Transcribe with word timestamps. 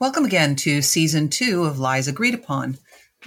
Welcome 0.00 0.24
again 0.24 0.56
to 0.56 0.82
season 0.82 1.28
two 1.28 1.62
of 1.62 1.78
Lies 1.78 2.08
Agreed 2.08 2.34
Upon, 2.34 2.78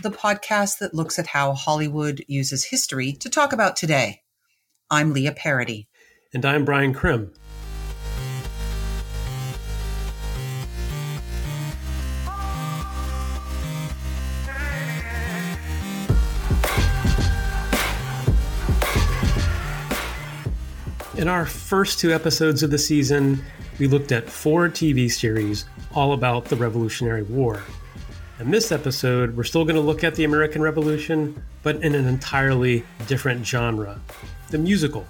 the 0.02 0.12
podcast 0.12 0.80
that 0.80 0.94
looks 0.94 1.18
at 1.18 1.28
how 1.28 1.54
Hollywood 1.54 2.26
uses 2.28 2.66
history 2.66 3.14
to 3.14 3.30
talk 3.30 3.54
about 3.54 3.78
today. 3.78 4.24
I'm 4.90 5.14
Leah 5.14 5.32
Parody. 5.32 5.88
And 6.34 6.46
I'm 6.46 6.66
Brian 6.66 6.94
Krim. 6.94 7.32
In 21.16 21.30
our 21.30 21.46
first 21.46 22.00
two 22.00 22.12
episodes 22.12 22.62
of 22.62 22.72
the 22.72 22.78
season, 22.78 23.42
we 23.80 23.88
looked 23.88 24.12
at 24.12 24.30
four 24.30 24.68
TV 24.68 25.10
series 25.10 25.64
all 25.98 26.14
about 26.14 26.46
the 26.46 26.56
Revolutionary 26.56 27.24
War. 27.24 27.64
In 28.40 28.52
this 28.52 28.72
episode, 28.72 29.36
we're 29.36 29.44
still 29.44 29.66
going 29.66 29.78
to 29.78 29.82
look 29.82 30.04
at 30.04 30.14
the 30.14 30.26
American 30.26 30.62
Revolution, 30.62 31.44
but 31.64 31.78
in 31.78 31.96
an 31.96 32.06
entirely 32.06 32.86
different 33.08 33.44
genre 33.44 34.00
the 34.52 34.60
musical. 34.60 35.08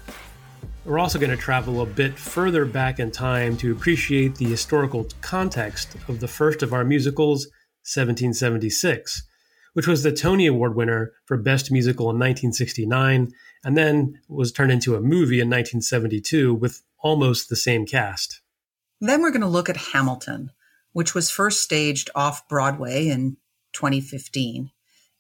We're 0.86 0.98
also 0.98 1.20
going 1.20 1.32
to 1.32 1.36
travel 1.36 1.82
a 1.82 1.86
bit 1.86 2.18
further 2.18 2.64
back 2.64 3.00
in 3.00 3.12
time 3.12 3.58
to 3.58 3.74
appreciate 3.74 4.36
the 4.36 4.46
historical 4.46 5.10
context 5.20 5.98
of 6.08 6.22
the 6.22 6.28
first 6.30 6.64
of 6.64 6.72
our 6.72 6.86
musicals, 6.86 7.48
1776, 7.84 9.24
which 9.74 9.88
was 9.88 10.04
the 10.04 10.14
Tony 10.14 10.48
Award 10.48 10.76
winner 10.76 11.12
for 11.26 11.36
Best 11.36 11.70
Musical 11.70 12.06
in 12.06 12.16
1969, 12.16 13.34
and 13.66 13.78
then 13.78 14.22
was 14.30 14.54
turned 14.54 14.72
into 14.72 14.96
a 14.96 15.02
movie 15.02 15.42
in 15.42 15.50
1972 15.50 16.54
with 16.54 16.82
almost 17.00 17.50
the 17.50 17.58
same 17.58 17.86
cast. 17.86 18.40
Then 19.02 19.22
we're 19.22 19.32
going 19.32 19.42
to 19.42 19.48
look 19.48 19.68
at 19.68 19.76
Hamilton, 19.76 20.52
which 20.98 21.14
was 21.14 21.30
first 21.30 21.62
staged 21.62 22.10
off 22.16 22.48
Broadway 22.50 23.08
in 23.08 23.38
2015. 23.74 24.72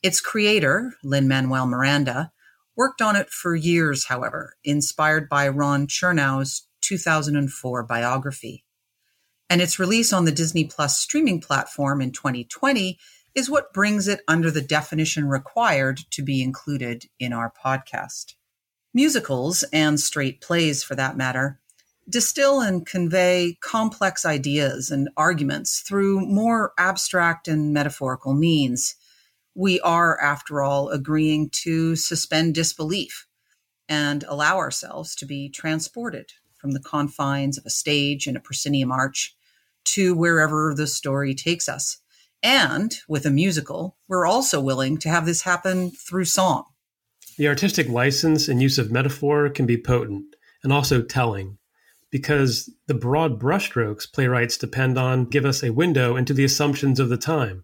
Its 0.02 0.20
creator, 0.20 0.95
Lin 1.03 1.28
Manuel 1.28 1.67
Miranda, 1.67 2.31
worked 2.75 3.00
on 3.00 3.16
it 3.16 3.30
for 3.30 3.56
years, 3.56 4.05
however, 4.05 4.55
inspired 4.64 5.30
by 5.30 5.48
Ron 5.48 5.86
Chernow's 5.86 6.67
2004 6.82 7.83
biography. 7.83 8.65
And 9.52 9.61
its 9.61 9.77
release 9.77 10.11
on 10.11 10.26
the 10.26 10.32
Disney 10.32 10.65
Plus 10.65 10.98
streaming 10.98 11.39
platform 11.39 12.02
in 12.02 12.11
2020 12.11 12.98
is 13.36 13.48
what 13.48 13.71
brings 13.71 14.08
it 14.08 14.21
under 14.27 14.49
the 14.49 14.64
definition 14.64 15.27
required 15.27 15.99
to 16.09 16.23
be 16.23 16.42
included 16.42 17.05
in 17.20 17.33
our 17.33 17.54
podcast. 17.64 18.33
Musicals, 18.95 19.61
and 19.71 19.99
straight 19.99 20.42
plays 20.42 20.82
for 20.82 20.95
that 20.95 21.15
matter, 21.15 21.59
distill 22.10 22.62
and 22.62 22.86
convey 22.86 23.58
complex 23.62 24.26
ideas 24.26 24.90
and 24.90 25.10
arguments 25.18 25.82
through 25.82 26.22
more 26.22 26.73
abstract 26.78 27.48
and 27.48 27.73
metaphorical 27.73 28.34
means. 28.34 28.95
We 29.56 29.80
are, 29.82 30.20
after 30.22 30.62
all, 30.62 30.90
agreeing 30.90 31.50
to 31.64 31.95
suspend 31.95 32.56
disbelief 32.56 33.28
and 33.90 34.23
allow 34.28 34.58
ourselves 34.58 35.16
to 35.16 35.26
be 35.26 35.50
transported 35.50 36.32
from 36.56 36.72
the 36.72 36.80
confines 36.80 37.58
of 37.58 37.66
a 37.66 37.70
stage 37.70 38.28
and 38.28 38.38
a 38.38 38.42
proscenium 38.42 38.92
arch 38.92 39.36
to 39.86 40.14
wherever 40.14 40.74
the 40.76 40.88
story 40.88 41.34
takes 41.34 41.70
us. 41.70 41.98
And 42.44 42.95
with 43.08 43.26
a 43.26 43.32
musical, 43.32 43.98
we're 44.08 44.28
also 44.28 44.62
willing 44.62 44.98
to 45.00 45.10
have 45.10 45.26
this 45.26 45.42
happen 45.42 45.92
through 45.92 46.26
song. 46.26 46.66
The 47.38 47.48
artistic 47.48 47.88
license 47.89 48.48
and 48.48 48.62
use 48.62 48.78
of 48.78 48.92
metaphor 48.92 49.50
can 49.50 49.66
be 49.66 49.78
potent 49.78 50.36
and 50.64 50.74
also 50.74 51.02
telling 51.02 51.58
because 52.17 52.67
the 52.88 52.95
broad 52.95 53.39
brushstrokes 53.39 54.11
playwrights 54.11 54.58
depend 54.58 54.98
on 54.98 55.26
give 55.26 55.45
us 55.45 55.64
a 55.64 55.72
window 55.72 56.16
into 56.16 56.33
the 56.33 56.44
assumptions 56.44 57.00
of 57.00 57.10
the 57.10 57.17
time. 57.17 57.64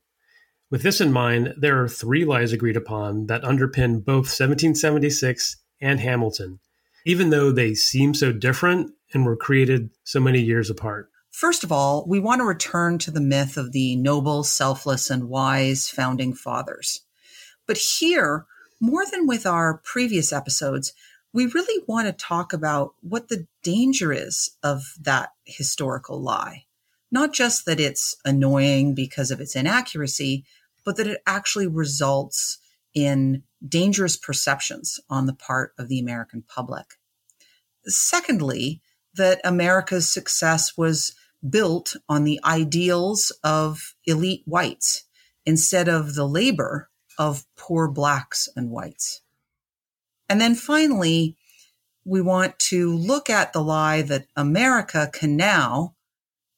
With 0.70 0.84
this 0.84 1.02
in 1.02 1.12
mind, 1.12 1.56
there 1.58 1.82
are 1.82 1.90
three 1.90 2.24
lies 2.24 2.54
agreed 2.54 2.78
upon 2.78 3.26
that 3.26 3.42
underpin 3.42 4.06
both 4.06 4.30
1776 4.30 5.58
and 5.82 6.00
Hamilton, 6.00 6.60
even 7.04 7.32
though 7.32 7.52
they 7.52 7.74
seem 7.74 8.14
so 8.14 8.32
different 8.32 8.92
and 9.12 9.26
were 9.26 9.36
created 9.36 9.90
so 10.04 10.20
many 10.20 10.40
years 10.40 10.70
apart. 10.70 11.10
First 11.32 11.64
of 11.64 11.72
all, 11.72 12.06
we 12.08 12.20
want 12.20 12.42
to 12.42 12.46
return 12.46 13.00
to 13.00 13.10
the 13.10 13.20
myth 13.20 13.58
of 13.58 13.72
the 13.72 13.96
noble, 13.96 14.44
selfless, 14.44 15.10
and 15.10 15.30
wise 15.30 15.90
founding 15.90 16.36
fathers. 16.36 17.02
But 17.66 17.78
here, 17.78 18.46
more 18.80 19.04
than 19.04 19.26
with 19.26 19.48
our 19.48 19.80
previous 19.84 20.32
episodes, 20.32 20.94
we 21.34 21.48
really 21.48 21.84
want 21.88 22.08
to 22.08 22.14
talk 22.14 22.54
about 22.54 22.94
what 23.02 23.28
the 23.28 23.48
danger 23.64 24.14
is 24.14 24.52
of 24.62 24.94
that 25.02 25.32
historical 25.46 26.22
lie. 26.22 26.66
Not 27.12 27.34
just 27.34 27.66
that 27.66 27.80
it's 27.80 28.16
annoying 28.24 28.94
because 28.94 29.32
of 29.32 29.42
its 29.42 29.56
inaccuracy, 29.56 30.46
but 30.86 30.96
that 30.98 31.08
it 31.08 31.22
actually 31.26 31.68
results 31.68 32.60
in 32.94 33.44
dangerous 33.68 34.16
perceptions 34.16 35.00
on 35.10 35.26
the 35.26 35.34
part 35.34 35.74
of 35.80 35.88
the 35.88 36.00
American 36.00 36.44
public. 36.48 37.00
Secondly, 37.86 38.82
that 39.16 39.42
America's 39.44 40.12
success 40.12 40.78
was 40.78 41.16
built 41.48 41.96
on 42.08 42.24
the 42.24 42.40
ideals 42.46 43.32
of 43.44 43.96
elite 44.06 44.44
whites 44.46 45.04
instead 45.46 45.88
of 45.88 46.16
the 46.16 46.28
labor 46.28 46.90
of 47.18 47.46
poor 47.56 47.88
blacks 47.88 48.48
and 48.56 48.70
whites. 48.70 49.23
And 50.34 50.42
then 50.42 50.56
finally, 50.56 51.38
we 52.04 52.20
want 52.20 52.58
to 52.58 52.92
look 52.92 53.30
at 53.30 53.54
the 53.54 53.62
lie 53.62 54.02
that 54.02 54.26
America 54.36 55.08
can 55.14 55.38
now, 55.38 55.94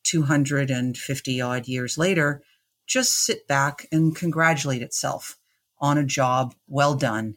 250 0.05 1.41
odd 1.41 1.67
years 1.67 1.97
later, 1.97 2.41
just 2.87 3.25
sit 3.25 3.49
back 3.49 3.85
and 3.91 4.15
congratulate 4.15 4.81
itself 4.81 5.35
on 5.79 5.97
a 5.97 6.05
job 6.05 6.55
well 6.69 6.95
done 6.95 7.35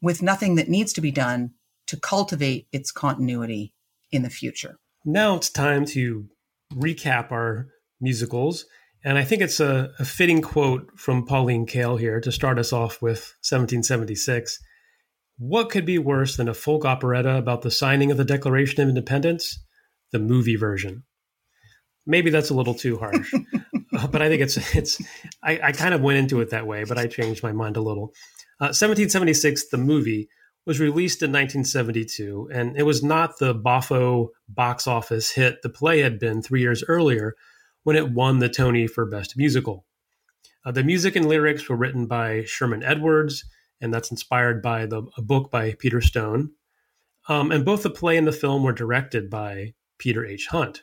with 0.00 0.22
nothing 0.22 0.54
that 0.54 0.68
needs 0.68 0.92
to 0.92 1.00
be 1.00 1.10
done 1.10 1.54
to 1.88 1.98
cultivate 1.98 2.68
its 2.70 2.92
continuity 2.92 3.74
in 4.12 4.22
the 4.22 4.30
future. 4.30 4.76
Now 5.04 5.34
it's 5.34 5.50
time 5.50 5.86
to 5.86 6.28
recap 6.72 7.32
our 7.32 7.66
musicals. 8.00 8.64
And 9.02 9.18
I 9.18 9.24
think 9.24 9.42
it's 9.42 9.58
a, 9.58 9.90
a 9.98 10.04
fitting 10.04 10.40
quote 10.40 10.88
from 10.96 11.26
Pauline 11.26 11.66
Kael 11.66 11.98
here 11.98 12.20
to 12.20 12.30
start 12.30 12.60
us 12.60 12.72
off 12.72 13.02
with 13.02 13.34
1776. 13.42 14.60
What 15.40 15.70
could 15.70 15.86
be 15.86 15.96
worse 15.96 16.36
than 16.36 16.48
a 16.50 16.54
folk 16.54 16.84
operetta 16.84 17.38
about 17.38 17.62
the 17.62 17.70
signing 17.70 18.10
of 18.10 18.18
the 18.18 18.26
Declaration 18.26 18.82
of 18.82 18.90
Independence? 18.90 19.58
The 20.12 20.18
movie 20.18 20.56
version. 20.56 21.04
Maybe 22.06 22.28
that's 22.28 22.50
a 22.50 22.54
little 22.54 22.74
too 22.74 22.98
harsh, 22.98 23.32
uh, 23.96 24.06
but 24.08 24.20
I 24.20 24.28
think 24.28 24.42
it's 24.42 24.58
it's. 24.76 25.00
I, 25.42 25.58
I, 25.62 25.72
kind 25.72 25.94
of 25.94 26.02
went 26.02 26.18
into 26.18 26.42
it 26.42 26.50
that 26.50 26.66
way, 26.66 26.84
but 26.84 26.98
I 26.98 27.06
changed 27.06 27.42
my 27.42 27.52
mind 27.52 27.78
a 27.78 27.80
little. 27.80 28.12
Uh, 28.60 28.68
1776, 28.76 29.70
the 29.70 29.78
movie, 29.78 30.28
was 30.66 30.78
released 30.78 31.22
in 31.22 31.30
1972, 31.30 32.50
and 32.52 32.76
it 32.76 32.82
was 32.82 33.02
not 33.02 33.38
the 33.38 33.54
boffo 33.54 34.28
box 34.46 34.86
office 34.86 35.30
hit 35.30 35.62
the 35.62 35.70
play 35.70 36.00
had 36.00 36.18
been 36.18 36.42
three 36.42 36.60
years 36.60 36.84
earlier 36.86 37.34
when 37.84 37.96
it 37.96 38.12
won 38.12 38.40
the 38.40 38.50
Tony 38.50 38.86
for 38.86 39.06
Best 39.06 39.38
Musical. 39.38 39.86
Uh, 40.66 40.72
the 40.72 40.84
music 40.84 41.16
and 41.16 41.26
lyrics 41.26 41.66
were 41.66 41.76
written 41.76 42.06
by 42.06 42.44
Sherman 42.44 42.82
Edwards 42.82 43.42
and 43.80 43.92
that's 43.92 44.10
inspired 44.10 44.62
by 44.62 44.86
the 44.86 45.02
a 45.16 45.22
book 45.22 45.50
by 45.50 45.74
Peter 45.78 46.00
Stone. 46.00 46.52
Um, 47.28 47.52
and 47.52 47.64
both 47.64 47.82
the 47.82 47.90
play 47.90 48.16
and 48.16 48.26
the 48.26 48.32
film 48.32 48.62
were 48.62 48.72
directed 48.72 49.30
by 49.30 49.74
Peter 49.98 50.24
H. 50.24 50.46
Hunt. 50.48 50.82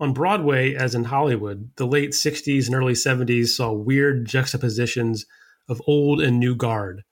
On 0.00 0.12
Broadway, 0.12 0.74
as 0.74 0.94
in 0.94 1.04
Hollywood, 1.04 1.70
the 1.76 1.86
late 1.86 2.10
60s 2.10 2.66
and 2.66 2.74
early 2.74 2.92
70s 2.92 3.48
saw 3.48 3.72
weird 3.72 4.26
juxtapositions 4.26 5.26
of 5.68 5.82
old 5.86 6.20
and 6.20 6.38
new 6.38 6.54
guard. 6.54 7.02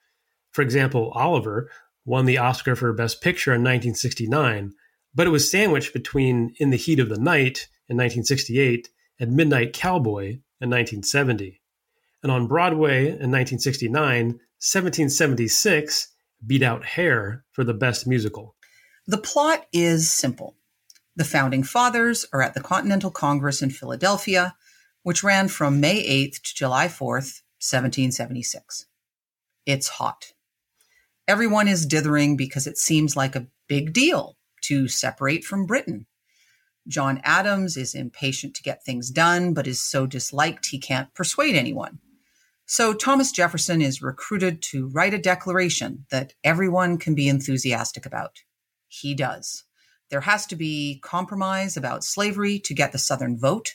For 0.52 0.62
example, 0.62 1.11
Oliver 1.14 1.70
won 2.05 2.26
the 2.26 2.38
Oscar 2.38 2.76
for 2.76 2.93
Best 2.93 3.20
Picture 3.20 3.50
in 3.50 3.61
1969, 3.61 4.73
but 5.14 5.26
it 5.26 5.31
was 5.31 5.50
sandwiched 5.50 5.93
between 5.93 6.55
In 6.58 6.70
the 6.70 6.76
Heat 6.76 7.00
of 7.00 7.08
the 7.08 7.19
Night 7.19 7.69
in 7.88 7.96
1968 7.96 8.88
and 9.19 9.32
Midnight 9.32 9.73
Cowboy 9.73 10.38
in 10.61 10.70
1970. 10.70 11.61
And 12.23 12.31
on 12.32 12.46
Broadway 12.46 13.06
in 13.06 13.31
1969, 13.31 14.40
1776 14.58 16.08
beat 16.46 16.62
out 16.62 16.84
Hair 16.84 17.44
for 17.52 17.64
the 17.64 17.74
Best 17.74 18.06
Musical. 18.06 18.54
The 19.06 19.18
plot 19.18 19.66
is 19.72 20.10
simple. 20.10 20.56
The 21.14 21.24
founding 21.24 21.62
fathers 21.62 22.26
are 22.32 22.42
at 22.42 22.54
the 22.54 22.60
Continental 22.60 23.10
Congress 23.10 23.62
in 23.62 23.70
Philadelphia, 23.70 24.54
which 25.02 25.22
ran 25.22 25.48
from 25.48 25.80
May 25.80 26.02
8th 26.06 26.42
to 26.42 26.54
July 26.54 26.88
4th, 26.88 27.42
1776. 27.60 28.86
It's 29.64 29.88
hot. 29.88 30.32
Everyone 31.28 31.68
is 31.68 31.86
dithering 31.86 32.36
because 32.36 32.66
it 32.66 32.78
seems 32.78 33.16
like 33.16 33.36
a 33.36 33.48
big 33.68 33.92
deal 33.92 34.36
to 34.62 34.88
separate 34.88 35.44
from 35.44 35.66
Britain. 35.66 36.06
John 36.88 37.20
Adams 37.24 37.76
is 37.76 37.94
impatient 37.94 38.54
to 38.54 38.62
get 38.62 38.84
things 38.84 39.10
done, 39.10 39.54
but 39.54 39.66
is 39.66 39.80
so 39.80 40.06
disliked 40.06 40.66
he 40.66 40.78
can't 40.78 41.12
persuade 41.14 41.56
anyone. 41.56 41.98
So 42.66 42.92
Thomas 42.92 43.30
Jefferson 43.30 43.80
is 43.80 44.02
recruited 44.02 44.60
to 44.62 44.88
write 44.88 45.14
a 45.14 45.18
declaration 45.18 46.04
that 46.10 46.34
everyone 46.42 46.98
can 46.98 47.14
be 47.14 47.28
enthusiastic 47.28 48.04
about. 48.04 48.40
He 48.88 49.14
does. 49.14 49.64
There 50.10 50.22
has 50.22 50.46
to 50.46 50.56
be 50.56 51.00
compromise 51.02 51.76
about 51.76 52.04
slavery 52.04 52.58
to 52.60 52.74
get 52.74 52.90
the 52.90 52.98
Southern 52.98 53.38
vote. 53.38 53.74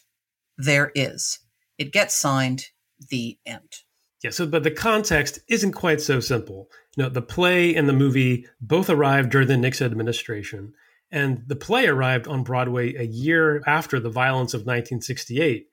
There 0.57 0.91
is. 0.93 1.39
It 1.77 1.93
gets 1.93 2.15
signed. 2.15 2.67
The 3.09 3.39
end. 3.47 3.77
Yeah, 4.23 4.29
so 4.29 4.45
but 4.45 4.63
the 4.63 4.69
context 4.69 5.39
isn't 5.47 5.71
quite 5.71 6.01
so 6.01 6.19
simple. 6.19 6.69
You 6.95 7.03
know, 7.03 7.09
the 7.09 7.21
play 7.21 7.73
and 7.73 7.89
the 7.89 7.93
movie 7.93 8.45
both 8.59 8.89
arrived 8.89 9.31
during 9.31 9.47
the 9.47 9.57
Nixon 9.57 9.89
administration, 9.89 10.73
and 11.09 11.43
the 11.47 11.55
play 11.55 11.87
arrived 11.87 12.27
on 12.27 12.43
Broadway 12.43 12.93
a 12.93 13.03
year 13.03 13.63
after 13.65 13.99
the 13.99 14.11
violence 14.11 14.53
of 14.53 14.59
1968 14.59 15.70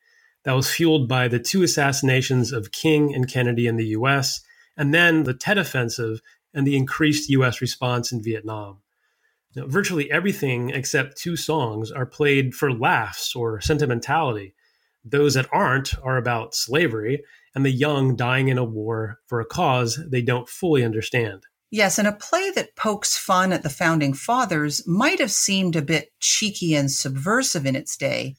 that 0.49 0.57
was 0.57 0.71
fueled 0.71 1.07
by 1.07 1.29
the 1.29 1.39
two 1.39 1.63
assassinations 1.63 2.53
of 2.53 2.73
King 2.73 3.15
and 3.15 3.31
Kennedy 3.31 3.67
in 3.67 3.77
the 3.77 3.89
US, 3.89 4.41
and 4.79 4.95
then 4.95 5.25
the 5.25 5.35
Tet 5.35 5.59
Offensive 5.59 6.23
and 6.55 6.67
the 6.67 6.75
increased 6.75 7.29
US 7.29 7.61
response 7.61 8.13
in 8.13 8.23
Vietnam. 8.23 8.79
Now, 9.55 9.67
virtually 9.67 10.11
everything 10.11 10.71
except 10.71 11.19
two 11.19 11.37
songs 11.37 11.93
are 11.93 12.07
played 12.07 12.55
for 12.55 12.73
laughs 12.73 13.37
or 13.37 13.61
sentimentality. 13.61 14.55
Those 15.05 15.35
that 15.35 15.51
aren't 15.53 15.93
are 16.03 16.17
about 16.17 16.55
slavery 16.55 17.25
and 17.55 17.63
the 17.63 17.71
young 17.71 18.17
dying 18.17 18.49
in 18.49 18.57
a 18.57 18.65
war 18.65 19.19
for 19.27 19.43
a 19.43 19.45
cause 19.45 20.01
they 20.11 20.23
don't 20.23 20.49
fully 20.49 20.83
understand. 20.83 21.43
Yes, 21.71 21.99
and 21.99 22.09
a 22.09 22.13
play 22.13 22.51
that 22.53 22.75
pokes 22.75 23.19
fun 23.19 23.53
at 23.53 23.63
the 23.63 23.69
founding 23.69 24.15
fathers 24.15 24.89
might 24.89 25.21
have 25.21 25.31
seemed 25.31 25.77
a 25.77 25.83
bit 25.83 26.11
cheeky 26.21 26.75
and 26.75 26.91
subversive 26.91 27.67
in 27.67 27.77
its 27.77 27.99
day. 27.99 28.37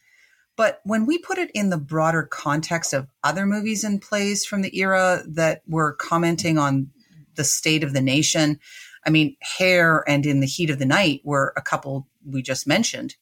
But 0.59 0.81
when 0.83 1.05
we 1.05 1.17
put 1.17 1.37
it 1.37 1.51
in 1.51 1.69
the 1.69 1.77
broader 1.77 2.23
context 2.23 2.91
of 2.91 3.07
other 3.23 3.45
movies 3.45 3.85
and 3.85 4.01
plays 4.01 4.43
from 4.45 4.61
the 4.61 4.77
era 4.77 5.23
that 5.25 5.61
were 5.65 5.93
commenting 5.93 6.57
on 6.57 6.89
the 7.35 7.45
state 7.45 7.81
of 7.81 7.93
the 7.93 8.01
nation, 8.01 8.59
I 9.05 9.09
mean, 9.09 9.37
Hair 9.39 10.03
and 10.05 10.25
In 10.25 10.41
the 10.41 10.45
Heat 10.45 10.69
of 10.69 10.77
the 10.77 10.85
Night 10.85 11.21
were 11.23 11.53
a 11.55 11.61
couple 11.61 12.09
we 12.25 12.41
just 12.41 12.67
mentioned. 12.67 13.15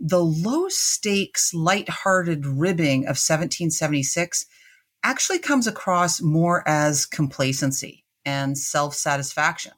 The 0.00 0.24
low 0.24 0.68
stakes, 0.68 1.54
light-hearted 1.54 2.44
ribbing 2.44 3.02
of 3.02 3.22
1776 3.22 4.44
actually 5.04 5.38
comes 5.38 5.68
across 5.68 6.20
more 6.20 6.68
as 6.68 7.06
complacency 7.06 8.04
and 8.24 8.58
self 8.58 8.96
satisfaction. 8.96 9.74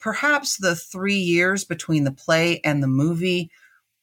Perhaps 0.00 0.56
the 0.56 0.74
three 0.74 1.20
years 1.20 1.64
between 1.64 2.02
the 2.02 2.10
play 2.10 2.60
and 2.64 2.82
the 2.82 2.88
movie 2.88 3.52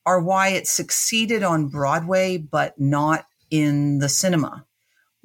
are 0.08 0.20
why 0.20 0.50
it 0.50 0.68
succeeded 0.68 1.44
on 1.44 1.68
Broadway, 1.68 2.38
but 2.38 2.80
not 2.80 3.28
in 3.52 4.00
the 4.00 4.10
cinema 4.10 4.66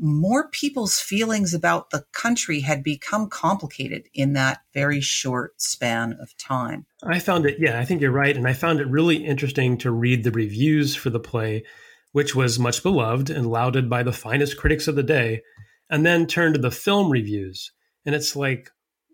more 0.02 0.48
people's 0.48 0.98
feelings 0.98 1.54
about 1.54 1.90
the 1.90 2.04
country 2.12 2.60
had 2.60 2.82
become 2.82 3.28
complicated 3.28 4.08
in 4.12 4.32
that 4.32 4.58
very 4.74 5.00
short 5.00 5.60
span 5.62 6.16
of 6.20 6.36
time. 6.36 6.84
I 7.04 7.20
found 7.20 7.46
it, 7.46 7.58
yeah, 7.60 7.78
I 7.78 7.84
think 7.84 8.00
you're 8.00 8.10
right. 8.10 8.36
And 8.36 8.48
I 8.48 8.52
found 8.52 8.80
it 8.80 8.88
really 8.88 9.24
interesting 9.24 9.78
to 9.78 9.92
read 9.92 10.24
the 10.24 10.32
reviews 10.32 10.96
for 10.96 11.08
the 11.08 11.20
play, 11.20 11.64
which 12.10 12.34
was 12.34 12.58
much 12.58 12.82
beloved 12.82 13.30
and 13.30 13.46
lauded 13.46 13.88
by 13.88 14.02
the 14.02 14.12
finest 14.12 14.56
critics 14.56 14.88
of 14.88 14.96
the 14.96 15.04
day, 15.04 15.42
and 15.88 16.04
then 16.04 16.26
turn 16.26 16.52
to 16.52 16.58
the 16.58 16.72
film 16.72 17.08
reviews. 17.08 17.70
And 18.04 18.12
it's 18.12 18.34
like, 18.34 18.70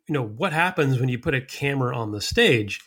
you 0.09 0.15
know, 0.15 0.25
what 0.25 0.55
happens 0.55 0.99
when 0.99 1.11
you 1.11 1.19
put 1.19 1.35
a 1.35 1.43
camera 1.43 1.95
on 1.95 2.13
the 2.13 2.23
stage? 2.23 2.81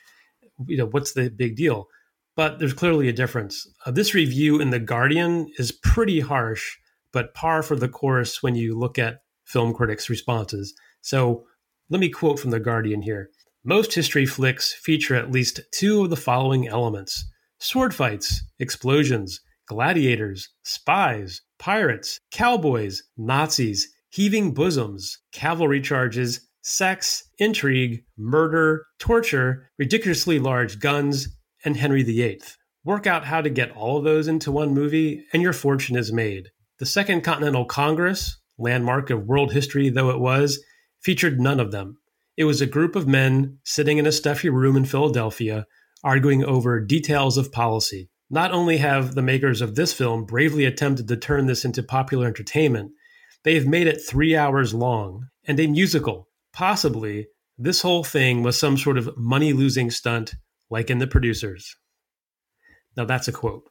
You 0.65 0.77
know, 0.77 0.87
what's 0.87 1.13
the 1.13 1.29
big 1.29 1.55
deal? 1.55 1.87
But 2.35 2.59
there's 2.59 2.73
clearly 2.73 3.09
a 3.09 3.13
difference. 3.13 3.67
Uh, 3.85 3.91
this 3.91 4.13
review 4.13 4.59
in 4.59 4.69
The 4.69 4.79
Guardian 4.79 5.51
is 5.57 5.71
pretty 5.71 6.21
harsh 6.21 6.77
but 7.11 7.33
par 7.33 7.61
for 7.61 7.75
the 7.75 7.89
course 7.89 8.41
when 8.41 8.55
you 8.55 8.77
look 8.77 8.97
at 8.97 9.21
film 9.45 9.73
critics' 9.73 10.09
responses. 10.09 10.73
So 11.01 11.45
let 11.89 11.99
me 11.99 12.09
quote 12.09 12.39
from 12.39 12.51
The 12.51 12.59
Guardian 12.59 13.01
here. 13.01 13.29
Most 13.63 13.93
history 13.93 14.25
flicks 14.25 14.73
feature 14.73 15.15
at 15.15 15.31
least 15.31 15.59
two 15.71 16.03
of 16.03 16.09
the 16.09 16.15
following 16.17 16.67
elements 16.67 17.25
sword 17.59 17.93
fights, 17.93 18.43
explosions, 18.59 19.39
gladiators, 19.67 20.49
spies, 20.63 21.41
pirates, 21.59 22.17
cowboys, 22.31 23.03
Nazis, 23.17 23.87
heaving 24.09 24.53
bosoms, 24.53 25.19
cavalry 25.31 25.79
charges, 25.79 26.47
sex, 26.63 27.23
intrigue, 27.37 28.03
murder, 28.17 28.85
torture, 28.99 29.69
ridiculously 29.77 30.39
large 30.39 30.79
guns, 30.79 31.27
and 31.63 31.77
Henry 31.77 32.03
VIII. 32.03 32.41
Work 32.83 33.05
out 33.05 33.25
how 33.25 33.41
to 33.41 33.49
get 33.49 33.71
all 33.71 33.97
of 33.97 34.03
those 34.03 34.27
into 34.27 34.51
one 34.51 34.73
movie, 34.73 35.25
and 35.33 35.41
your 35.41 35.53
fortune 35.53 35.95
is 35.95 36.11
made. 36.11 36.49
The 36.79 36.85
Second 36.85 37.23
Continental 37.23 37.65
Congress, 37.65 38.39
landmark 38.57 39.09
of 39.09 39.27
world 39.27 39.53
history 39.53 39.89
though 39.89 40.09
it 40.09 40.19
was, 40.19 40.63
featured 40.99 41.39
none 41.39 41.59
of 41.59 41.71
them. 41.71 41.97
It 42.37 42.45
was 42.45 42.61
a 42.61 42.65
group 42.65 42.95
of 42.95 43.07
men 43.07 43.59
sitting 43.63 43.97
in 43.97 44.07
a 44.07 44.11
stuffy 44.11 44.49
room 44.49 44.75
in 44.75 44.85
Philadelphia 44.85 45.67
arguing 46.03 46.43
over 46.43 46.79
details 46.79 47.37
of 47.37 47.51
policy. 47.51 48.09
Not 48.29 48.51
only 48.51 48.77
have 48.77 49.13
the 49.13 49.21
makers 49.21 49.61
of 49.61 49.75
this 49.75 49.93
film 49.93 50.25
bravely 50.25 50.65
attempted 50.65 51.07
to 51.07 51.17
turn 51.17 51.45
this 51.45 51.65
into 51.65 51.83
popular 51.83 52.27
entertainment, 52.27 52.91
they 53.43 53.55
have 53.55 53.67
made 53.67 53.87
it 53.87 54.01
three 54.01 54.35
hours 54.35 54.73
long 54.73 55.27
and 55.45 55.59
a 55.59 55.67
musical. 55.67 56.27
Possibly, 56.53 57.27
this 57.57 57.81
whole 57.81 58.03
thing 58.03 58.41
was 58.41 58.57
some 58.57 58.77
sort 58.77 58.97
of 58.97 59.15
money 59.17 59.53
losing 59.53 59.91
stunt 59.91 60.33
like 60.71 60.89
in 60.89 60.97
The 60.97 61.07
Producers. 61.07 61.75
Now, 62.97 63.05
that's 63.05 63.27
a 63.27 63.31
quote. 63.31 63.69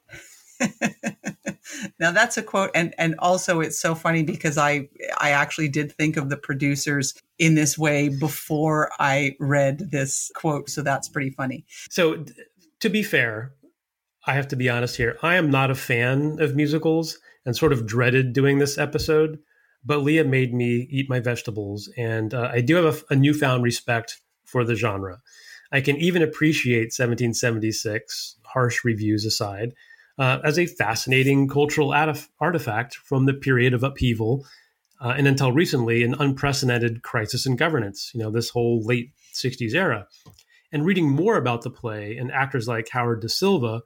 now 1.99 2.11
that's 2.11 2.37
a 2.37 2.43
quote 2.43 2.69
and 2.75 2.93
and 2.97 3.15
also 3.19 3.61
it's 3.61 3.79
so 3.79 3.95
funny 3.95 4.23
because 4.23 4.57
i 4.57 4.87
i 5.17 5.31
actually 5.31 5.67
did 5.67 5.91
think 5.91 6.17
of 6.17 6.29
the 6.29 6.37
producers 6.37 7.13
in 7.39 7.55
this 7.55 7.77
way 7.77 8.09
before 8.09 8.91
i 8.99 9.35
read 9.39 9.89
this 9.91 10.31
quote 10.35 10.69
so 10.69 10.81
that's 10.81 11.09
pretty 11.09 11.31
funny 11.31 11.65
so 11.89 12.23
to 12.79 12.89
be 12.89 13.01
fair 13.01 13.53
i 14.27 14.33
have 14.33 14.47
to 14.47 14.55
be 14.55 14.69
honest 14.69 14.97
here 14.97 15.17
i 15.23 15.35
am 15.35 15.49
not 15.49 15.71
a 15.71 15.75
fan 15.75 16.37
of 16.39 16.55
musicals 16.55 17.17
and 17.45 17.55
sort 17.55 17.73
of 17.73 17.87
dreaded 17.87 18.33
doing 18.33 18.59
this 18.59 18.77
episode 18.77 19.39
but 19.83 19.99
leah 19.99 20.23
made 20.23 20.53
me 20.53 20.87
eat 20.91 21.09
my 21.09 21.19
vegetables 21.19 21.89
and 21.97 22.33
uh, 22.33 22.49
i 22.53 22.61
do 22.61 22.75
have 22.75 23.03
a, 23.09 23.13
a 23.13 23.15
newfound 23.15 23.63
respect 23.63 24.21
for 24.45 24.63
the 24.63 24.75
genre 24.75 25.19
i 25.71 25.81
can 25.81 25.97
even 25.97 26.21
appreciate 26.21 26.93
1776 26.93 28.35
harsh 28.43 28.83
reviews 28.83 29.25
aside 29.25 29.73
uh, 30.19 30.39
as 30.43 30.59
a 30.59 30.65
fascinating 30.65 31.47
cultural 31.47 31.93
artifact 32.39 32.95
from 32.95 33.25
the 33.25 33.33
period 33.33 33.73
of 33.73 33.83
upheaval 33.83 34.45
uh, 35.01 35.15
and 35.17 35.27
until 35.27 35.51
recently 35.51 36.03
an 36.03 36.15
unprecedented 36.19 37.01
crisis 37.01 37.45
in 37.45 37.55
governance, 37.55 38.11
you 38.13 38.19
know, 38.19 38.29
this 38.29 38.51
whole 38.51 38.83
late 38.83 39.11
60s 39.33 39.73
era. 39.73 40.07
And 40.71 40.85
reading 40.85 41.09
more 41.09 41.37
about 41.37 41.63
the 41.63 41.71
play 41.71 42.15
and 42.17 42.31
actors 42.31 42.67
like 42.67 42.89
Howard 42.89 43.21
Da 43.21 43.27
Silva, 43.27 43.81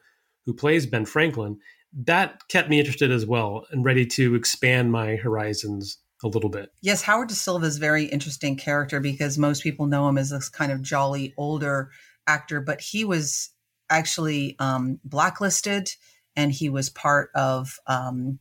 who 0.45 0.53
plays 0.53 0.85
Ben 0.85 1.05
Franklin, 1.05 1.57
that 1.93 2.47
kept 2.49 2.69
me 2.69 2.79
interested 2.79 3.11
as 3.11 3.25
well 3.25 3.65
and 3.71 3.85
ready 3.85 4.05
to 4.05 4.35
expand 4.35 4.91
my 4.91 5.15
horizons 5.15 5.97
a 6.23 6.27
little 6.27 6.49
bit. 6.49 6.71
Yes, 6.81 7.01
Howard 7.03 7.29
Da 7.29 7.35
Silva 7.35 7.65
is 7.65 7.77
a 7.77 7.79
very 7.79 8.05
interesting 8.05 8.55
character 8.55 8.99
because 8.99 9.37
most 9.37 9.63
people 9.63 9.85
know 9.85 10.07
him 10.07 10.17
as 10.17 10.29
this 10.29 10.49
kind 10.49 10.71
of 10.71 10.81
jolly 10.81 11.33
older 11.37 11.89
actor, 12.27 12.61
but 12.61 12.81
he 12.81 13.03
was 13.05 13.51
actually 13.89 14.55
um, 14.59 14.99
blacklisted 15.03 15.89
and 16.35 16.51
he 16.51 16.69
was 16.69 16.89
part 16.89 17.29
of 17.35 17.79
um, 17.87 18.39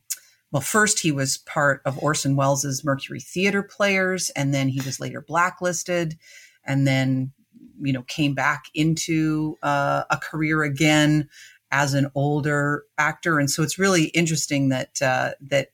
well 0.51 0.61
first 0.61 0.99
he 0.99 1.11
was 1.11 1.37
part 1.37 1.81
of 1.85 2.01
orson 2.01 2.35
welles's 2.35 2.83
mercury 2.83 3.19
theater 3.19 3.61
players 3.61 4.31
and 4.31 4.53
then 4.55 4.69
he 4.69 4.81
was 4.81 4.99
later 4.99 5.21
blacklisted 5.21 6.17
and 6.65 6.87
then 6.87 7.31
you 7.79 7.93
know 7.93 8.01
came 8.03 8.33
back 8.33 8.65
into 8.73 9.57
uh, 9.61 10.03
a 10.09 10.17
career 10.17 10.63
again 10.63 11.29
as 11.71 11.93
an 11.93 12.09
older 12.15 12.85
actor, 12.97 13.39
and 13.39 13.49
so 13.49 13.63
it's 13.63 13.79
really 13.79 14.05
interesting 14.05 14.69
that 14.69 15.01
uh, 15.01 15.31
that 15.41 15.69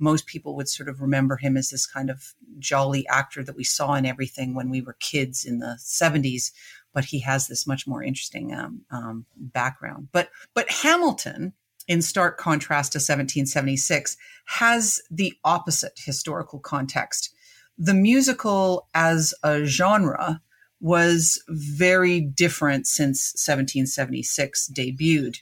most 0.00 0.26
people 0.26 0.56
would 0.56 0.68
sort 0.68 0.88
of 0.88 1.00
remember 1.00 1.36
him 1.36 1.56
as 1.56 1.70
this 1.70 1.86
kind 1.86 2.10
of 2.10 2.34
jolly 2.58 3.06
actor 3.08 3.44
that 3.44 3.56
we 3.56 3.64
saw 3.64 3.94
in 3.94 4.06
everything 4.06 4.54
when 4.54 4.70
we 4.70 4.80
were 4.80 4.96
kids 4.98 5.44
in 5.44 5.58
the 5.58 5.78
70s 5.78 6.50
but 6.92 7.04
he 7.04 7.20
has 7.20 7.46
this 7.46 7.66
much 7.66 7.86
more 7.86 8.02
interesting 8.02 8.54
um, 8.54 8.82
um, 8.90 9.26
background. 9.36 10.08
But 10.12 10.30
but 10.54 10.70
hamilton 10.70 11.52
in 11.88 12.02
stark 12.02 12.38
contrast 12.38 12.92
to 12.92 12.98
1776 12.98 14.16
has 14.46 15.00
the 15.10 15.34
opposite 15.44 15.92
historical 15.96 16.58
context. 16.58 17.34
The 17.78 17.94
musical 17.94 18.88
as 18.94 19.34
a 19.42 19.64
genre 19.64 20.40
was 20.80 21.42
very 21.48 22.20
different 22.20 22.86
since 22.86 23.34
1776 23.34 24.70
debuted 24.74 25.38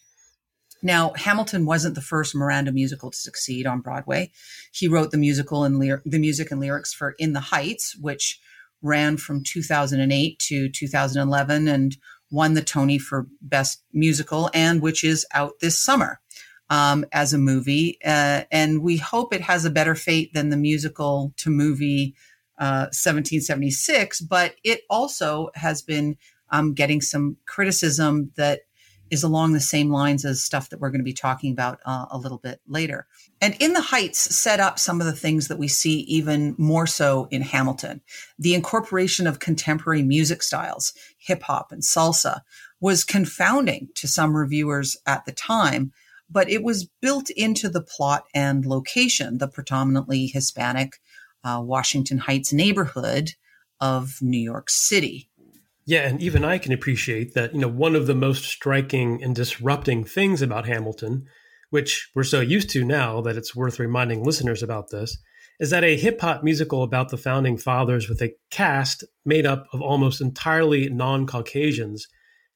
now, 0.82 1.12
Hamilton 1.16 1.66
wasn't 1.66 1.94
the 1.94 2.00
first 2.00 2.34
Miranda 2.34 2.72
musical 2.72 3.10
to 3.10 3.16
succeed 3.16 3.66
on 3.66 3.80
Broadway. 3.80 4.30
He 4.72 4.86
wrote 4.86 5.10
the 5.10 5.18
musical 5.18 5.64
and 5.64 5.80
the 6.04 6.18
music 6.18 6.50
and 6.50 6.60
lyrics 6.60 6.92
for 6.94 7.14
In 7.18 7.32
the 7.32 7.40
Heights, 7.40 7.96
which 8.00 8.40
ran 8.80 9.16
from 9.16 9.42
2008 9.42 10.38
to 10.38 10.68
2011 10.68 11.68
and 11.68 11.96
won 12.30 12.54
the 12.54 12.62
Tony 12.62 12.98
for 12.98 13.26
Best 13.40 13.82
Musical, 13.92 14.50
and 14.54 14.80
which 14.80 15.02
is 15.02 15.26
out 15.34 15.54
this 15.60 15.78
summer 15.78 16.20
um, 16.70 17.04
as 17.12 17.32
a 17.32 17.38
movie. 17.38 17.98
Uh, 18.04 18.42
and 18.52 18.82
we 18.82 18.98
hope 18.98 19.34
it 19.34 19.40
has 19.40 19.64
a 19.64 19.70
better 19.70 19.94
fate 19.94 20.32
than 20.32 20.50
the 20.50 20.56
musical 20.56 21.32
to 21.38 21.50
movie 21.50 22.14
uh, 22.58 22.90
1776, 22.92 24.20
but 24.20 24.54
it 24.62 24.82
also 24.90 25.50
has 25.54 25.82
been 25.82 26.16
um, 26.50 26.74
getting 26.74 27.00
some 27.00 27.36
criticism 27.46 28.30
that 28.36 28.60
is 29.10 29.22
along 29.22 29.52
the 29.52 29.60
same 29.60 29.90
lines 29.90 30.24
as 30.24 30.42
stuff 30.42 30.70
that 30.70 30.80
we're 30.80 30.90
going 30.90 31.00
to 31.00 31.04
be 31.04 31.12
talking 31.12 31.52
about 31.52 31.80
uh, 31.84 32.06
a 32.10 32.18
little 32.18 32.38
bit 32.38 32.60
later. 32.66 33.06
And 33.40 33.56
In 33.60 33.72
the 33.72 33.80
Heights 33.80 34.34
set 34.36 34.60
up 34.60 34.78
some 34.78 35.00
of 35.00 35.06
the 35.06 35.12
things 35.12 35.48
that 35.48 35.58
we 35.58 35.68
see 35.68 36.00
even 36.00 36.54
more 36.58 36.86
so 36.86 37.28
in 37.30 37.42
Hamilton. 37.42 38.00
The 38.38 38.54
incorporation 38.54 39.26
of 39.26 39.38
contemporary 39.38 40.02
music 40.02 40.42
styles, 40.42 40.92
hip 41.18 41.42
hop 41.42 41.72
and 41.72 41.82
salsa, 41.82 42.40
was 42.80 43.04
confounding 43.04 43.88
to 43.96 44.06
some 44.06 44.36
reviewers 44.36 44.96
at 45.06 45.24
the 45.24 45.32
time, 45.32 45.92
but 46.30 46.48
it 46.48 46.62
was 46.62 46.88
built 47.00 47.30
into 47.30 47.68
the 47.68 47.82
plot 47.82 48.24
and 48.34 48.66
location, 48.66 49.38
the 49.38 49.48
predominantly 49.48 50.26
Hispanic 50.26 51.00
uh, 51.44 51.60
Washington 51.62 52.18
Heights 52.18 52.52
neighborhood 52.52 53.32
of 53.80 54.18
New 54.20 54.38
York 54.38 54.70
City. 54.70 55.28
Yeah, 55.88 56.06
and 56.06 56.20
even 56.20 56.44
I 56.44 56.58
can 56.58 56.74
appreciate 56.74 57.32
that, 57.32 57.54
you 57.54 57.60
know, 57.60 57.66
one 57.66 57.96
of 57.96 58.06
the 58.06 58.14
most 58.14 58.44
striking 58.44 59.22
and 59.22 59.34
disrupting 59.34 60.04
things 60.04 60.42
about 60.42 60.66
Hamilton, 60.66 61.24
which 61.70 62.10
we're 62.14 62.24
so 62.24 62.42
used 62.42 62.68
to 62.70 62.84
now 62.84 63.22
that 63.22 63.38
it's 63.38 63.56
worth 63.56 63.78
reminding 63.78 64.22
listeners 64.22 64.62
about 64.62 64.90
this, 64.90 65.16
is 65.58 65.70
that 65.70 65.84
a 65.84 65.96
hip 65.96 66.20
hop 66.20 66.44
musical 66.44 66.82
about 66.82 67.08
the 67.08 67.16
founding 67.16 67.56
fathers 67.56 68.06
with 68.06 68.20
a 68.20 68.34
cast 68.50 69.02
made 69.24 69.46
up 69.46 69.66
of 69.72 69.80
almost 69.80 70.20
entirely 70.20 70.90
non 70.90 71.26
Caucasians 71.26 72.06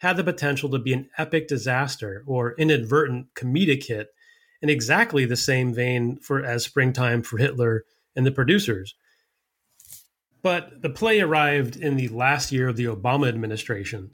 had 0.01 0.19
the 0.19 0.25
potential 0.25 0.69
to 0.69 0.79
be 0.79 0.93
an 0.93 1.09
epic 1.17 1.49
disaster 1.49 2.23
or 2.27 2.55
inadvertent 2.59 3.29
comedic 3.35 3.87
hit 3.87 4.09
in 4.61 4.69
exactly 4.69 5.25
the 5.25 5.37
same 5.37 5.73
vein 5.73 6.19
for 6.21 6.45
as 6.45 6.67
Springtime 6.67 7.23
for 7.23 7.39
Hitler 7.39 7.85
and 8.15 8.27
the 8.27 8.31
producers. 8.31 8.95
But 10.43 10.83
the 10.83 10.91
play 10.91 11.21
arrived 11.21 11.77
in 11.77 11.97
the 11.97 12.09
last 12.09 12.51
year 12.53 12.69
of 12.69 12.77
the 12.77 12.87
Obama 12.87 13.29
administration. 13.29 14.11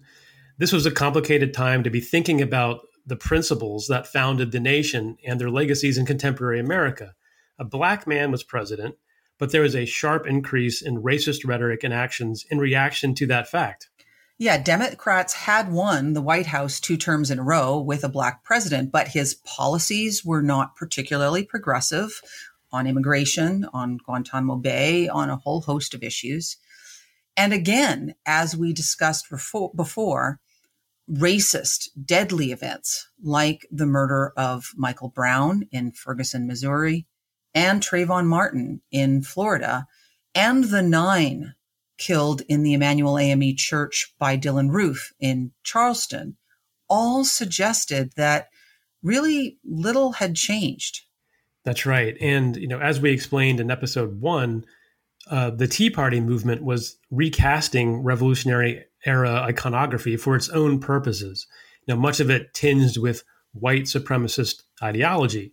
This 0.58 0.73
was 0.73 0.85
a 0.85 0.90
complicated 0.90 1.54
time 1.54 1.82
to 1.85 1.90
be 1.90 2.00
thinking 2.00 2.42
about 2.42 2.80
the 3.06 3.16
principles 3.16 3.87
that 3.87 4.06
founded 4.06 4.52
the 4.52 4.61
nation 4.61 5.16
and 5.26 5.40
their 5.40 5.50
legacies 5.50 5.97
in 5.97 6.04
contemporary 6.04 6.61
America. 6.61 7.14
A 7.58 7.64
black 7.64 8.06
man 8.06 8.30
was 8.30 8.42
president, 8.42 8.97
but 9.38 9.50
there 9.50 9.62
was 9.62 9.75
a 9.75 9.87
sharp 9.87 10.26
increase 10.26 10.82
in 10.82 11.02
racist 11.02 11.47
rhetoric 11.47 11.82
and 11.85 11.94
actions 11.94 12.44
in 12.50 12.58
reaction 12.58 13.14
to 13.14 13.26
that 13.26 13.49
fact. 13.49 13.88
Yeah, 14.40 14.56
Democrats 14.56 15.32
had 15.32 15.73
won 15.73 16.12
the 16.12 16.23
White 16.23 16.47
House 16.47 16.78
two 16.78 16.97
terms 16.97 17.28
in 17.32 17.40
a 17.40 17.42
row 17.42 17.80
with 17.80 18.04
a 18.04 18.08
black 18.08 18.44
president, 18.44 18.92
but 18.92 19.08
his 19.08 19.35
policies 19.35 20.25
were 20.25 20.42
not 20.42 20.76
particularly 20.76 21.42
progressive 21.42 22.20
on 22.72 22.87
immigration, 22.87 23.66
on 23.72 23.98
Guantanamo 23.98 24.56
Bay, 24.56 25.08
on 25.08 25.30
a 25.30 25.37
whole 25.37 25.60
host 25.62 25.94
of 25.94 26.02
issues. 26.02 26.56
And 27.37 27.52
again, 27.52 28.14
as 28.26 28.56
we 28.56 28.72
discussed 28.72 29.30
before, 29.30 29.70
before, 29.75 30.40
racist, 31.10 31.88
deadly 32.04 32.52
events 32.52 33.08
like 33.22 33.66
the 33.70 33.87
murder 33.87 34.32
of 34.37 34.66
Michael 34.76 35.08
Brown 35.08 35.62
in 35.70 35.92
Ferguson, 35.92 36.46
Missouri, 36.46 37.06
and 37.54 37.82
Trayvon 37.82 38.26
Martin 38.26 38.82
in 38.90 39.22
Florida, 39.22 39.87
and 40.34 40.64
the 40.64 40.82
nine 40.82 41.54
killed 41.96 42.42
in 42.48 42.62
the 42.62 42.75
Emanuel 42.75 43.18
AME 43.18 43.56
Church 43.56 44.14
by 44.18 44.37
Dylann 44.37 44.70
Roof 44.70 45.12
in 45.18 45.52
Charleston, 45.62 46.37
all 46.88 47.25
suggested 47.25 48.12
that 48.16 48.48
really 49.02 49.58
little 49.64 50.12
had 50.12 50.34
changed 50.34 51.02
that's 51.68 51.84
right. 51.84 52.16
And, 52.18 52.56
you 52.56 52.66
know, 52.66 52.80
as 52.80 52.98
we 52.98 53.10
explained 53.10 53.60
in 53.60 53.70
episode 53.70 54.22
one, 54.22 54.64
uh, 55.30 55.50
the 55.50 55.68
Tea 55.68 55.90
Party 55.90 56.18
movement 56.18 56.62
was 56.62 56.96
recasting 57.10 58.02
Revolutionary 58.02 58.87
era 59.04 59.42
iconography 59.42 60.16
for 60.16 60.34
its 60.34 60.48
own 60.48 60.80
purposes. 60.80 61.46
Know, 61.87 61.96
much 61.96 62.20
of 62.20 62.30
it 62.30 62.54
tinged 62.54 62.96
with 62.96 63.22
white 63.52 63.82
supremacist 63.82 64.62
ideology. 64.82 65.52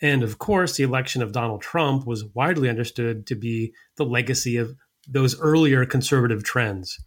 And 0.00 0.22
of 0.22 0.38
course, 0.38 0.76
the 0.76 0.84
election 0.84 1.22
of 1.22 1.32
Donald 1.32 1.60
Trump 1.60 2.06
was 2.06 2.24
widely 2.24 2.68
understood 2.68 3.26
to 3.26 3.34
be 3.34 3.74
the 3.96 4.04
legacy 4.04 4.58
of 4.58 4.76
those 5.08 5.40
earlier 5.40 5.84
conservative 5.86 6.44
trends. 6.44 7.02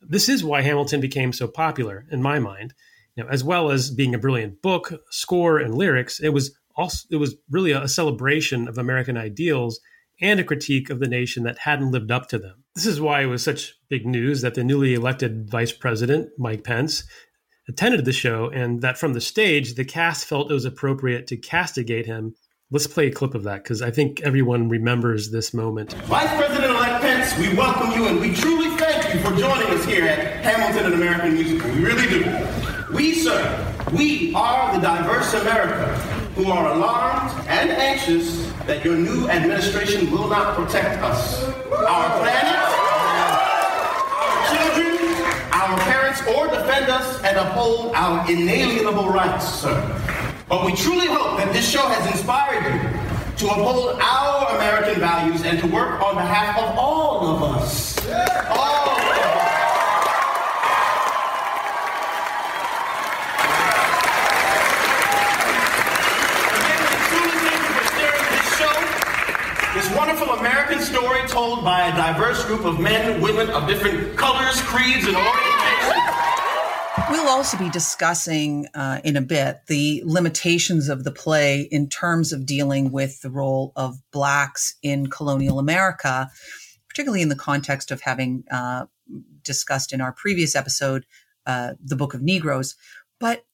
This 0.00 0.30
is 0.30 0.42
why 0.42 0.62
Hamilton 0.62 1.02
became 1.02 1.34
so 1.34 1.46
popular, 1.46 2.06
in 2.10 2.22
my 2.22 2.38
mind. 2.38 2.72
Know, 3.16 3.26
as 3.28 3.44
well 3.44 3.70
as 3.70 3.90
being 3.90 4.14
a 4.14 4.18
brilliant 4.18 4.62
book, 4.62 5.02
score, 5.10 5.58
and 5.58 5.74
lyrics, 5.74 6.20
it 6.20 6.30
was 6.30 6.56
also 6.80 7.06
it 7.10 7.16
was 7.16 7.36
really 7.50 7.72
a, 7.72 7.86
celebration 7.86 8.66
of 8.66 8.78
American 8.78 9.16
ideals 9.16 9.80
and 10.20 10.40
a 10.40 10.44
critique 10.44 10.90
of 10.90 11.00
the 11.00 11.08
nation 11.08 11.44
that 11.44 11.58
hadn't 11.58 11.92
lived 11.92 12.10
up 12.10 12.28
to 12.28 12.38
them. 12.38 12.64
This 12.74 12.86
is 12.86 13.00
why 13.00 13.22
it 13.22 13.26
was 13.26 13.42
such 13.42 13.74
big 13.88 14.06
news 14.06 14.42
that 14.42 14.54
the 14.54 14.64
newly 14.64 14.94
elected 14.94 15.50
Vice 15.50 15.72
President, 15.72 16.28
Mike 16.38 16.64
Pence, 16.64 17.04
attended 17.68 18.04
the 18.04 18.12
show 18.12 18.50
and 18.50 18.80
that 18.82 18.98
from 18.98 19.12
the 19.12 19.20
stage, 19.20 19.74
the 19.74 19.84
cast 19.84 20.26
felt 20.26 20.50
it 20.50 20.54
was 20.54 20.64
appropriate 20.64 21.26
to 21.28 21.36
castigate 21.36 22.06
him. 22.06 22.34
Let's 22.70 22.86
play 22.86 23.08
a 23.08 23.12
clip 23.12 23.34
of 23.34 23.42
that 23.44 23.64
because 23.64 23.82
I 23.82 23.90
think 23.90 24.20
everyone 24.22 24.68
remembers 24.68 25.30
this 25.30 25.52
moment. 25.52 25.92
Vice 26.04 26.34
President 26.36 26.72
elect 26.72 27.02
Pence, 27.02 27.36
we 27.38 27.54
welcome 27.56 27.90
you 27.92 28.06
and 28.06 28.20
we 28.20 28.34
truly 28.34 28.76
thank 28.76 29.14
you 29.14 29.20
for 29.20 29.36
joining 29.36 29.68
us 29.68 29.84
here 29.84 30.04
at 30.04 30.44
Hamilton 30.44 30.86
and 30.86 30.94
American 30.94 31.34
Musical. 31.34 31.70
We 31.72 31.84
really 31.84 32.08
do. 32.08 32.94
We, 32.94 33.14
sir, 33.14 33.74
we 33.92 34.34
are 34.34 34.74
the 34.74 34.80
diverse 34.80 35.34
America 35.34 36.19
who 36.40 36.50
are 36.50 36.72
alarmed 36.72 37.30
and 37.48 37.70
anxious 37.70 38.50
that 38.66 38.82
your 38.82 38.96
new 38.96 39.28
administration 39.28 40.10
will 40.10 40.26
not 40.26 40.56
protect 40.56 41.02
us, 41.02 41.44
our 41.70 42.18
planet, 42.18 42.56
our 44.16 44.36
children, 44.48 44.96
our 45.52 45.78
parents, 45.80 46.22
or 46.28 46.46
defend 46.46 46.90
us 46.90 47.22
and 47.24 47.36
uphold 47.36 47.94
our 47.94 48.30
inalienable 48.30 49.10
rights, 49.10 49.46
sir. 49.46 49.76
But 50.48 50.64
we 50.64 50.72
truly 50.72 51.08
hope 51.08 51.36
that 51.36 51.52
this 51.52 51.68
show 51.68 51.86
has 51.86 52.10
inspired 52.10 52.64
you 52.64 53.46
to 53.46 53.52
uphold 53.52 54.00
our 54.00 54.56
American 54.56 54.98
values 54.98 55.42
and 55.44 55.58
to 55.58 55.66
work 55.66 56.00
on 56.00 56.14
behalf 56.14 56.56
of 56.56 56.78
all 56.78 57.36
of 57.36 57.42
us. 57.42 57.98
All 69.72 69.96
wonderful 69.96 70.30
American 70.30 70.80
story 70.80 71.20
told 71.28 71.62
by 71.62 71.86
a 71.86 71.92
diverse 71.92 72.44
group 72.44 72.64
of 72.64 72.80
men, 72.80 73.20
women 73.20 73.48
of 73.50 73.68
different 73.68 74.16
colors, 74.18 74.60
creeds, 74.62 75.06
and 75.06 75.16
orientations. 75.16 77.10
We'll 77.10 77.28
also 77.28 77.56
be 77.56 77.70
discussing 77.70 78.66
uh, 78.74 79.00
in 79.04 79.16
a 79.16 79.20
bit 79.20 79.60
the 79.68 80.02
limitations 80.04 80.88
of 80.88 81.04
the 81.04 81.12
play 81.12 81.68
in 81.70 81.88
terms 81.88 82.32
of 82.32 82.46
dealing 82.46 82.90
with 82.90 83.20
the 83.20 83.30
role 83.30 83.72
of 83.76 83.98
Blacks 84.10 84.74
in 84.82 85.06
colonial 85.06 85.60
America, 85.60 86.28
particularly 86.88 87.22
in 87.22 87.28
the 87.28 87.36
context 87.36 87.92
of 87.92 88.00
having 88.00 88.42
uh, 88.50 88.86
discussed 89.44 89.92
in 89.92 90.00
our 90.00 90.10
previous 90.10 90.56
episode 90.56 91.06
uh, 91.46 91.74
the 91.80 91.94
Book 91.94 92.12
of 92.12 92.22
Negroes. 92.22 92.74
But 93.20 93.44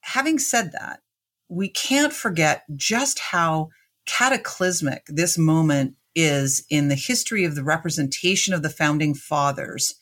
having 0.00 0.40
said 0.40 0.72
that, 0.72 1.02
we 1.48 1.68
can't 1.68 2.12
forget 2.12 2.64
just 2.74 3.20
how 3.20 3.68
cataclysmic 4.06 5.04
this 5.06 5.38
moment 5.38 5.94
is 6.14 6.64
in 6.70 6.88
the 6.88 6.94
history 6.94 7.44
of 7.44 7.54
the 7.54 7.64
representation 7.64 8.52
of 8.52 8.62
the 8.62 8.70
founding 8.70 9.14
fathers 9.14 9.94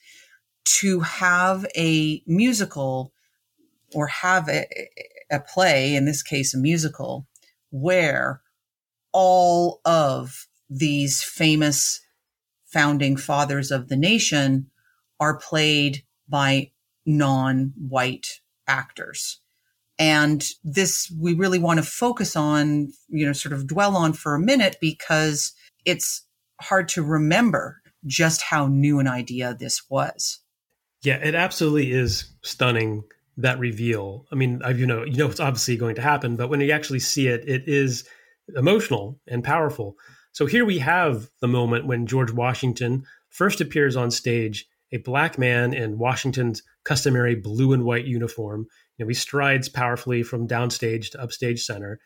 to 0.64 1.00
have 1.00 1.66
a 1.76 2.22
musical 2.26 3.12
or 3.94 4.06
have 4.06 4.48
a, 4.48 4.66
a 5.30 5.40
play, 5.40 5.94
in 5.94 6.04
this 6.04 6.22
case, 6.22 6.54
a 6.54 6.58
musical, 6.58 7.26
where 7.70 8.42
all 9.12 9.80
of 9.84 10.46
these 10.68 11.22
famous 11.22 12.00
founding 12.66 13.16
fathers 13.16 13.70
of 13.70 13.88
the 13.88 13.96
nation 13.96 14.66
are 15.20 15.38
played 15.38 16.04
by 16.28 16.70
non 17.06 17.72
white 17.76 18.40
actors. 18.66 19.40
And 19.98 20.44
this 20.62 21.12
we 21.20 21.34
really 21.34 21.58
want 21.58 21.78
to 21.78 21.82
focus 21.82 22.36
on, 22.36 22.92
you 23.08 23.26
know, 23.26 23.32
sort 23.32 23.52
of 23.52 23.66
dwell 23.66 23.96
on 23.96 24.12
for 24.12 24.34
a 24.34 24.40
minute 24.40 24.76
because 24.80 25.52
it's 25.84 26.24
hard 26.60 26.88
to 26.90 27.02
remember 27.02 27.80
just 28.06 28.42
how 28.42 28.68
new 28.68 29.00
an 29.00 29.08
idea 29.08 29.56
this 29.58 29.82
was. 29.90 30.40
Yeah, 31.02 31.16
it 31.16 31.34
absolutely 31.34 31.92
is 31.92 32.32
stunning 32.42 33.04
that 33.36 33.58
reveal. 33.58 34.26
I 34.32 34.34
mean, 34.34 34.60
you 34.74 34.86
know, 34.86 35.04
you 35.04 35.16
know, 35.16 35.28
it's 35.28 35.40
obviously 35.40 35.76
going 35.76 35.94
to 35.96 36.02
happen, 36.02 36.36
but 36.36 36.48
when 36.48 36.60
you 36.60 36.72
actually 36.72 36.98
see 37.00 37.28
it, 37.28 37.48
it 37.48 37.62
is 37.66 38.04
emotional 38.56 39.20
and 39.26 39.44
powerful. 39.44 39.96
So 40.32 40.46
here 40.46 40.64
we 40.64 40.78
have 40.78 41.28
the 41.40 41.48
moment 41.48 41.86
when 41.86 42.06
George 42.06 42.32
Washington 42.32 43.04
first 43.28 43.60
appears 43.60 43.96
on 43.96 44.10
stage, 44.10 44.66
a 44.92 44.98
black 44.98 45.38
man 45.38 45.72
in 45.72 45.98
Washington's 45.98 46.62
customary 46.84 47.34
blue 47.34 47.72
and 47.72 47.84
white 47.84 48.06
uniform. 48.06 48.66
You 48.98 49.04
know, 49.04 49.08
he 49.08 49.14
strides 49.14 49.68
powerfully 49.68 50.24
from 50.24 50.48
downstage 50.48 51.12
to 51.12 51.22
upstage 51.22 51.64
center 51.64 52.00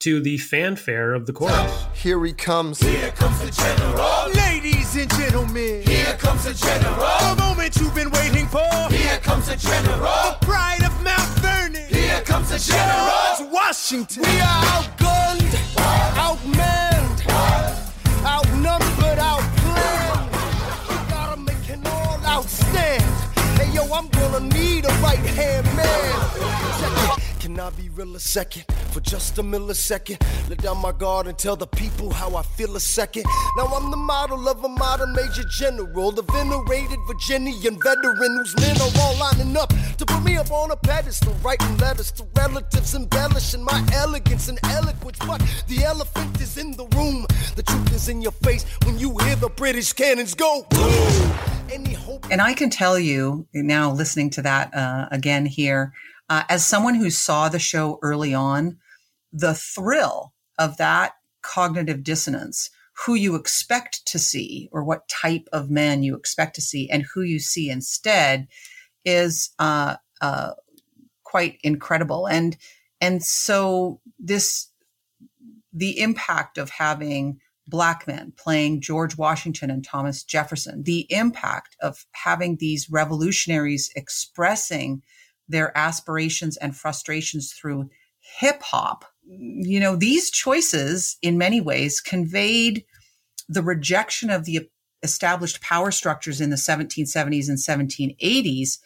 to 0.00 0.20
the 0.20 0.38
fanfare 0.38 1.12
of 1.12 1.26
the 1.26 1.32
chorus. 1.34 1.86
Here 1.92 2.24
he 2.24 2.32
comes. 2.32 2.80
Here 2.80 3.10
comes 3.10 3.38
the 3.40 3.50
general. 3.50 4.30
Ladies 4.34 4.96
and 4.96 5.10
gentlemen. 5.10 5.82
Here 5.82 6.14
comes 6.14 6.44
the 6.44 6.54
general. 6.54 6.96
The 6.96 7.36
moment 7.38 7.76
you've 7.76 7.94
been 7.94 8.10
waiting 8.10 8.46
for. 8.46 8.64
Here 8.90 9.18
comes 9.18 9.48
the 9.48 9.56
general. 9.56 10.00
The 10.00 10.38
pride 10.40 10.84
of 10.84 11.02
Mount 11.02 11.28
Vernon. 11.40 11.86
Here 11.86 12.22
comes 12.22 12.48
the 12.48 12.58
general. 12.58 13.10
George 13.36 13.52
Washington. 13.52 14.22
We 14.22 14.40
are 14.40 14.64
outgunned, 14.72 15.52
outmanned, 16.16 17.26
outnumbered, 18.24 18.97
yo, 23.78 23.94
I'm 23.94 24.08
gonna 24.08 24.40
need 24.40 24.84
a 24.84 24.92
right-hand 25.00 25.66
man. 25.76 27.18
Can 27.38 27.58
I 27.60 27.70
be 27.70 27.88
real 27.90 28.16
a 28.16 28.20
second? 28.20 28.64
For 28.90 29.00
just 29.00 29.38
a 29.38 29.42
millisecond. 29.42 30.18
Let 30.48 30.58
down 30.58 30.78
my 30.78 30.92
guard 30.92 31.26
and 31.28 31.38
tell 31.38 31.54
the 31.54 31.66
people 31.66 32.12
how 32.12 32.34
I 32.34 32.42
feel 32.42 32.74
a 32.74 32.80
second. 32.80 33.24
Now 33.56 33.66
I'm 33.66 33.90
the 33.90 33.96
model 33.96 34.48
of 34.48 34.64
a 34.64 34.68
modern 34.68 35.12
major 35.12 35.44
general, 35.44 36.10
the 36.10 36.22
venerated 36.22 36.98
Virginian 37.06 37.80
veteran 37.80 38.36
whose 38.38 38.56
men 38.56 38.76
are 38.80 38.90
all 39.00 39.16
lining 39.16 39.56
up 39.56 39.72
to 39.98 40.04
put 40.04 40.22
me 40.24 40.36
up 40.36 40.50
on 40.50 40.70
a 40.72 40.76
pedestal, 40.76 41.34
writing 41.44 41.76
letters 41.78 42.10
to 42.12 42.26
relatives, 42.36 42.94
embellishing 42.94 43.62
my 43.62 43.86
elegance 43.94 44.48
and 44.48 44.58
eloquence. 44.64 45.18
But 45.20 45.40
the 45.68 45.84
elephant 45.84 46.40
is 46.40 46.58
in 46.58 46.72
the 46.72 46.86
room. 46.96 47.26
The 47.54 47.62
truth 47.62 47.94
is 47.94 48.08
in 48.08 48.20
your 48.22 48.32
face 48.32 48.64
when 48.84 48.98
you 48.98 49.16
hear 49.18 49.36
the 49.36 49.50
British 49.50 49.92
cannons 49.92 50.34
go. 50.34 50.66
And 52.30 52.40
I 52.40 52.54
can 52.54 52.70
tell 52.70 52.98
you 52.98 53.46
now, 53.52 53.90
listening 53.90 54.30
to 54.30 54.42
that 54.42 54.74
uh, 54.74 55.08
again 55.10 55.46
here, 55.46 55.92
uh, 56.28 56.44
as 56.48 56.66
someone 56.66 56.94
who 56.94 57.10
saw 57.10 57.48
the 57.48 57.58
show 57.58 57.98
early 58.02 58.34
on, 58.34 58.78
the 59.32 59.54
thrill 59.54 60.32
of 60.58 60.76
that 60.78 61.12
cognitive 61.42 62.02
dissonance, 62.02 62.70
who 63.04 63.14
you 63.14 63.34
expect 63.34 64.06
to 64.06 64.18
see 64.18 64.68
or 64.72 64.82
what 64.82 65.08
type 65.08 65.46
of 65.52 65.70
man 65.70 66.02
you 66.02 66.16
expect 66.16 66.54
to 66.56 66.60
see 66.60 66.90
and 66.90 67.04
who 67.14 67.22
you 67.22 67.38
see 67.38 67.70
instead 67.70 68.48
is 69.04 69.50
uh, 69.58 69.96
uh, 70.20 70.52
quite 71.22 71.58
incredible. 71.62 72.26
And 72.26 72.56
and 73.00 73.22
so 73.22 74.00
this 74.18 74.70
the 75.72 76.00
impact 76.00 76.58
of 76.58 76.70
having 76.70 77.40
black 77.68 78.06
men 78.06 78.32
playing 78.36 78.80
George 78.80 79.16
Washington 79.16 79.70
and 79.70 79.84
Thomas 79.84 80.24
Jefferson, 80.24 80.82
the 80.82 81.06
impact 81.10 81.76
of 81.80 82.06
having 82.12 82.56
these 82.56 82.90
revolutionaries 82.90 83.90
expressing 83.94 85.02
their 85.48 85.76
aspirations 85.76 86.56
and 86.56 86.76
frustrations 86.76 87.52
through 87.52 87.90
hip 88.20 88.62
hop. 88.62 89.04
You 89.26 89.80
know, 89.80 89.96
these 89.96 90.30
choices 90.30 91.16
in 91.22 91.38
many 91.38 91.60
ways 91.60 92.00
conveyed 92.00 92.84
the 93.48 93.62
rejection 93.62 94.30
of 94.30 94.44
the 94.44 94.68
established 95.02 95.60
power 95.60 95.90
structures 95.90 96.40
in 96.40 96.50
the 96.50 96.56
1770s 96.56 97.48
and 97.48 97.58
1780s 97.58 98.78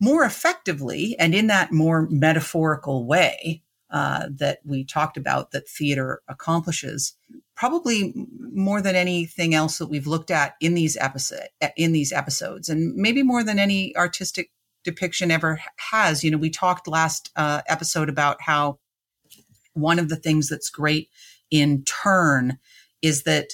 more 0.00 0.24
effectively 0.24 1.16
and 1.18 1.34
in 1.34 1.46
that 1.46 1.72
more 1.72 2.08
metaphorical 2.10 3.06
way 3.06 3.62
uh, 3.94 4.28
that 4.28 4.58
we 4.64 4.84
talked 4.84 5.16
about 5.16 5.52
that 5.52 5.68
theater 5.68 6.20
accomplishes 6.26 7.14
probably 7.54 8.12
more 8.52 8.82
than 8.82 8.96
anything 8.96 9.54
else 9.54 9.78
that 9.78 9.86
we've 9.86 10.08
looked 10.08 10.32
at 10.32 10.56
in 10.60 10.74
these 10.74 10.96
episode 10.96 11.46
in 11.76 11.92
these 11.92 12.12
episodes 12.12 12.68
and 12.68 12.92
maybe 12.96 13.22
more 13.22 13.44
than 13.44 13.60
any 13.60 13.96
artistic 13.96 14.50
depiction 14.82 15.30
ever 15.30 15.60
has. 15.92 16.24
You 16.24 16.32
know, 16.32 16.38
we 16.38 16.50
talked 16.50 16.88
last 16.88 17.30
uh, 17.36 17.62
episode 17.68 18.08
about 18.08 18.42
how 18.42 18.80
one 19.74 20.00
of 20.00 20.08
the 20.08 20.16
things 20.16 20.48
that's 20.48 20.70
great 20.70 21.08
in 21.52 21.84
Turn 21.84 22.58
is 23.00 23.22
that 23.22 23.50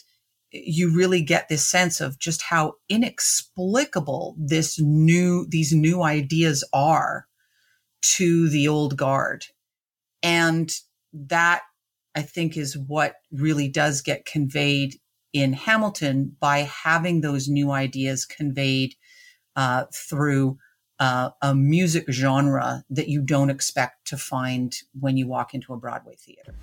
you 0.53 0.96
really 0.96 1.20
get 1.20 1.50
this 1.50 1.66
sense 1.66 2.00
of 2.00 2.18
just 2.18 2.40
how 2.40 2.76
inexplicable 2.88 4.37
this 4.38 4.81
new 4.81 5.46
these 5.50 5.74
new 5.74 6.03
ideas 6.03 6.66
are 6.72 7.26
to 8.00 8.48
the 8.48 8.66
old 8.66 8.96
guard 8.96 9.44
and 10.22 10.72
that 11.12 11.62
i 12.14 12.22
think 12.22 12.56
is 12.56 12.76
what 12.76 13.14
really 13.33 13.68
does 13.68 14.02
get 14.02 14.26
conveyed 14.26 14.94
in 15.33 15.52
hamilton 15.52 16.37
by 16.40 16.59
having 16.59 17.20
those 17.20 17.48
new 17.48 17.70
ideas 17.70 18.24
conveyed 18.24 18.94
uh, 19.56 19.85
through 19.92 20.56
uh, 21.00 21.30
a 21.40 21.54
music 21.54 22.04
genre 22.11 22.85
that 22.90 23.09
you 23.09 23.22
don't 23.22 23.50
expect 23.50 24.06
to 24.06 24.16
find 24.18 24.76
when 24.98 25.16
you 25.16 25.26
walk 25.26 25.54
into 25.54 25.72
a 25.72 25.76
Broadway 25.76 26.14
theater. 26.14 26.54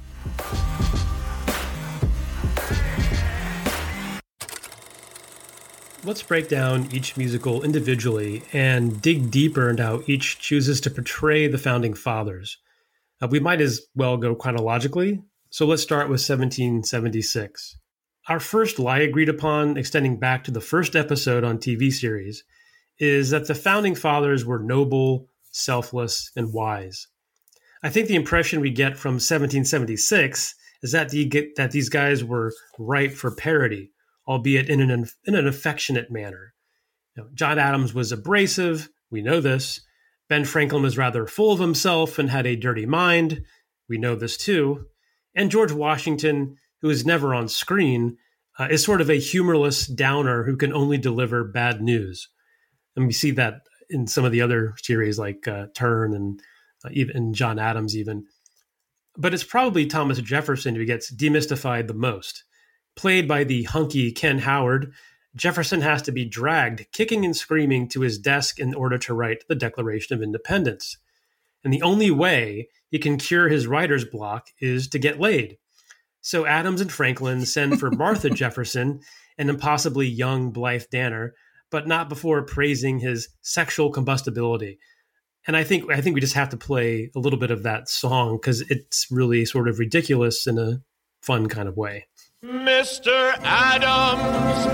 Let's 6.03 6.21
break 6.21 6.47
down 6.47 6.87
each 6.93 7.17
musical 7.17 7.63
individually 7.63 8.43
and 8.53 9.01
dig 9.01 9.31
deeper 9.31 9.69
into 9.69 9.83
how 9.83 10.03
each 10.05 10.39
chooses 10.39 10.79
to 10.81 10.91
portray 10.91 11.47
the 11.47 11.57
founding 11.57 11.95
fathers. 11.95 12.57
Uh, 13.21 13.27
we 13.29 13.39
might 13.39 13.61
as 13.61 13.81
well 13.95 14.17
go 14.17 14.35
chronologically. 14.35 15.21
So 15.49 15.65
let's 15.65 15.81
start 15.81 16.07
with 16.07 16.21
1776. 16.21 17.77
Our 18.27 18.39
first 18.39 18.79
lie 18.79 18.99
agreed 18.99 19.29
upon, 19.29 19.77
extending 19.77 20.19
back 20.19 20.43
to 20.43 20.51
the 20.51 20.61
first 20.61 20.95
episode 20.95 21.43
on 21.43 21.57
TV 21.57 21.91
series, 21.91 22.43
is 22.99 23.29
that 23.29 23.47
the 23.47 23.55
founding 23.55 23.95
fathers 23.95 24.45
were 24.45 24.59
noble, 24.59 25.29
selfless, 25.51 26.31
and 26.35 26.53
wise. 26.53 27.07
I 27.83 27.89
think 27.89 28.07
the 28.07 28.15
impression 28.15 28.59
we 28.59 28.71
get 28.71 28.97
from 28.97 29.13
1776 29.13 30.55
is 30.83 30.91
that 30.91 31.09
the, 31.09 31.51
that 31.55 31.71
these 31.71 31.89
guys 31.89 32.23
were 32.23 32.53
ripe 32.77 33.13
for 33.13 33.33
parody, 33.33 33.91
albeit 34.27 34.69
in 34.69 34.81
an 34.81 35.07
in 35.25 35.35
an 35.35 35.47
affectionate 35.47 36.11
manner. 36.11 36.53
You 37.15 37.23
know, 37.23 37.29
John 37.33 37.57
Adams 37.57 37.93
was 37.93 38.11
abrasive, 38.11 38.89
we 39.09 39.21
know 39.21 39.39
this. 39.39 39.81
Ben 40.29 40.45
Franklin 40.45 40.83
was 40.83 40.97
rather 40.97 41.25
full 41.25 41.51
of 41.51 41.59
himself 41.59 42.19
and 42.19 42.29
had 42.29 42.45
a 42.45 42.55
dirty 42.55 42.85
mind, 42.85 43.43
we 43.87 43.97
know 43.97 44.15
this 44.15 44.37
too. 44.37 44.85
And 45.35 45.51
George 45.51 45.71
Washington, 45.71 46.57
who 46.81 46.89
is 46.89 47.05
never 47.05 47.33
on 47.33 47.47
screen, 47.47 48.17
uh, 48.59 48.67
is 48.69 48.83
sort 48.83 49.01
of 49.01 49.09
a 49.09 49.19
humorless 49.19 49.87
downer 49.87 50.43
who 50.43 50.57
can 50.57 50.73
only 50.73 50.97
deliver 50.97 51.43
bad 51.43 51.81
news 51.81 52.27
and 52.97 53.05
we 53.05 53.13
see 53.13 53.31
that 53.31 53.61
in 53.89 54.07
some 54.07 54.25
of 54.25 54.33
the 54.33 54.41
other 54.41 54.73
series 54.81 55.17
like 55.17 55.47
uh, 55.47 55.67
Turn 55.73 56.13
and 56.13 56.41
uh, 56.83 56.89
even 56.91 57.33
John 57.33 57.59
Adams 57.59 57.95
even. 57.95 58.25
But 59.15 59.33
it's 59.33 59.43
probably 59.43 59.85
Thomas 59.85 60.19
Jefferson 60.19 60.75
who 60.75 60.83
gets 60.83 61.13
demystified 61.13 61.87
the 61.87 61.93
most. 61.93 62.43
Played 62.95 63.27
by 63.27 63.43
the 63.43 63.63
hunky 63.63 64.11
Ken 64.11 64.39
Howard, 64.39 64.91
Jefferson 65.37 65.81
has 65.81 66.01
to 66.01 66.11
be 66.11 66.25
dragged 66.25 66.87
kicking 66.91 67.23
and 67.23 67.35
screaming 67.35 67.87
to 67.89 68.01
his 68.01 68.17
desk 68.17 68.59
in 68.59 68.73
order 68.73 68.97
to 68.97 69.13
write 69.13 69.43
the 69.47 69.55
Declaration 69.55 70.15
of 70.15 70.23
Independence. 70.23 70.97
And 71.63 71.71
the 71.71 71.83
only 71.83 72.09
way 72.11 72.69
he 72.89 72.97
can 72.97 73.17
cure 73.17 73.47
his 73.47 73.67
writer's 73.67 74.03
block 74.03 74.47
is 74.59 74.87
to 74.89 74.99
get 74.99 75.19
laid. 75.19 75.57
So 76.21 76.45
Adams 76.45 76.81
and 76.81 76.91
Franklin 76.91 77.45
send 77.45 77.79
for 77.79 77.91
Martha 77.91 78.29
Jefferson, 78.29 79.01
an 79.37 79.49
impossibly 79.49 80.07
young 80.07 80.51
Blythe 80.51 80.85
Danner, 80.91 81.35
but 81.69 81.87
not 81.87 82.09
before 82.09 82.41
praising 82.43 82.99
his 82.99 83.29
sexual 83.41 83.91
combustibility. 83.91 84.79
And 85.45 85.55
I 85.55 85.63
think 85.63 85.91
I 85.91 86.01
think 86.01 86.15
we 86.15 86.21
just 86.21 86.33
have 86.33 86.49
to 86.49 86.57
play 86.57 87.11
a 87.15 87.19
little 87.19 87.39
bit 87.39 87.51
of 87.51 87.63
that 87.63 87.89
song 87.89 88.37
because 88.37 88.61
it's 88.69 89.07
really 89.11 89.45
sort 89.45 89.69
of 89.69 89.79
ridiculous 89.79 90.47
in 90.47 90.57
a 90.57 90.81
fun 91.21 91.47
kind 91.47 91.69
of 91.69 91.77
way. 91.77 92.07
Mr. 92.45 93.33
Adams, 93.41 94.67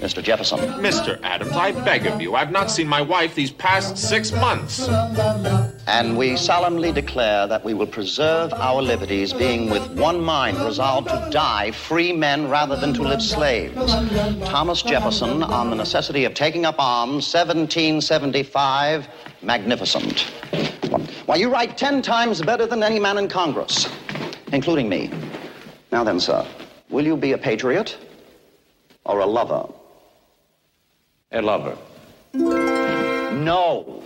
Mr. 0.00 0.22
Jefferson. 0.22 0.60
Mr. 0.80 1.20
Adams, 1.22 1.52
I 1.52 1.72
beg 1.72 2.06
of 2.06 2.22
you. 2.22 2.36
I've 2.36 2.52
not 2.52 2.70
seen 2.70 2.88
my 2.88 3.02
wife 3.02 3.34
these 3.34 3.50
past 3.50 3.98
six 3.98 4.32
months. 4.32 4.88
And 5.86 6.16
we 6.16 6.38
solemnly 6.38 6.90
declare 6.90 7.46
that 7.46 7.62
we 7.66 7.74
will 7.74 7.86
preserve 7.86 8.54
our 8.54 8.80
liberties, 8.80 9.34
being 9.34 9.68
with 9.68 9.86
one 9.98 10.22
mind 10.22 10.56
resolved 10.60 11.10
to 11.10 11.28
die 11.30 11.70
free 11.70 12.14
men 12.14 12.48
rather 12.48 12.76
than 12.76 12.94
to 12.94 13.02
live 13.02 13.20
slaves. 13.20 13.92
Thomas 14.48 14.80
Jefferson 14.80 15.42
on 15.42 15.68
the 15.68 15.76
necessity 15.76 16.24
of 16.24 16.32
taking 16.32 16.64
up 16.64 16.76
arms, 16.78 17.30
1775, 17.30 19.06
magnificent. 19.42 20.32
Why, 21.30 21.36
you 21.36 21.48
write 21.48 21.78
ten 21.78 22.02
times 22.02 22.42
better 22.42 22.66
than 22.66 22.82
any 22.82 22.98
man 22.98 23.16
in 23.16 23.28
Congress, 23.28 23.88
including 24.52 24.88
me. 24.88 25.12
Now 25.92 26.02
then, 26.02 26.18
sir, 26.18 26.44
will 26.88 27.06
you 27.06 27.16
be 27.16 27.30
a 27.30 27.38
patriot? 27.38 27.96
or 29.04 29.20
a 29.20 29.26
lover? 29.26 29.68
A 31.30 31.40
lover. 31.40 31.78
No. 32.34 34.02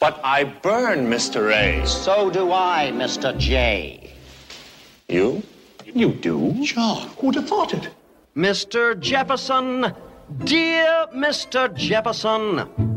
But 0.00 0.22
I 0.24 0.44
burn, 0.44 1.06
Mr. 1.06 1.52
A. 1.52 1.86
So 1.86 2.30
do 2.30 2.50
I, 2.50 2.92
Mr. 2.94 3.36
J. 3.36 4.14
You? 5.10 5.42
You 5.84 6.12
do? 6.12 6.64
John, 6.64 7.08
who'd 7.18 7.34
have 7.34 7.46
thought 7.46 7.74
it? 7.74 7.90
Mr. 8.34 8.98
Jefferson, 8.98 9.94
dear 10.44 11.08
Mr. 11.14 11.74
Jefferson, 11.74 12.91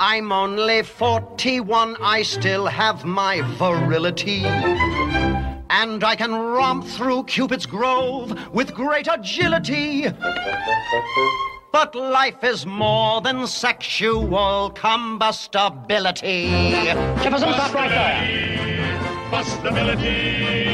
I'm 0.00 0.32
only 0.32 0.82
41. 0.82 1.96
I 2.02 2.22
still 2.22 2.66
have 2.66 3.04
my 3.04 3.42
virility 3.58 4.44
and 4.44 6.02
I 6.02 6.16
can 6.16 6.32
romp 6.32 6.84
through 6.84 7.24
Cupid's 7.24 7.66
Grove 7.66 8.52
with 8.52 8.74
great 8.74 9.08
agility. 9.10 10.06
But 11.72 11.94
life 11.94 12.42
is 12.42 12.66
more 12.66 13.20
than 13.20 13.46
sexual 13.46 14.70
combustibility. 14.70 16.48
Jefferson, 17.22 17.52
stop 17.52 17.74
right 17.74 17.90
there. 17.90 18.98
Combustibility. 19.24 20.64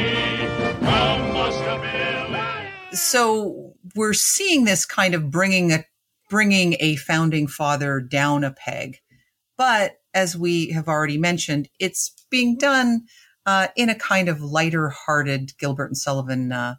So 2.92 3.74
we're 3.94 4.14
seeing 4.14 4.64
this 4.64 4.85
kind 4.85 5.14
of 5.14 5.30
bringing 5.30 5.72
a 5.72 5.85
bringing 6.28 6.76
a 6.80 6.96
founding 6.96 7.46
father 7.46 8.00
down 8.00 8.44
a 8.44 8.52
peg, 8.52 8.98
but 9.61 9.96
as 10.14 10.38
we 10.38 10.70
have 10.70 10.88
already 10.88 11.18
mentioned, 11.18 11.68
it's 11.79 12.14
being 12.31 12.57
done 12.57 13.03
uh, 13.44 13.68
in 13.77 13.90
a 13.90 13.94
kind 13.94 14.31
of 14.31 14.40
lighter 14.40 14.88
hearted 14.88 15.53
Gilbert 15.59 15.88
and 15.88 15.99
Sullivan 15.99 16.51
uh, 16.51 16.77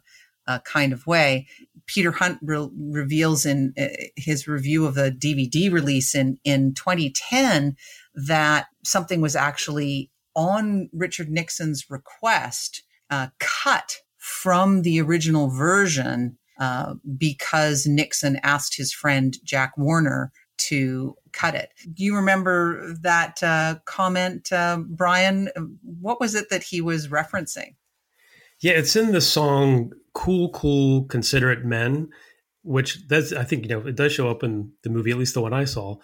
uh, 0.48 0.58
kind 0.64 0.92
of 0.92 1.06
way. 1.06 1.46
Peter 1.86 2.10
Hunt 2.10 2.40
re- 2.42 2.68
reveals 2.76 3.46
in 3.46 3.72
uh, 3.78 3.86
his 4.16 4.48
review 4.48 4.84
of 4.84 4.96
the 4.96 5.12
DVD 5.12 5.70
release 5.70 6.12
in, 6.12 6.38
in 6.42 6.74
2010 6.74 7.76
that 8.16 8.66
something 8.84 9.20
was 9.20 9.36
actually 9.36 10.10
on 10.34 10.90
Richard 10.92 11.30
Nixon's 11.30 11.84
request 11.88 12.82
uh, 13.10 13.28
cut 13.38 13.98
from 14.18 14.82
the 14.82 15.00
original 15.00 15.50
version 15.50 16.36
uh, 16.58 16.94
because 17.16 17.86
Nixon 17.86 18.40
asked 18.42 18.76
his 18.76 18.92
friend 18.92 19.36
Jack 19.44 19.78
Warner 19.78 20.32
to 20.68 21.16
cut 21.32 21.54
it. 21.54 21.70
Do 21.92 22.04
you 22.04 22.16
remember 22.16 22.94
that 23.02 23.42
uh, 23.42 23.76
comment, 23.84 24.52
uh, 24.52 24.78
Brian? 24.86 25.48
What 25.82 26.20
was 26.20 26.34
it 26.34 26.50
that 26.50 26.62
he 26.62 26.80
was 26.80 27.08
referencing? 27.08 27.74
Yeah, 28.60 28.72
it's 28.72 28.96
in 28.96 29.12
the 29.12 29.20
song 29.20 29.92
"Cool, 30.14 30.50
Cool, 30.50 31.04
Considerate 31.04 31.64
Men," 31.64 32.08
which 32.62 33.06
does 33.08 33.32
I 33.32 33.44
think 33.44 33.64
you 33.64 33.68
know 33.68 33.86
it 33.86 33.96
does 33.96 34.12
show 34.12 34.30
up 34.30 34.42
in 34.42 34.72
the 34.82 34.90
movie, 34.90 35.10
at 35.10 35.18
least 35.18 35.34
the 35.34 35.42
one 35.42 35.52
I 35.52 35.64
saw. 35.64 35.96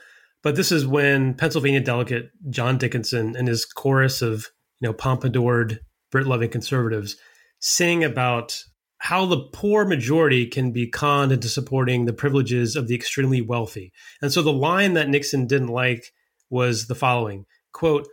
But 0.42 0.56
this 0.56 0.70
is 0.72 0.86
when 0.86 1.34
Pennsylvania 1.34 1.80
delegate 1.80 2.30
John 2.50 2.78
Dickinson 2.78 3.36
and 3.36 3.48
his 3.48 3.64
chorus 3.64 4.22
of 4.22 4.46
you 4.80 4.88
know 4.88 4.92
pompadoured 4.92 5.80
Brit-loving 6.10 6.50
conservatives 6.50 7.16
sing 7.60 8.02
about 8.02 8.64
how 8.98 9.24
the 9.26 9.40
poor 9.52 9.84
majority 9.84 10.46
can 10.46 10.72
be 10.72 10.86
conned 10.86 11.32
into 11.32 11.48
supporting 11.48 12.04
the 12.04 12.12
privileges 12.12 12.76
of 12.76 12.88
the 12.88 12.94
extremely 12.94 13.40
wealthy. 13.40 13.92
And 14.20 14.32
so 14.32 14.42
the 14.42 14.52
line 14.52 14.94
that 14.94 15.08
Nixon 15.08 15.46
didn't 15.46 15.68
like 15.68 16.12
was 16.50 16.86
the 16.86 16.94
following 16.94 17.46
quote, 17.72 18.08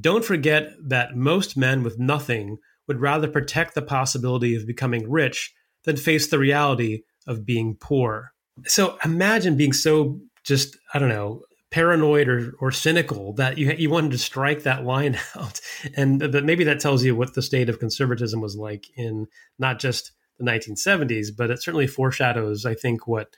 Don't 0.00 0.24
forget 0.24 0.72
that 0.80 1.16
most 1.16 1.56
men 1.56 1.82
with 1.82 1.98
nothing 1.98 2.58
would 2.86 3.00
rather 3.00 3.28
protect 3.28 3.74
the 3.74 3.82
possibility 3.82 4.54
of 4.54 4.66
becoming 4.66 5.10
rich 5.10 5.52
than 5.84 5.96
face 5.96 6.28
the 6.28 6.38
reality 6.38 7.02
of 7.26 7.44
being 7.44 7.76
poor. 7.78 8.32
So 8.64 8.98
imagine 9.04 9.56
being 9.56 9.72
so 9.72 10.20
just, 10.44 10.76
I 10.94 10.98
don't 10.98 11.08
know, 11.10 11.42
paranoid 11.70 12.28
or, 12.28 12.54
or 12.60 12.72
cynical 12.72 13.34
that 13.34 13.58
you 13.58 13.70
you 13.72 13.90
wanted 13.90 14.12
to 14.12 14.18
strike 14.18 14.62
that 14.62 14.84
line 14.84 15.18
out, 15.36 15.60
and 15.96 16.20
that 16.20 16.44
maybe 16.44 16.64
that 16.64 16.80
tells 16.80 17.04
you 17.04 17.14
what 17.14 17.34
the 17.34 17.42
state 17.42 17.68
of 17.68 17.78
conservatism 17.78 18.40
was 18.40 18.56
like 18.56 18.86
in 18.96 19.26
not 19.58 19.78
just 19.78 20.12
the 20.38 20.44
1970s, 20.44 21.28
but 21.36 21.50
it 21.50 21.62
certainly 21.62 21.86
foreshadows, 21.86 22.64
I 22.64 22.74
think, 22.74 23.06
what 23.06 23.34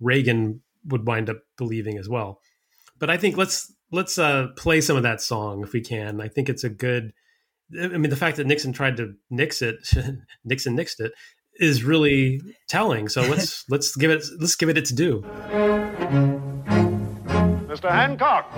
Reagan 0.00 0.62
would 0.86 1.06
wind 1.06 1.28
up 1.28 1.38
believing 1.56 1.98
as 1.98 2.08
well. 2.08 2.40
But 2.98 3.10
I 3.10 3.16
think 3.16 3.36
let's 3.36 3.72
let's 3.90 4.18
uh, 4.18 4.48
play 4.56 4.80
some 4.80 4.96
of 4.96 5.02
that 5.02 5.20
song 5.20 5.62
if 5.62 5.72
we 5.72 5.80
can. 5.80 6.20
I 6.20 6.28
think 6.28 6.48
it's 6.48 6.64
a 6.64 6.68
good. 6.68 7.12
I 7.80 7.88
mean, 7.88 8.10
the 8.10 8.16
fact 8.16 8.38
that 8.38 8.46
Nixon 8.46 8.72
tried 8.72 8.96
to 8.96 9.14
nix 9.30 9.60
it, 9.60 9.76
Nixon 10.44 10.76
nixed 10.76 11.00
it, 11.00 11.12
is 11.58 11.84
really 11.84 12.40
telling. 12.68 13.08
So 13.08 13.22
let's 13.22 13.64
let's 13.70 13.94
give 13.96 14.10
it 14.10 14.24
let's 14.38 14.56
give 14.56 14.68
it 14.68 14.78
its 14.78 14.90
due. 14.90 15.22
Mr. 17.68 17.90
Hancock, 17.90 18.50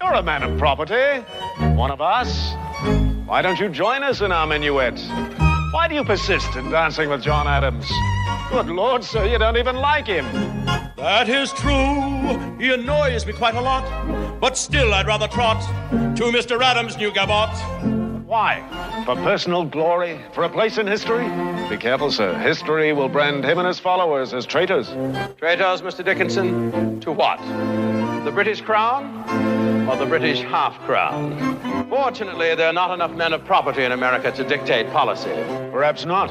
you're 0.00 0.12
a 0.12 0.22
man 0.22 0.42
of 0.42 0.58
property, 0.58 1.20
one 1.74 1.90
of 1.90 2.00
us. 2.00 2.54
Why 3.26 3.42
don't 3.42 3.58
you 3.58 3.68
join 3.68 4.02
us 4.02 4.20
in 4.20 4.32
our 4.32 4.46
minuet? 4.46 4.98
Why 5.72 5.88
do 5.88 5.94
you 5.94 6.04
persist 6.04 6.54
in 6.54 6.68
dancing 6.70 7.08
with 7.08 7.22
John 7.22 7.48
Adams? 7.48 7.90
Good 8.50 8.66
Lord, 8.66 9.02
sir, 9.02 9.24
you 9.24 9.38
don't 9.38 9.56
even 9.56 9.76
like 9.76 10.06
him. 10.06 10.26
That 10.96 11.30
is 11.30 11.50
true. 11.54 12.58
He 12.58 12.74
annoys 12.74 13.24
me 13.24 13.32
quite 13.32 13.54
a 13.54 13.60
lot. 13.60 14.38
But 14.38 14.58
still, 14.58 14.92
I'd 14.92 15.06
rather 15.06 15.26
trot 15.26 15.62
to 15.90 16.24
Mr. 16.24 16.60
Adams' 16.60 16.98
new 16.98 17.10
gavotte. 17.10 17.56
Why? 18.26 18.62
For 19.06 19.14
personal 19.16 19.64
glory? 19.64 20.20
For 20.34 20.44
a 20.44 20.48
place 20.50 20.76
in 20.76 20.86
history? 20.86 21.24
Be 21.70 21.78
careful, 21.78 22.12
sir. 22.12 22.38
History 22.38 22.92
will 22.92 23.08
brand 23.08 23.42
him 23.42 23.58
and 23.58 23.66
his 23.66 23.78
followers 23.78 24.34
as 24.34 24.44
traitors. 24.44 24.88
Traitors, 25.38 25.80
Mr. 25.80 26.04
Dickinson? 26.04 27.00
To 27.00 27.12
what? 27.12 27.38
The 28.24 28.30
British 28.30 28.60
Crown? 28.60 29.61
Or 29.88 29.96
the 29.96 30.06
British 30.06 30.40
half 30.42 30.78
crown? 30.86 31.88
Fortunately, 31.88 32.54
there 32.54 32.68
are 32.68 32.72
not 32.72 32.92
enough 32.92 33.12
men 33.12 33.32
of 33.32 33.44
property 33.44 33.84
in 33.84 33.92
America 33.92 34.30
to 34.32 34.44
dictate 34.44 34.90
policy. 34.90 35.32
Perhaps 35.72 36.04
not. 36.04 36.30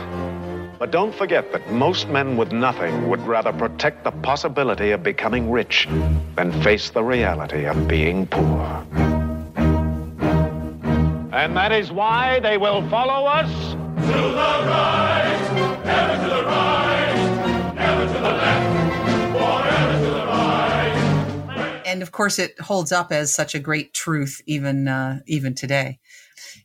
But 0.79 0.89
don't 0.89 1.13
forget 1.13 1.51
that 1.51 1.71
most 1.71 2.07
men 2.07 2.37
with 2.37 2.51
nothing 2.51 3.07
would 3.09 3.21
rather 3.27 3.53
protect 3.53 4.03
the 4.03 4.11
possibility 4.11 4.91
of 4.91 5.03
becoming 5.03 5.51
rich 5.51 5.87
than 6.35 6.51
face 6.63 6.89
the 6.89 7.03
reality 7.03 7.65
of 7.65 7.87
being 7.87 8.25
poor. 8.25 8.85
And 11.33 11.55
that 11.55 11.71
is 11.71 11.91
why 11.91 12.39
they 12.39 12.57
will 12.57 12.87
follow 12.89 13.27
us 13.27 13.51
to 13.71 14.17
the 14.17 14.51
right, 14.67 15.37
to 16.23 16.29
the 16.29 16.40
And 22.01 22.07
of 22.07 22.11
course, 22.11 22.39
it 22.39 22.59
holds 22.59 22.91
up 22.91 23.11
as 23.11 23.31
such 23.31 23.53
a 23.53 23.59
great 23.59 23.93
truth 23.93 24.41
even 24.47 24.87
uh, 24.87 25.19
even 25.27 25.53
today. 25.53 25.99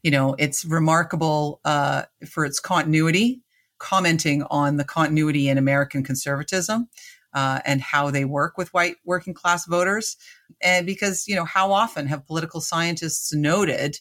You 0.02 0.10
know, 0.10 0.34
it's 0.38 0.64
remarkable 0.64 1.60
uh, 1.62 2.04
for 2.26 2.46
its 2.46 2.58
continuity, 2.58 3.42
commenting 3.76 4.44
on 4.44 4.78
the 4.78 4.84
continuity 4.84 5.50
in 5.50 5.58
American 5.58 6.02
conservatism. 6.02 6.88
Uh, 7.34 7.60
and 7.66 7.82
how 7.82 8.10
they 8.10 8.24
work 8.24 8.56
with 8.56 8.72
white 8.72 8.96
working 9.04 9.34
class 9.34 9.66
voters. 9.66 10.16
And 10.62 10.86
because, 10.86 11.28
you 11.28 11.34
know, 11.34 11.44
how 11.44 11.70
often 11.70 12.06
have 12.06 12.26
political 12.26 12.62
scientists 12.62 13.30
noted 13.34 13.98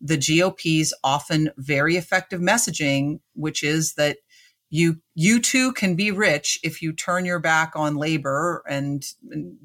the 0.00 0.16
GOP's 0.16 0.94
often 1.02 1.50
very 1.56 1.96
effective 1.96 2.40
messaging, 2.40 3.18
which 3.34 3.64
is 3.64 3.94
that 3.94 4.18
you 4.70 5.00
you 5.16 5.40
too 5.40 5.72
can 5.72 5.96
be 5.96 6.12
rich 6.12 6.60
if 6.62 6.80
you 6.80 6.92
turn 6.92 7.24
your 7.24 7.40
back 7.40 7.72
on 7.74 7.96
labor 7.96 8.62
and, 8.68 9.04
and 9.32 9.56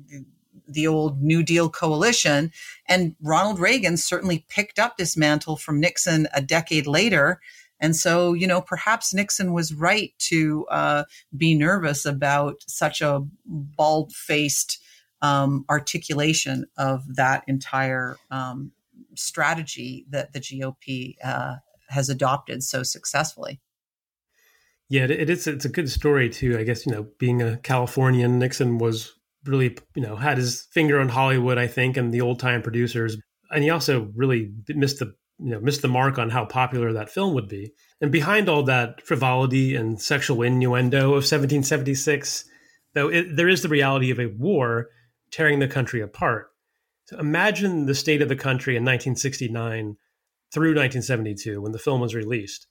the 0.68 0.88
old 0.88 1.22
New 1.22 1.44
Deal 1.44 1.70
coalition. 1.70 2.52
And 2.88 3.16
Ronald 3.22 3.60
Reagan 3.60 3.98
certainly 3.98 4.46
picked 4.50 4.80
up 4.80 4.98
this 4.98 5.18
mantle 5.18 5.58
from 5.58 5.80
Nixon 5.80 6.28
a 6.34 6.42
decade 6.42 6.88
later. 6.88 7.40
And 7.80 7.96
so, 7.96 8.34
you 8.34 8.46
know, 8.46 8.62
perhaps 8.62 9.14
Nixon 9.14 9.54
was 9.54 9.74
right 9.74 10.14
to 10.20 10.68
uh, 10.68 11.04
be 11.36 11.56
nervous 11.56 12.06
about 12.06 12.64
such 12.68 13.02
a 13.02 13.24
bald 13.46 14.14
faced 14.14 14.82
um, 15.22 15.66
articulation 15.70 16.66
of 16.78 17.16
that 17.16 17.44
entire 17.48 18.18
um, 18.30 18.72
strategy 19.16 20.06
that 20.10 20.34
the 20.34 20.40
GOP 20.40 21.16
uh, 21.24 21.56
has 21.90 22.10
adopted 22.10 22.64
so 22.64 22.84
successfully. 22.84 23.60
Yeah, 24.90 25.06
it's 25.06 25.48
it's 25.48 25.64
a 25.64 25.70
good 25.70 25.90
story 25.90 26.30
too. 26.30 26.58
I 26.60 26.64
guess 26.64 26.86
you 26.86 26.92
know, 26.92 27.08
being 27.18 27.42
a 27.42 27.58
Californian, 27.58 28.40
Nixon 28.40 28.78
was 28.78 29.14
really 29.46 29.78
you 29.96 30.02
know 30.02 30.16
had 30.16 30.38
his 30.38 30.68
finger 30.72 31.00
on 31.00 31.10
Hollywood, 31.10 31.58
I 31.58 31.68
think, 31.68 31.98
and 31.98 32.14
the 32.14 32.22
old 32.22 32.40
time 32.40 32.62
producers, 32.62 33.18
and 33.50 33.64
he 33.64 33.70
also 33.70 34.12
really 34.16 34.52
missed 34.70 35.00
the 35.00 35.14
you 35.40 35.52
know 35.52 35.60
missed 35.60 35.82
the 35.82 35.88
mark 35.88 36.18
on 36.18 36.30
how 36.30 36.46
popular 36.46 36.94
that 36.94 37.10
film 37.10 37.34
would 37.34 37.48
be. 37.48 37.74
And 38.00 38.12
behind 38.12 38.50
all 38.50 38.64
that 38.64 39.02
frivolity 39.06 39.76
and 39.76 40.02
sexual 40.02 40.42
innuendo 40.42 41.10
of 41.10 41.24
1776, 41.24 42.46
though, 42.94 43.10
it, 43.10 43.36
there 43.36 43.50
is 43.50 43.62
the 43.62 43.70
reality 43.70 44.12
of 44.12 44.20
a 44.20 44.28
war 44.28 44.90
tearing 45.32 45.60
the 45.60 45.68
country 45.68 46.02
apart. 46.02 46.48
So 47.06 47.20
imagine 47.20 47.86
the 47.86 47.96
state 47.96 48.22
of 48.22 48.30
the 48.30 48.36
country 48.36 48.76
in 48.76 48.84
1969 48.84 49.98
through 50.54 50.70
1972 50.70 51.62
when 51.62 51.72
the 51.72 51.80
film 51.80 52.02
was 52.02 52.16
released. 52.16 52.68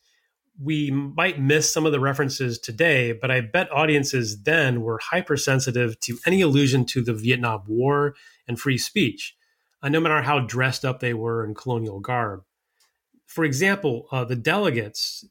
We 0.62 0.90
might 0.90 1.40
miss 1.40 1.72
some 1.72 1.86
of 1.86 1.92
the 1.92 2.00
references 2.00 2.58
today, 2.58 3.12
but 3.12 3.30
I 3.30 3.40
bet 3.40 3.72
audiences 3.72 4.42
then 4.42 4.82
were 4.82 5.00
hypersensitive 5.02 5.98
to 6.00 6.18
any 6.26 6.42
allusion 6.42 6.84
to 6.86 7.02
the 7.02 7.14
Vietnam 7.14 7.62
War 7.66 8.14
and 8.46 8.60
free 8.60 8.76
speech, 8.76 9.34
uh, 9.82 9.88
no 9.88 10.00
matter 10.00 10.20
how 10.20 10.40
dressed 10.40 10.84
up 10.84 11.00
they 11.00 11.14
were 11.14 11.44
in 11.44 11.54
colonial 11.54 12.00
garb. 12.00 12.42
For 13.26 13.44
example, 13.44 14.06
uh, 14.12 14.24
the 14.24 14.36
delegates 14.36 15.24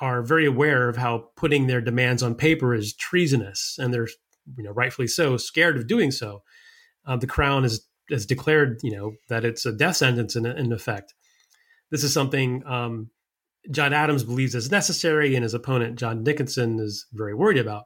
are 0.00 0.22
very 0.22 0.44
aware 0.44 0.88
of 0.88 0.96
how 0.96 1.30
putting 1.36 1.66
their 1.66 1.80
demands 1.80 2.22
on 2.22 2.34
paper 2.34 2.74
is 2.74 2.94
treasonous, 2.94 3.76
and 3.78 3.94
they're, 3.94 4.08
you 4.56 4.64
know, 4.64 4.72
rightfully 4.72 5.06
so, 5.06 5.36
scared 5.36 5.76
of 5.76 5.86
doing 5.86 6.10
so. 6.10 6.42
Uh, 7.06 7.16
the 7.16 7.26
Crown 7.26 7.62
has, 7.62 7.86
declared, 8.26 8.80
you 8.82 8.90
know, 8.94 9.14
that 9.28 9.44
it's 9.44 9.64
a 9.64 9.72
death 9.72 9.96
sentence 9.96 10.36
in, 10.36 10.44
in 10.44 10.72
effect. 10.72 11.14
This 11.90 12.02
is 12.04 12.12
something 12.12 12.66
um, 12.66 13.10
John 13.70 13.92
Adams 13.92 14.24
believes 14.24 14.54
is 14.54 14.70
necessary, 14.70 15.34
and 15.34 15.42
his 15.42 15.54
opponent 15.54 15.98
John 15.98 16.22
Dickinson 16.24 16.78
is 16.78 17.06
very 17.12 17.34
worried 17.34 17.58
about. 17.58 17.84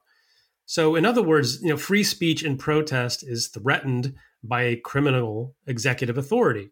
So, 0.66 0.96
in 0.96 1.06
other 1.06 1.22
words, 1.22 1.62
you 1.62 1.68
know, 1.68 1.76
free 1.76 2.04
speech 2.04 2.42
and 2.42 2.58
protest 2.58 3.24
is 3.26 3.48
threatened 3.48 4.14
by 4.42 4.62
a 4.62 4.76
criminal 4.76 5.54
executive 5.66 6.18
authority 6.18 6.70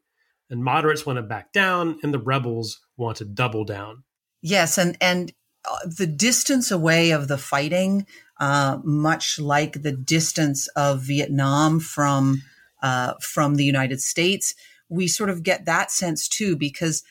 and 0.50 0.62
moderates 0.62 1.04
want 1.04 1.16
to 1.16 1.22
back 1.22 1.52
down 1.52 1.98
and 2.02 2.14
the 2.14 2.18
rebels 2.18 2.80
want 2.96 3.16
to 3.18 3.24
double 3.24 3.64
down 3.64 4.04
yes 4.42 4.78
and 4.78 4.96
and 5.00 5.32
uh, 5.68 5.88
the 5.98 6.06
distance 6.06 6.70
away 6.70 7.10
of 7.10 7.28
the 7.28 7.38
fighting 7.38 8.06
uh, 8.38 8.78
much 8.84 9.38
like 9.38 9.82
the 9.82 9.92
distance 9.92 10.68
of 10.68 11.00
vietnam 11.02 11.80
from 11.80 12.42
uh, 12.82 13.14
from 13.20 13.56
the 13.56 13.64
united 13.64 14.00
states 14.00 14.54
we 14.88 15.08
sort 15.08 15.30
of 15.30 15.42
get 15.42 15.64
that 15.64 15.90
sense 15.90 16.28
too 16.28 16.56
because 16.56 17.02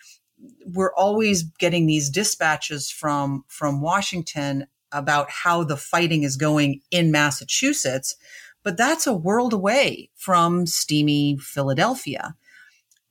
we're 0.65 0.93
always 0.95 1.43
getting 1.43 1.85
these 1.85 2.09
dispatches 2.09 2.89
from 2.89 3.43
from 3.47 3.81
washington 3.81 4.67
about 4.91 5.29
how 5.29 5.63
the 5.63 5.77
fighting 5.77 6.23
is 6.23 6.37
going 6.37 6.81
in 6.91 7.11
massachusetts 7.11 8.15
but 8.63 8.77
that's 8.77 9.05
a 9.05 9.13
world 9.13 9.53
away 9.53 10.09
from 10.15 10.65
steamy 10.65 11.37
philadelphia. 11.37 12.35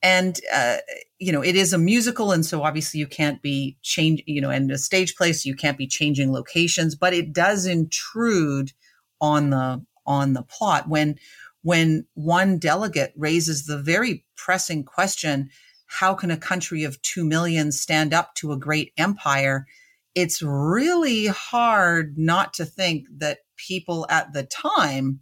And 0.03 0.39
uh, 0.53 0.77
you 1.17 1.31
know 1.31 1.41
it 1.41 1.55
is 1.55 1.73
a 1.73 1.79
musical 1.79 2.31
and 2.31 2.45
so 2.45 2.61
obviously 2.61 2.99
you 2.99 3.07
can't 3.07 3.41
be 3.41 3.77
change 3.81 4.21
you 4.27 4.41
know 4.41 4.51
in 4.51 4.69
a 4.69 4.77
stage 4.77 5.15
play 5.15 5.33
so 5.33 5.47
you 5.47 5.55
can't 5.55 5.79
be 5.79 5.87
changing 5.87 6.31
locations 6.31 6.93
but 6.93 7.13
it 7.13 7.33
does 7.33 7.65
intrude 7.65 8.71
on 9.19 9.49
the 9.49 9.83
on 10.05 10.33
the 10.33 10.43
plot. 10.43 10.87
When 10.87 11.15
when 11.63 12.05
one 12.13 12.59
delegate 12.59 13.13
raises 13.15 13.65
the 13.65 13.77
very 13.77 14.23
pressing 14.35 14.83
question 14.83 15.49
how 15.87 16.13
can 16.13 16.31
a 16.31 16.37
country 16.37 16.83
of 16.83 17.01
2 17.01 17.23
million 17.23 17.71
stand 17.71 18.13
up 18.13 18.35
to 18.35 18.51
a 18.51 18.57
great 18.57 18.91
empire? 18.97 19.65
It's 20.13 20.41
really 20.41 21.27
hard 21.27 22.17
not 22.17 22.53
to 22.55 22.65
think 22.65 23.07
that 23.17 23.39
people 23.57 24.05
at 24.09 24.33
the 24.33 24.43
time 24.43 25.21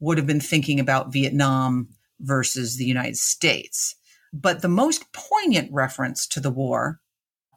would 0.00 0.18
have 0.18 0.26
been 0.26 0.40
thinking 0.40 0.80
about 0.80 1.12
Vietnam 1.12 1.88
versus 2.20 2.76
the 2.76 2.84
United 2.84 3.16
States. 3.16 3.94
But 4.32 4.62
the 4.62 4.68
most 4.68 5.12
poignant 5.12 5.70
reference 5.72 6.26
to 6.28 6.40
the 6.40 6.50
war 6.50 7.00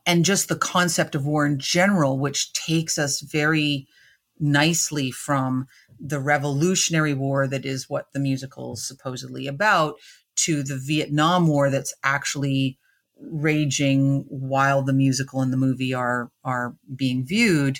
and 0.05 0.25
just 0.25 0.47
the 0.47 0.55
concept 0.55 1.15
of 1.15 1.25
war 1.25 1.45
in 1.45 1.57
general, 1.57 2.19
which 2.19 2.53
takes 2.53 2.97
us 2.97 3.21
very 3.21 3.87
nicely 4.39 5.09
from 5.09 5.67
the 5.99 6.19
Revolutionary 6.19 7.13
War, 7.13 7.47
that 7.47 7.65
is 7.65 7.89
what 7.89 8.11
the 8.13 8.19
musical 8.19 8.73
is 8.73 8.87
supposedly 8.87 9.47
about, 9.47 9.95
to 10.35 10.63
the 10.63 10.77
Vietnam 10.77 11.47
War 11.47 11.69
that's 11.69 11.93
actually 12.03 12.77
raging 13.19 14.25
while 14.29 14.81
the 14.81 14.93
musical 14.93 15.41
and 15.41 15.53
the 15.53 15.57
movie 15.57 15.93
are 15.93 16.31
are 16.43 16.75
being 16.95 17.25
viewed 17.25 17.79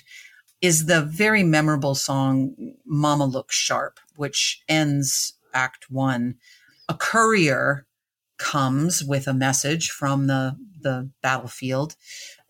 is 0.62 0.86
the 0.86 1.02
very 1.02 1.42
memorable 1.42 1.94
song 1.94 2.54
Mama 2.86 3.26
Look 3.26 3.52
Sharp 3.52 4.00
which 4.16 4.62
ends 4.68 5.34
act 5.52 5.90
1 5.90 6.36
a 6.88 6.94
courier 6.94 7.86
comes 8.38 9.02
with 9.02 9.26
a 9.26 9.34
message 9.34 9.90
from 9.90 10.26
the, 10.26 10.56
the 10.80 11.10
battlefield. 11.22 11.96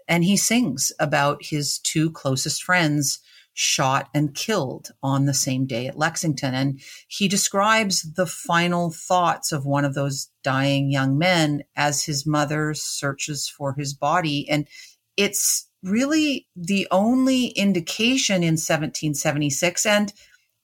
And 0.08 0.24
he 0.24 0.36
sings 0.36 0.92
about 0.98 1.44
his 1.44 1.78
two 1.78 2.10
closest 2.10 2.62
friends 2.62 3.20
shot 3.58 4.10
and 4.12 4.34
killed 4.34 4.90
on 5.02 5.24
the 5.24 5.32
same 5.32 5.64
day 5.64 5.86
at 5.86 5.96
Lexington. 5.96 6.52
And 6.52 6.78
he 7.08 7.26
describes 7.26 8.02
the 8.12 8.26
final 8.26 8.90
thoughts 8.90 9.50
of 9.50 9.64
one 9.64 9.86
of 9.86 9.94
those 9.94 10.28
dying 10.44 10.90
young 10.90 11.16
men 11.16 11.64
as 11.74 12.04
his 12.04 12.26
mother 12.26 12.74
searches 12.74 13.48
for 13.48 13.72
his 13.72 13.94
body. 13.94 14.46
And 14.50 14.68
it's 15.16 15.70
really 15.82 16.46
the 16.54 16.86
only 16.90 17.46
indication 17.46 18.42
in 18.42 18.58
1776. 18.58 19.86
And 19.86 20.12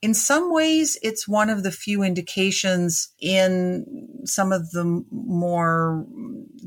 in 0.03 0.13
some 0.13 0.53
ways, 0.53 0.99
it's 1.03 1.27
one 1.27 1.49
of 1.49 1.63
the 1.63 1.73
few 1.73 2.03
indications 2.03 3.09
in 3.19 4.21
some 4.27 4.53
of 4.53 4.71
the 4.73 5.03
more 5.11 6.05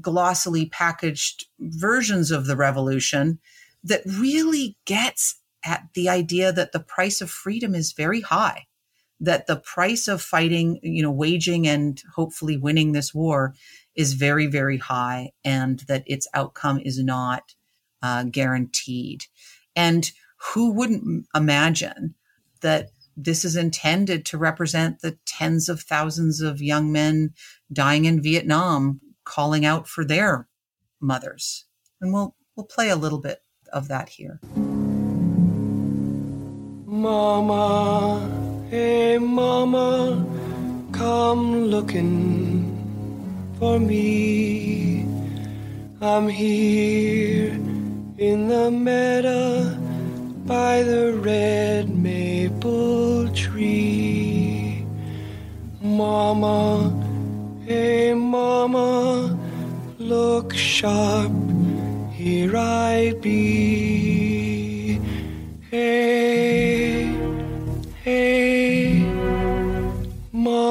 glossily 0.01 0.69
packaged 0.69 1.45
versions 1.59 2.31
of 2.31 2.47
the 2.47 2.55
revolution 2.55 3.37
that 3.83 4.01
really 4.07 4.75
gets 4.85 5.39
at 5.65 5.87
the 5.93 6.07
idea 6.07 6.51
that 6.51 6.71
the 6.71 6.79
price 6.79 7.21
of 7.21 7.29
freedom 7.29 7.73
is 7.75 7.91
very 7.91 8.21
high, 8.21 8.67
that 9.19 9.47
the 9.47 9.55
price 9.55 10.07
of 10.07 10.21
fighting, 10.21 10.79
you 10.83 11.01
know, 11.01 11.11
waging 11.11 11.67
and 11.67 12.01
hopefully 12.15 12.57
winning 12.57 12.91
this 12.91 13.13
war 13.13 13.53
is 13.95 14.13
very, 14.13 14.47
very 14.47 14.77
high, 14.77 15.31
and 15.43 15.79
that 15.87 16.03
its 16.05 16.27
outcome 16.33 16.79
is 16.79 17.03
not 17.03 17.55
uh, 18.01 18.23
guaranteed. 18.23 19.25
And 19.75 20.11
who 20.53 20.71
wouldn't 20.71 21.25
imagine 21.33 22.15
that 22.61 22.91
this 23.17 23.45
is 23.45 23.55
intended 23.55 24.25
to 24.25 24.37
represent 24.37 24.99
the 24.99 25.17
tens 25.25 25.69
of 25.69 25.81
thousands 25.81 26.41
of 26.41 26.61
young 26.61 26.91
men 26.91 27.33
dying 27.71 28.05
in 28.05 28.21
Vietnam 28.21 28.99
calling 29.23 29.65
out 29.65 29.87
for 29.87 30.05
their 30.05 30.47
mothers. 30.99 31.65
And 32.01 32.13
we'll 32.13 32.35
we'll 32.55 32.65
play 32.65 32.89
a 32.89 32.95
little 32.95 33.19
bit 33.19 33.41
of 33.71 33.87
that 33.87 34.09
here. 34.09 34.39
Mama, 37.05 38.19
hey 38.71 39.19
mama, 39.19 40.25
come 40.91 41.65
looking 41.65 42.65
for 43.59 43.79
me. 43.79 45.05
I'm 46.01 46.27
here 46.27 47.51
in 48.17 48.47
the 48.47 48.71
meadow 48.71 49.69
by 50.47 50.81
the 50.81 51.13
red 51.13 51.95
maple 51.95 53.29
tree. 53.35 54.83
Mama, 55.83 56.89
hey 57.67 58.15
mama, 58.15 59.37
look 59.99 60.55
sharp, 60.55 61.31
here 62.13 62.57
I 62.57 63.13
be. 63.21 64.24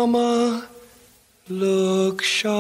Mama, 0.07 0.69
look 1.49 2.23
sharp. 2.23 2.59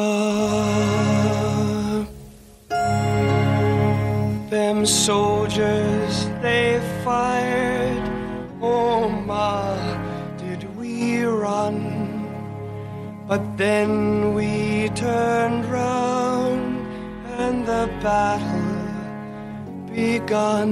Them 4.48 4.86
soldiers, 4.86 6.26
they 6.40 6.80
fired. 7.04 8.02
Oh, 8.62 9.10
ma, 9.10 9.76
did 10.38 10.62
we 10.78 11.24
run? 11.24 11.78
But 13.28 13.58
then 13.58 14.32
we 14.34 14.88
turned 14.94 15.66
round 15.66 16.86
and 17.38 17.66
the 17.66 17.90
battle 18.02 18.74
begun. 19.94 20.70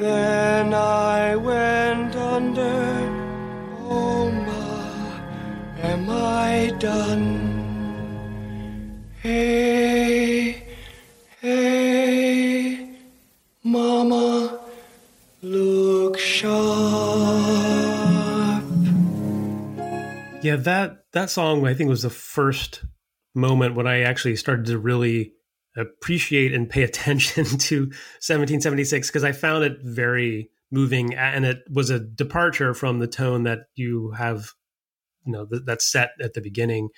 Then 0.00 0.74
I 0.74 1.36
went 1.36 2.16
under. 2.16 3.05
I 6.36 6.68
done? 6.78 7.54
Hey, 9.22 10.62
hey, 11.40 12.90
Mama, 13.64 14.60
look 15.40 16.18
sharp. 16.18 16.56
Yeah, 20.42 20.56
that 20.56 21.04
that 21.12 21.30
song 21.30 21.66
I 21.66 21.72
think 21.72 21.88
was 21.88 22.02
the 22.02 22.10
first 22.10 22.84
moment 23.34 23.74
when 23.74 23.86
I 23.86 24.02
actually 24.02 24.36
started 24.36 24.66
to 24.66 24.78
really 24.78 25.32
appreciate 25.74 26.52
and 26.52 26.68
pay 26.68 26.82
attention 26.90 27.46
to 27.46 27.80
1776 27.86 29.08
because 29.08 29.24
I 29.24 29.32
found 29.32 29.64
it 29.64 29.78
very 29.82 30.50
moving 30.70 31.14
and 31.14 31.46
it 31.46 31.60
was 31.72 31.88
a 31.88 31.98
departure 31.98 32.74
from 32.74 32.98
the 32.98 33.06
tone 33.06 33.44
that 33.44 33.60
you 33.74 34.10
have 34.10 34.50
you 35.26 35.32
know 35.32 35.46
th- 35.46 35.62
that's 35.64 35.90
set 35.90 36.10
at 36.20 36.34
the 36.34 36.40
beginning 36.40 36.88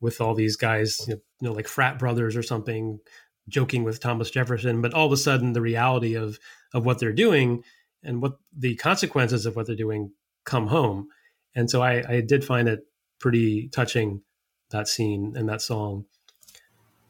with 0.00 0.20
all 0.20 0.34
these 0.34 0.56
guys 0.56 0.98
you 1.06 1.14
know, 1.14 1.20
you 1.40 1.48
know 1.48 1.54
like 1.54 1.68
frat 1.68 1.98
brothers 1.98 2.36
or 2.36 2.42
something 2.42 2.98
joking 3.48 3.84
with 3.84 4.00
Thomas 4.00 4.30
Jefferson 4.30 4.82
but 4.82 4.94
all 4.94 5.06
of 5.06 5.12
a 5.12 5.16
sudden 5.16 5.52
the 5.52 5.60
reality 5.60 6.14
of 6.14 6.38
of 6.74 6.84
what 6.84 6.98
they're 6.98 7.12
doing 7.12 7.62
and 8.02 8.22
what 8.22 8.38
the 8.56 8.76
consequences 8.76 9.46
of 9.46 9.56
what 9.56 9.66
they're 9.66 9.76
doing 9.76 10.12
come 10.44 10.66
home 10.66 11.08
and 11.54 11.70
so 11.70 11.82
I, 11.82 12.04
I 12.08 12.20
did 12.20 12.44
find 12.44 12.68
it 12.68 12.80
pretty 13.18 13.68
touching 13.68 14.22
that 14.70 14.88
scene 14.88 15.34
and 15.36 15.48
that 15.48 15.62
song 15.62 16.04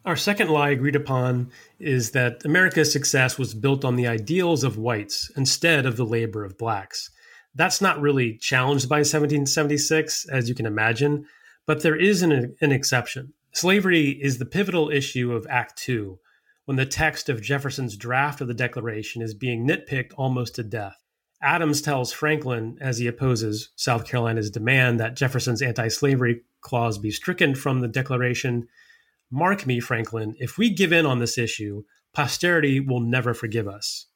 our 0.09 0.17
second 0.17 0.49
lie 0.49 0.71
agreed 0.71 0.97
upon 0.97 1.51
is 1.79 2.13
that 2.13 2.43
America's 2.47 2.91
success 2.91 3.37
was 3.37 3.53
built 3.53 3.85
on 3.85 3.97
the 3.97 4.07
ideals 4.07 4.65
of 4.65 4.79
whites 4.79 5.31
instead 5.37 5.85
of 5.85 5.99
the 5.99 6.07
labor 6.07 6.45
of 6.45 6.57
blacks. 6.57 7.11
That's 7.59 7.81
not 7.81 8.01
really 8.01 8.37
challenged 8.37 8.89
by 8.89 8.99
1776, 8.99 10.27
as 10.29 10.49
you 10.49 10.55
can 10.55 10.65
imagine, 10.65 11.27
but 11.67 11.83
there 11.83 11.97
is 11.97 12.23
an, 12.23 12.55
an 12.61 12.71
exception. 12.71 13.35
Slavery 13.53 14.11
is 14.11 14.39
the 14.39 14.47
pivotal 14.47 14.91
issue 14.91 15.33
of 15.33 15.45
Act 15.51 15.77
Two, 15.77 16.21
when 16.67 16.77
the 16.77 16.87
text 16.87 17.29
of 17.29 17.43
Jefferson's 17.43 17.97
draft 17.97 18.41
of 18.41 18.47
the 18.47 18.55
Declaration 18.55 19.23
is 19.23 19.35
being 19.35 19.67
nitpicked 19.67 20.13
almost 20.17 20.55
to 20.55 20.63
death. 20.63 21.03
Adams 21.43 21.83
tells 21.83 22.13
Franklin, 22.13 22.79
as 22.81 22.99
he 22.99 23.09
opposes 23.09 23.71
South 23.75 24.07
Carolina's 24.07 24.53
demand 24.53 25.01
that 25.01 25.17
Jefferson's 25.17 25.61
anti 25.61 25.89
slavery 25.89 26.43
clause 26.61 26.97
be 26.97 27.11
stricken 27.11 27.57
from 27.57 27.81
the 27.81 27.89
Declaration, 27.89 28.69
Mark 29.33 29.67
me, 29.67 29.81
Franklin, 29.81 30.37
if 30.39 30.59
we 30.59 30.71
give 30.71 30.93
in 30.93 31.05
on 31.05 31.19
this 31.19 31.37
issue, 31.37 31.83
posterity 32.13 32.79
will 32.79 33.01
never 33.01 33.35
forgive 33.35 33.67
us. 33.67 34.07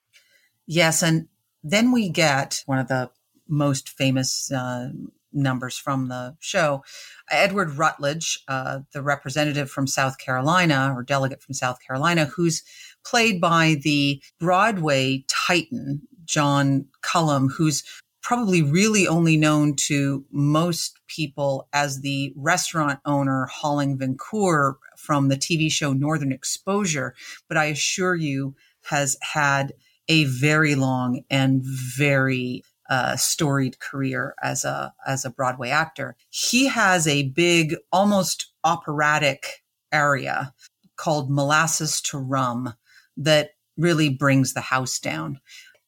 Yes. 0.64 1.02
And 1.02 1.26
then 1.64 1.90
we 1.90 2.08
get 2.08 2.62
one 2.66 2.78
of 2.78 2.86
the 2.86 3.10
most 3.48 3.88
famous 3.88 4.50
uh, 4.50 4.90
numbers 5.32 5.76
from 5.76 6.08
the 6.08 6.36
show. 6.40 6.82
Edward 7.30 7.72
Rutledge, 7.72 8.42
uh, 8.48 8.80
the 8.92 9.02
representative 9.02 9.70
from 9.70 9.86
South 9.86 10.18
Carolina 10.18 10.92
or 10.94 11.02
delegate 11.02 11.42
from 11.42 11.54
South 11.54 11.78
Carolina, 11.86 12.26
who's 12.26 12.62
played 13.04 13.40
by 13.40 13.76
the 13.82 14.22
Broadway 14.38 15.24
titan, 15.28 16.02
John 16.24 16.86
Cullum, 17.02 17.48
who's 17.48 17.82
probably 18.22 18.62
really 18.62 19.06
only 19.08 19.36
known 19.36 19.74
to 19.74 20.24
most 20.30 21.00
people 21.08 21.68
as 21.72 22.00
the 22.00 22.32
restaurant 22.36 23.00
owner 23.04 23.46
Holling 23.46 23.98
Vincoeur 23.98 24.74
from 24.96 25.28
the 25.28 25.36
TV 25.36 25.70
show 25.70 25.92
Northern 25.92 26.30
Exposure, 26.30 27.14
but 27.48 27.56
I 27.56 27.66
assure 27.66 28.14
you 28.14 28.54
has 28.84 29.16
had 29.20 29.72
a 30.08 30.24
very 30.24 30.74
long 30.74 31.22
and 31.30 31.62
very 31.64 32.62
uh, 32.88 33.16
storied 33.16 33.78
career 33.80 34.34
as 34.42 34.64
a 34.64 34.92
as 35.06 35.24
a 35.24 35.30
Broadway 35.30 35.70
actor. 35.70 36.16
He 36.30 36.66
has 36.66 37.06
a 37.06 37.28
big, 37.30 37.76
almost 37.92 38.52
operatic 38.64 39.62
aria 39.92 40.54
called 40.96 41.30
Molasses 41.30 42.00
to 42.02 42.18
Rum 42.18 42.74
that 43.16 43.50
really 43.76 44.08
brings 44.08 44.52
the 44.52 44.60
house 44.60 44.98
down. 44.98 45.40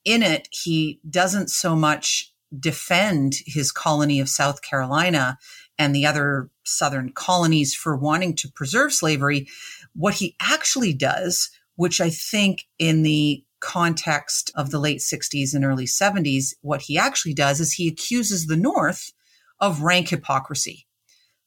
In 0.05 0.23
it, 0.23 0.49
he 0.51 1.01
doesn't 1.09 1.51
so 1.51 1.75
much 1.75 2.33
defend 2.59 3.35
his 3.47 3.73
colony 3.73 4.21
of 4.21 4.29
South 4.29 4.63
Carolina 4.63 5.39
and 5.79 5.95
the 5.95 6.07
other 6.07 6.51
Southern 6.65 7.11
colonies 7.13 7.75
for 7.75 7.97
wanting 7.97 8.35
to 8.37 8.51
preserve 8.51 8.93
slavery. 8.93 9.47
What 9.95 10.15
he 10.15 10.37
actually 10.41 10.93
does, 10.93 11.51
which 11.77 12.01
I 12.01 12.11
think 12.11 12.67
in 12.79 13.03
the 13.03 13.45
context 13.65 14.53
of 14.55 14.71
the 14.71 14.79
late 14.79 14.99
60s 14.99 15.55
and 15.55 15.65
early 15.65 15.87
70s, 15.87 16.55
what 16.61 16.83
he 16.83 16.99
actually 16.99 17.33
does 17.33 17.61
is 17.61 17.73
he 17.73 17.89
accuses 17.89 18.47
the 18.47 18.59
North 18.59 19.13
of 19.59 19.81
rank 19.81 20.11
hypocrisy 20.11 20.87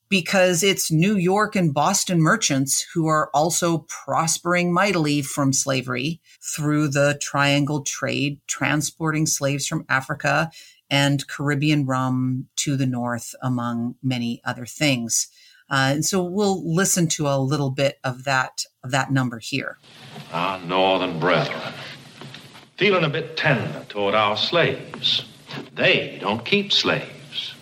because 0.09 0.63
it's 0.63 0.91
New 0.91 1.15
York 1.15 1.55
and 1.55 1.73
Boston 1.73 2.19
merchants 2.19 2.85
who 2.93 3.05
are 3.05 3.29
also 3.35 3.85
prospering 3.87 4.73
mightily 4.73 5.21
from 5.21 5.53
slavery 5.53 6.19
through 6.41 6.87
the 6.87 7.19
triangle 7.21 7.83
trade, 7.83 8.39
transporting 8.47 9.27
slaves 9.27 9.67
from 9.67 9.85
Africa 9.87 10.49
and 10.89 11.27
Caribbean 11.27 11.85
rum 11.85 12.47
to 12.55 12.75
the 12.77 12.87
north, 12.87 13.35
among 13.43 13.95
many 14.01 14.41
other 14.43 14.65
things. 14.65 15.27
Uh, 15.69 15.91
and 15.95 16.05
so 16.05 16.23
we'll 16.23 16.63
listen 16.73 17.07
to 17.09 17.27
a 17.27 17.37
little 17.37 17.71
bit 17.71 17.99
of 18.03 18.23
that 18.23 18.63
of 18.83 18.91
that 18.91 19.11
number 19.11 19.39
here. 19.39 19.77
Our 20.31 20.59
northern 20.61 21.19
brethren, 21.19 21.73
feeling 22.77 23.03
a 23.03 23.09
bit 23.09 23.35
tender 23.35 23.83
toward 23.89 24.13
our 24.13 24.37
slaves. 24.37 25.25
They 25.73 26.19
don't 26.21 26.45
keep 26.45 26.71
slaves. 26.71 27.55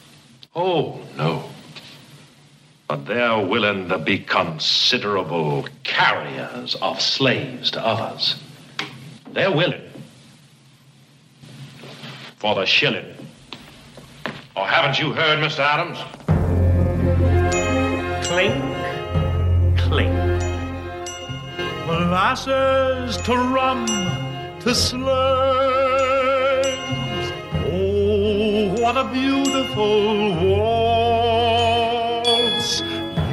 Oh, 0.53 1.01
no. 1.15 1.49
But 2.87 3.05
they're 3.05 3.39
willing 3.39 3.87
to 3.89 3.97
be 3.97 4.19
considerable 4.19 5.67
carriers 5.83 6.75
of 6.75 7.01
slaves 7.01 7.71
to 7.71 7.85
others. 7.85 8.35
They're 9.31 9.51
willing. 9.51 9.81
For 12.37 12.53
the 12.55 12.65
shilling. 12.65 13.05
Or 14.55 14.67
haven't 14.67 14.99
you 14.99 15.13
heard, 15.13 15.39
Mr. 15.39 15.59
Adams? 15.59 15.97
Clink, 18.27 18.63
clink. 19.77 20.13
Molasses 21.87 23.17
to 23.17 23.35
rum 23.35 24.24
to 24.65 24.73
slaves. 24.73 25.05
Oh, 27.69 28.73
what 28.81 28.97
a 28.97 29.03
beautiful 29.13 30.33
waltz. 30.57 32.01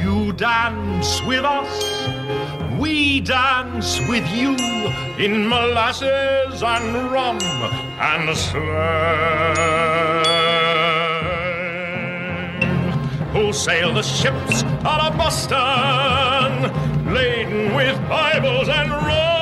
You 0.03 0.31
dance 0.33 1.23
with 1.23 1.43
us, 1.43 2.07
we 2.79 3.19
dance 3.21 3.99
with 4.07 4.29
you 4.29 4.55
in 5.17 5.47
molasses 5.47 6.61
and 6.61 7.11
rum 7.11 7.39
and 7.41 8.37
slaves 8.37 8.93
who 13.33 13.51
sail 13.51 13.91
the 13.91 14.03
ships 14.03 14.61
out 14.85 15.01
of 15.07 15.17
Boston, 15.17 16.71
laden 17.11 17.73
with 17.73 17.97
Bibles 18.07 18.69
and 18.69 18.91
rum. 18.91 19.32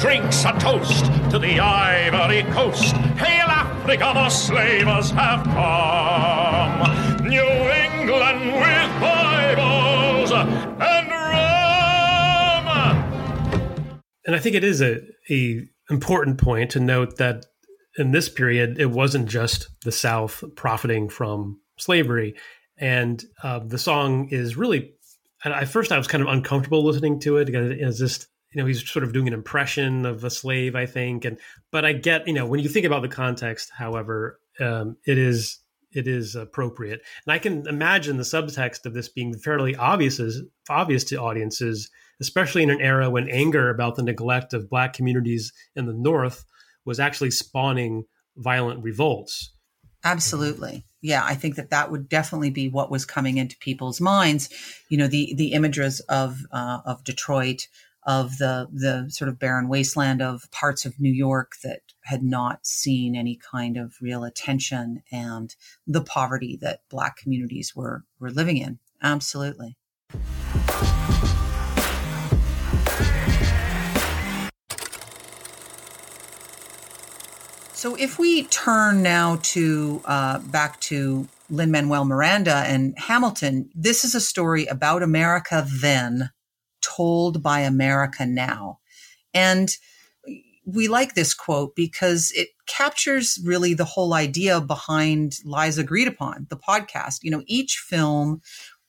Drinks 0.00 0.44
a 0.44 0.52
toast 0.60 1.06
to 1.32 1.40
the 1.40 1.58
Ivory 1.58 2.44
Coast? 2.52 2.94
Hail 3.16 3.48
Africa, 3.48 4.12
the 4.14 4.30
slavers 4.30 5.10
have 5.10 5.42
come. 5.44 7.26
New 7.26 7.42
England 7.42 8.52
with 8.52 9.00
Bibles 9.00 10.30
and 10.30 11.10
rum. 11.10 12.68
And 14.24 14.36
I 14.36 14.38
think 14.38 14.54
it 14.54 14.62
is 14.62 14.80
a, 14.80 15.00
a 15.28 15.66
important 15.90 16.38
point 16.38 16.70
to 16.70 16.80
note 16.80 17.16
that 17.16 17.46
in 17.96 18.12
this 18.12 18.28
period, 18.28 18.78
it 18.78 18.92
wasn't 18.92 19.28
just 19.28 19.68
the 19.84 19.90
South 19.90 20.44
profiting 20.54 21.08
from 21.08 21.60
slavery. 21.76 22.36
And 22.76 23.24
uh, 23.42 23.58
the 23.66 23.78
song 23.78 24.28
is 24.30 24.56
really, 24.56 24.94
at 25.44 25.66
first 25.66 25.90
I 25.90 25.98
was 25.98 26.06
kind 26.06 26.22
of 26.22 26.28
uncomfortable 26.28 26.84
listening 26.84 27.18
to 27.20 27.38
it 27.38 27.46
because 27.46 27.72
it's 27.72 27.98
just, 27.98 28.28
know, 28.58 28.66
he's 28.66 28.88
sort 28.88 29.04
of 29.04 29.12
doing 29.12 29.28
an 29.28 29.34
impression 29.34 30.04
of 30.04 30.24
a 30.24 30.30
slave, 30.30 30.76
I 30.76 30.86
think. 30.86 31.24
And, 31.24 31.38
but 31.72 31.84
I 31.84 31.92
get, 31.92 32.26
you 32.26 32.34
know, 32.34 32.46
when 32.46 32.60
you 32.60 32.68
think 32.68 32.86
about 32.86 33.02
the 33.02 33.08
context, 33.08 33.70
however, 33.76 34.40
um, 34.60 34.96
it 35.06 35.18
is, 35.18 35.58
it 35.92 36.06
is 36.06 36.34
appropriate. 36.34 37.00
And 37.26 37.32
I 37.32 37.38
can 37.38 37.66
imagine 37.66 38.16
the 38.18 38.22
subtext 38.22 38.84
of 38.84 38.94
this 38.94 39.08
being 39.08 39.34
fairly 39.38 39.74
obvious, 39.74 40.20
as, 40.20 40.42
obvious 40.68 41.04
to 41.04 41.16
audiences, 41.16 41.90
especially 42.20 42.62
in 42.62 42.70
an 42.70 42.80
era 42.80 43.08
when 43.08 43.28
anger 43.30 43.70
about 43.70 43.96
the 43.96 44.02
neglect 44.02 44.52
of 44.52 44.68
black 44.68 44.92
communities 44.92 45.52
in 45.74 45.86
the 45.86 45.94
North 45.94 46.44
was 46.84 47.00
actually 47.00 47.30
spawning 47.30 48.04
violent 48.36 48.82
revolts. 48.82 49.52
Absolutely. 50.04 50.84
Yeah, 51.00 51.24
I 51.24 51.34
think 51.34 51.56
that 51.56 51.70
that 51.70 51.90
would 51.90 52.08
definitely 52.08 52.50
be 52.50 52.68
what 52.68 52.90
was 52.90 53.04
coming 53.04 53.36
into 53.36 53.56
people's 53.58 54.00
minds. 54.00 54.48
You 54.88 54.98
know, 54.98 55.06
the 55.06 55.34
the 55.36 55.52
images 55.52 56.00
of 56.00 56.40
uh, 56.50 56.80
of 56.84 57.04
Detroit, 57.04 57.68
of 58.08 58.38
the 58.38 58.66
the 58.72 59.10
sort 59.10 59.28
of 59.28 59.38
barren 59.38 59.68
wasteland 59.68 60.22
of 60.22 60.50
parts 60.50 60.86
of 60.86 60.98
New 60.98 61.12
York 61.12 61.52
that 61.62 61.82
had 62.04 62.22
not 62.22 62.66
seen 62.66 63.14
any 63.14 63.36
kind 63.36 63.76
of 63.76 63.96
real 64.00 64.24
attention, 64.24 65.02
and 65.12 65.54
the 65.86 66.00
poverty 66.00 66.58
that 66.62 66.80
Black 66.88 67.18
communities 67.18 67.76
were 67.76 68.04
were 68.18 68.30
living 68.30 68.56
in. 68.56 68.78
Absolutely. 69.02 69.76
So 77.74 77.94
if 77.94 78.18
we 78.18 78.44
turn 78.44 79.02
now 79.02 79.38
to 79.42 80.00
uh, 80.06 80.38
back 80.38 80.80
to 80.80 81.28
Lin 81.50 81.70
Manuel 81.70 82.06
Miranda 82.06 82.64
and 82.66 82.98
Hamilton, 82.98 83.70
this 83.74 84.02
is 84.02 84.14
a 84.14 84.20
story 84.20 84.64
about 84.66 85.02
America 85.02 85.64
then, 85.80 86.30
told 86.96 87.42
by 87.42 87.60
America 87.60 88.24
now. 88.24 88.78
And 89.34 89.68
we 90.64 90.86
like 90.86 91.14
this 91.14 91.32
quote 91.32 91.74
because 91.74 92.30
it 92.34 92.48
captures 92.66 93.38
really 93.44 93.72
the 93.72 93.84
whole 93.84 94.12
idea 94.12 94.60
behind 94.60 95.36
Lies 95.44 95.78
Agreed 95.78 96.08
Upon, 96.08 96.46
the 96.50 96.56
podcast. 96.56 97.20
You 97.22 97.30
know, 97.30 97.42
each 97.46 97.78
film 97.78 98.42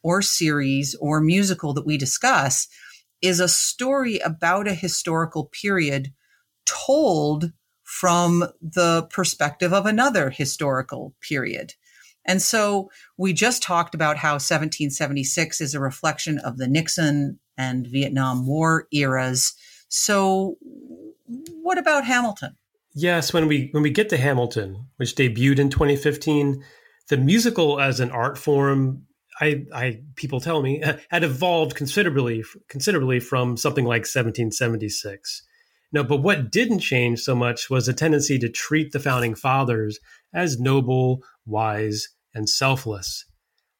or 0.03 0.21
series 0.21 0.95
or 0.99 1.21
musical 1.21 1.73
that 1.73 1.85
we 1.85 1.97
discuss 1.97 2.67
is 3.21 3.39
a 3.39 3.47
story 3.47 4.19
about 4.19 4.67
a 4.67 4.73
historical 4.73 5.45
period 5.45 6.13
told 6.65 7.51
from 7.83 8.45
the 8.61 9.07
perspective 9.09 9.73
of 9.73 9.85
another 9.85 10.29
historical 10.29 11.15
period. 11.21 11.73
And 12.25 12.41
so 12.41 12.89
we 13.17 13.33
just 13.33 13.63
talked 13.63 13.95
about 13.95 14.17
how 14.17 14.33
1776 14.33 15.61
is 15.61 15.73
a 15.73 15.79
reflection 15.79 16.37
of 16.39 16.57
the 16.57 16.67
Nixon 16.67 17.39
and 17.57 17.87
Vietnam 17.87 18.45
War 18.45 18.87
eras. 18.91 19.53
So 19.87 20.57
what 21.61 21.77
about 21.77 22.05
Hamilton? 22.05 22.55
Yes, 22.93 23.33
when 23.33 23.47
we 23.47 23.69
when 23.71 23.83
we 23.83 23.91
get 23.91 24.09
to 24.09 24.17
Hamilton, 24.17 24.87
which 24.97 25.15
debuted 25.15 25.59
in 25.59 25.69
2015, 25.69 26.63
the 27.09 27.17
musical 27.17 27.79
as 27.79 27.99
an 27.99 28.11
art 28.11 28.37
form, 28.37 29.05
I, 29.39 29.65
I 29.73 30.01
people 30.15 30.39
tell 30.39 30.61
me, 30.61 30.83
had 31.09 31.23
evolved 31.23 31.75
considerably 31.75 32.43
considerably 32.67 33.19
from 33.19 33.57
something 33.57 33.85
like 33.85 34.01
1776. 34.01 35.43
No, 35.91 36.03
but 36.03 36.17
what 36.17 36.51
didn't 36.51 36.79
change 36.79 37.19
so 37.19 37.35
much 37.35 37.69
was 37.69 37.87
a 37.87 37.93
tendency 37.93 38.37
to 38.39 38.49
treat 38.49 38.91
the 38.91 38.99
founding 38.99 39.33
fathers 39.33 39.99
as 40.33 40.59
noble, 40.59 41.23
wise, 41.49 42.07
and 42.33 42.47
selfless. 42.47 43.25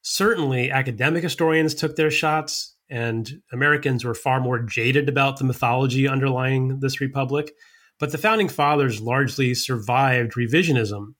Certainly, 0.02 0.72
academic 0.72 1.24
historians 1.24 1.76
took 1.76 1.96
their 1.96 2.12
shots, 2.12 2.76
and 2.90 3.42
Americans 3.52 4.04
were 4.04 4.16
far 4.16 4.40
more 4.40 4.60
jaded 4.60 5.08
about 5.08 5.38
the 5.38 5.44
mythology 5.44 6.08
underlying 6.08 6.80
this 6.80 7.00
republic. 7.00 7.52
But 8.00 8.12
the 8.12 8.18
founding 8.18 8.50
fathers 8.50 9.02
largely 9.02 9.54
survived 9.54 10.34
revisionism. 10.34 11.16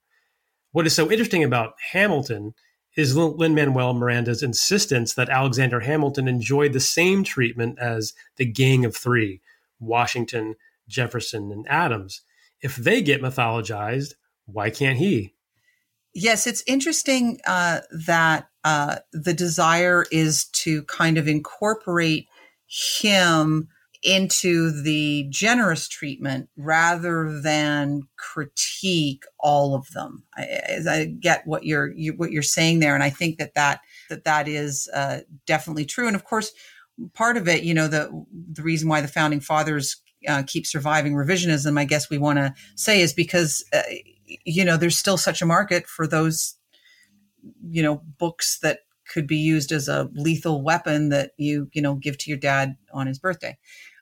What 0.72 0.86
is 0.86 0.94
so 0.94 1.10
interesting 1.10 1.44
about 1.44 1.74
Hamilton 1.92 2.54
is 2.96 3.16
Lin 3.16 3.54
Manuel 3.54 3.94
Miranda's 3.94 4.42
insistence 4.42 5.14
that 5.14 5.28
Alexander 5.28 5.80
Hamilton 5.80 6.26
enjoyed 6.26 6.72
the 6.72 6.80
same 6.80 7.22
treatment 7.22 7.78
as 7.78 8.14
the 8.36 8.46
Gang 8.46 8.84
of 8.84 8.96
Three 8.96 9.40
Washington, 9.78 10.56
Jefferson, 10.88 11.52
and 11.52 11.66
Adams. 11.68 12.22
If 12.60 12.76
they 12.76 13.00
get 13.00 13.22
mythologized, 13.22 14.14
why 14.46 14.70
can't 14.70 14.98
he? 14.98 15.34
Yes, 16.14 16.46
it's 16.46 16.62
interesting 16.66 17.40
uh, 17.46 17.80
that 18.06 18.48
uh, 18.64 18.96
the 19.12 19.32
desire 19.32 20.04
is 20.10 20.46
to 20.46 20.82
kind 20.84 21.18
of 21.18 21.28
incorporate 21.28 22.28
him 22.66 23.68
into 24.02 24.70
the 24.82 25.26
generous 25.28 25.86
treatment 25.86 26.48
rather 26.56 27.40
than 27.42 28.02
critique 28.16 29.24
all 29.38 29.74
of 29.74 29.90
them. 29.90 30.24
I, 30.36 30.80
I 30.88 31.04
get 31.04 31.46
what 31.46 31.64
you're 31.64 31.92
you, 31.92 32.14
what 32.14 32.32
you're 32.32 32.42
saying 32.42 32.80
there, 32.80 32.94
and 32.94 33.04
I 33.04 33.10
think 33.10 33.38
that 33.38 33.54
that 33.54 33.80
that 34.08 34.24
that 34.24 34.48
is 34.48 34.88
uh, 34.94 35.20
definitely 35.46 35.84
true. 35.84 36.06
And 36.06 36.16
of 36.16 36.24
course, 36.24 36.52
part 37.14 37.36
of 37.36 37.46
it, 37.46 37.62
you 37.62 37.74
know, 37.74 37.88
the 37.88 38.10
the 38.52 38.62
reason 38.62 38.88
why 38.88 39.00
the 39.00 39.08
founding 39.08 39.40
fathers 39.40 39.96
uh, 40.28 40.42
keep 40.46 40.66
surviving 40.66 41.14
revisionism, 41.14 41.78
I 41.78 41.84
guess 41.84 42.10
we 42.10 42.18
want 42.18 42.38
to 42.38 42.54
say, 42.76 43.00
is 43.00 43.12
because 43.12 43.64
uh, 43.72 43.82
you 44.44 44.64
know 44.64 44.76
there's 44.76 44.98
still 44.98 45.16
such 45.16 45.42
a 45.42 45.46
market 45.46 45.86
for 45.86 46.06
those 46.06 46.56
you 47.68 47.82
know 47.82 48.02
books 48.18 48.58
that 48.60 48.80
could 49.10 49.26
be 49.26 49.36
used 49.36 49.72
as 49.72 49.88
a 49.88 50.08
lethal 50.12 50.62
weapon 50.62 51.08
that 51.08 51.32
you 51.36 51.68
you 51.72 51.82
know 51.82 51.94
give 51.94 52.16
to 52.18 52.30
your 52.30 52.38
dad 52.38 52.76
on 52.92 53.06
his 53.06 53.18
birthday. 53.18 53.56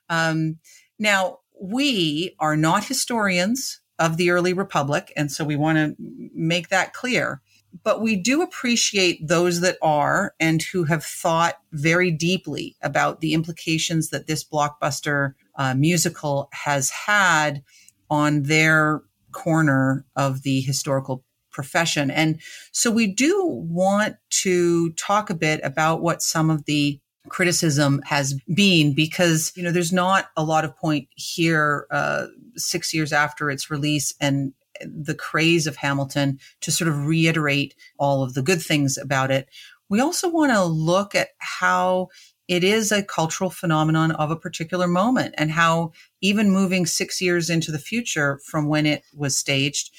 Um, 0.09 0.57
now 0.97 1.39
we 1.61 2.35
are 2.39 2.55
not 2.55 2.85
historians 2.85 3.81
of 3.97 4.17
the 4.17 4.29
early 4.29 4.53
republic, 4.53 5.11
and 5.17 5.31
so 5.31 5.43
we 5.43 5.55
want 5.55 5.77
to 5.77 5.95
make 6.33 6.69
that 6.69 6.93
clear. 6.93 7.41
But 7.83 8.01
we 8.01 8.15
do 8.15 8.41
appreciate 8.41 9.27
those 9.27 9.61
that 9.61 9.77
are 9.81 10.33
and 10.39 10.61
who 10.61 10.85
have 10.85 11.03
thought 11.03 11.55
very 11.71 12.09
deeply 12.09 12.75
about 12.81 13.21
the 13.21 13.33
implications 13.33 14.09
that 14.09 14.25
this 14.25 14.43
blockbuster 14.43 15.33
uh, 15.55 15.75
musical 15.75 16.49
has 16.51 16.89
had 16.89 17.61
on 18.09 18.43
their 18.43 19.01
corner 19.31 20.05
of 20.15 20.43
the 20.43 20.61
historical 20.61 21.23
profession. 21.51 22.11
And 22.11 22.39
so 22.71 22.91
we 22.91 23.07
do 23.07 23.43
want 23.45 24.15
to 24.29 24.91
talk 24.91 25.29
a 25.29 25.35
bit 25.35 25.59
about 25.63 26.01
what 26.01 26.21
some 26.21 26.49
of 26.49 26.65
the 26.65 26.99
criticism 27.27 28.01
has 28.05 28.33
been 28.53 28.93
because 28.93 29.51
you 29.55 29.61
know 29.61 29.71
there's 29.71 29.93
not 29.93 30.29
a 30.35 30.43
lot 30.43 30.65
of 30.65 30.75
point 30.75 31.07
here 31.15 31.85
uh, 31.91 32.27
six 32.55 32.93
years 32.93 33.13
after 33.13 33.51
its 33.51 33.69
release 33.69 34.13
and 34.19 34.53
the 34.81 35.13
craze 35.13 35.67
of 35.67 35.75
hamilton 35.75 36.39
to 36.61 36.71
sort 36.71 36.87
of 36.87 37.05
reiterate 37.05 37.75
all 37.99 38.23
of 38.23 38.33
the 38.33 38.41
good 38.41 38.61
things 38.61 38.97
about 38.97 39.29
it 39.29 39.47
we 39.89 39.99
also 39.99 40.29
want 40.29 40.51
to 40.51 40.63
look 40.63 41.13
at 41.13 41.29
how 41.39 42.07
it 42.47 42.63
is 42.63 42.91
a 42.91 43.03
cultural 43.03 43.51
phenomenon 43.51 44.11
of 44.11 44.31
a 44.31 44.35
particular 44.35 44.87
moment 44.87 45.35
and 45.37 45.51
how 45.51 45.91
even 46.21 46.51
moving 46.51 46.85
six 46.85 47.21
years 47.21 47.49
into 47.49 47.71
the 47.71 47.79
future 47.79 48.39
from 48.45 48.67
when 48.67 48.85
it 48.85 49.03
was 49.15 49.37
staged 49.37 49.91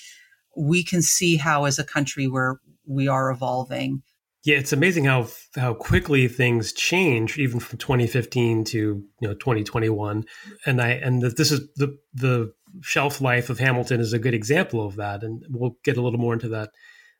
we 0.56 0.82
can 0.82 1.00
see 1.00 1.36
how 1.36 1.64
as 1.64 1.78
a 1.78 1.84
country 1.84 2.26
where 2.26 2.60
we 2.86 3.08
are 3.08 3.30
evolving 3.30 4.02
yeah, 4.42 4.56
it's 4.56 4.72
amazing 4.72 5.04
how 5.04 5.28
how 5.54 5.74
quickly 5.74 6.26
things 6.26 6.72
change, 6.72 7.38
even 7.38 7.60
from 7.60 7.78
2015 7.78 8.64
to 8.64 8.78
you 8.78 9.04
know 9.28 9.34
2021. 9.34 10.24
And 10.64 10.80
I 10.80 10.92
and 10.92 11.20
this 11.20 11.52
is 11.52 11.68
the 11.76 11.98
the 12.14 12.52
shelf 12.80 13.20
life 13.20 13.50
of 13.50 13.58
Hamilton 13.58 14.00
is 14.00 14.14
a 14.14 14.18
good 14.18 14.32
example 14.32 14.84
of 14.84 14.96
that, 14.96 15.22
and 15.22 15.44
we'll 15.50 15.76
get 15.84 15.98
a 15.98 16.02
little 16.02 16.18
more 16.18 16.32
into 16.32 16.48
that 16.48 16.70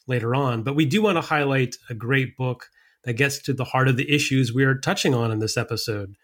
later 0.06 0.34
on. 0.34 0.62
But 0.62 0.76
we 0.76 0.86
do 0.86 1.02
want 1.02 1.16
to 1.16 1.22
highlight 1.22 1.76
a 1.90 1.94
great 1.94 2.38
book 2.38 2.68
that 3.04 3.14
gets 3.14 3.38
to 3.42 3.52
the 3.52 3.64
heart 3.64 3.88
of 3.88 3.98
the 3.98 4.10
issues 4.10 4.54
we 4.54 4.64
are 4.64 4.74
touching 4.74 5.14
on 5.14 5.30
in 5.30 5.40
this 5.40 5.58
episode. 5.58 6.14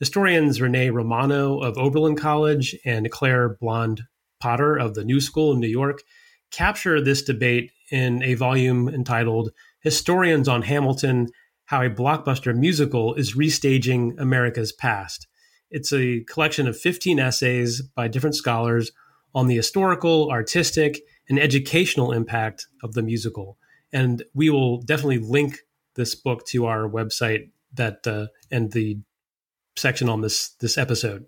Historians 0.00 0.60
Renee 0.60 0.90
Romano 0.90 1.60
of 1.60 1.78
Oberlin 1.78 2.16
College 2.16 2.76
and 2.84 3.10
Claire 3.10 3.56
Bond 3.60 4.02
Potter 4.40 4.76
of 4.76 4.94
the 4.94 5.04
New 5.04 5.20
School 5.20 5.52
in 5.52 5.60
New 5.60 5.68
York 5.68 6.02
capture 6.50 7.00
this 7.00 7.22
debate 7.22 7.72
in 7.90 8.22
a 8.22 8.34
volume 8.34 8.88
entitled 8.88 9.50
historians 9.80 10.48
on 10.48 10.62
Hamilton 10.62 11.28
how 11.66 11.82
a 11.82 11.90
blockbuster 11.90 12.54
musical 12.54 13.14
is 13.14 13.34
restaging 13.34 14.18
America's 14.20 14.72
past. 14.72 15.26
It's 15.70 15.92
a 15.92 16.20
collection 16.28 16.68
of 16.68 16.78
15 16.78 17.18
essays 17.18 17.80
by 17.80 18.08
different 18.08 18.36
scholars 18.36 18.92
on 19.34 19.46
the 19.46 19.56
historical, 19.56 20.30
artistic, 20.30 21.00
and 21.28 21.38
educational 21.38 22.12
impact 22.12 22.66
of 22.82 22.94
the 22.94 23.02
musical. 23.02 23.58
And 23.92 24.22
we 24.34 24.50
will 24.50 24.82
definitely 24.82 25.18
link 25.18 25.60
this 25.94 26.14
book 26.14 26.46
to 26.48 26.66
our 26.66 26.88
website 26.88 27.50
that 27.72 28.06
uh, 28.06 28.26
and 28.50 28.72
the 28.72 28.98
section 29.76 30.08
on 30.08 30.20
this 30.20 30.50
this 30.60 30.78
episode. 30.78 31.26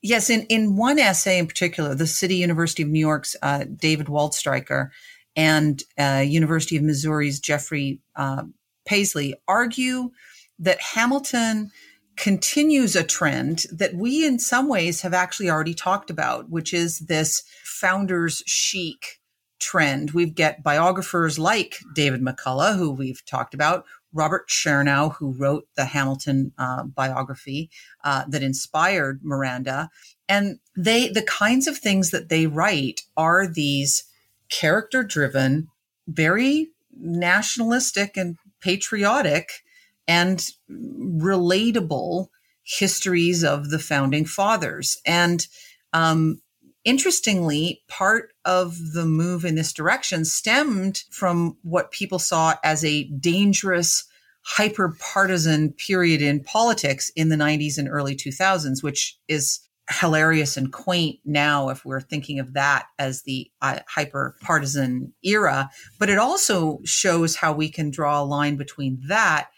Yes, 0.00 0.30
in, 0.30 0.42
in 0.42 0.76
one 0.76 0.98
essay 0.98 1.38
in 1.38 1.46
particular, 1.46 1.94
the 1.94 2.06
City 2.06 2.36
University 2.36 2.84
of 2.84 2.88
New 2.88 3.00
York's 3.00 3.34
uh, 3.42 3.64
David 3.64 4.06
Waldstreicher 4.06 4.90
and 5.34 5.82
uh, 5.98 6.24
University 6.26 6.76
of 6.76 6.84
Missouri's 6.84 7.40
Jeffrey 7.40 8.00
uh, 8.14 8.44
Pasley 8.88 9.34
argue 9.48 10.10
that 10.58 10.80
Hamilton 10.80 11.70
continues 12.16 12.96
a 12.96 13.04
trend 13.04 13.66
that 13.72 13.94
we, 13.94 14.26
in 14.26 14.38
some 14.38 14.68
ways, 14.68 15.02
have 15.02 15.14
actually 15.14 15.48
already 15.48 15.74
talked 15.74 16.10
about, 16.10 16.50
which 16.50 16.74
is 16.74 17.00
this 17.00 17.44
founders 17.64 18.42
chic 18.46 19.20
trend. 19.60 20.12
We 20.12 20.26
get 20.26 20.62
biographers 20.62 21.38
like 21.38 21.76
David 21.94 22.20
McCullough, 22.20 22.76
who 22.76 22.90
we've 22.90 23.24
talked 23.24 23.54
about, 23.54 23.84
Robert 24.12 24.48
Chernow, 24.48 25.14
who 25.14 25.32
wrote 25.32 25.68
the 25.76 25.84
Hamilton 25.84 26.52
uh, 26.58 26.84
biography 26.84 27.70
uh, 28.04 28.24
that 28.28 28.42
inspired 28.42 29.20
Miranda, 29.22 29.90
and 30.28 30.58
they 30.76 31.08
the 31.08 31.22
kinds 31.22 31.66
of 31.66 31.78
things 31.78 32.10
that 32.10 32.28
they 32.28 32.46
write 32.46 33.02
are 33.16 33.46
these 33.46 34.04
character 34.48 35.02
driven, 35.02 35.68
very 36.06 36.68
nationalistic 36.98 38.16
and 38.16 38.36
patriotic 38.60 39.62
and 40.06 40.48
relatable 40.70 42.28
histories 42.64 43.44
of 43.44 43.70
the 43.70 43.78
founding 43.78 44.24
fathers. 44.24 44.98
And 45.06 45.46
um, 45.92 46.40
interestingly, 46.88 47.82
part 47.86 48.32
of 48.46 48.94
the 48.94 49.04
move 49.04 49.44
in 49.44 49.56
this 49.56 49.74
direction 49.74 50.24
stemmed 50.24 51.02
from 51.10 51.54
what 51.62 51.90
people 51.90 52.18
saw 52.18 52.54
as 52.64 52.82
a 52.82 53.04
dangerous, 53.20 54.04
hyper 54.40 54.96
partisan 54.98 55.74
period 55.74 56.22
in 56.22 56.42
politics 56.42 57.10
in 57.14 57.28
the 57.28 57.36
90s 57.36 57.76
and 57.76 57.90
early 57.90 58.16
2000s, 58.16 58.82
which 58.82 59.18
is 59.28 59.60
hilarious 60.00 60.56
and 60.56 60.72
quaint 60.72 61.18
now 61.26 61.68
if 61.68 61.84
we're 61.84 62.00
thinking 62.00 62.38
of 62.38 62.54
that 62.54 62.86
as 62.98 63.22
the 63.24 63.50
uh, 63.60 63.80
hyper 63.86 64.34
partisan 64.40 65.12
era. 65.22 65.68
But 65.98 66.08
it 66.08 66.16
also 66.16 66.80
shows 66.86 67.36
how 67.36 67.52
we 67.52 67.68
can 67.68 67.90
draw 67.90 68.22
a 68.22 68.24
line 68.24 68.56
between 68.56 68.98
that 69.08 69.50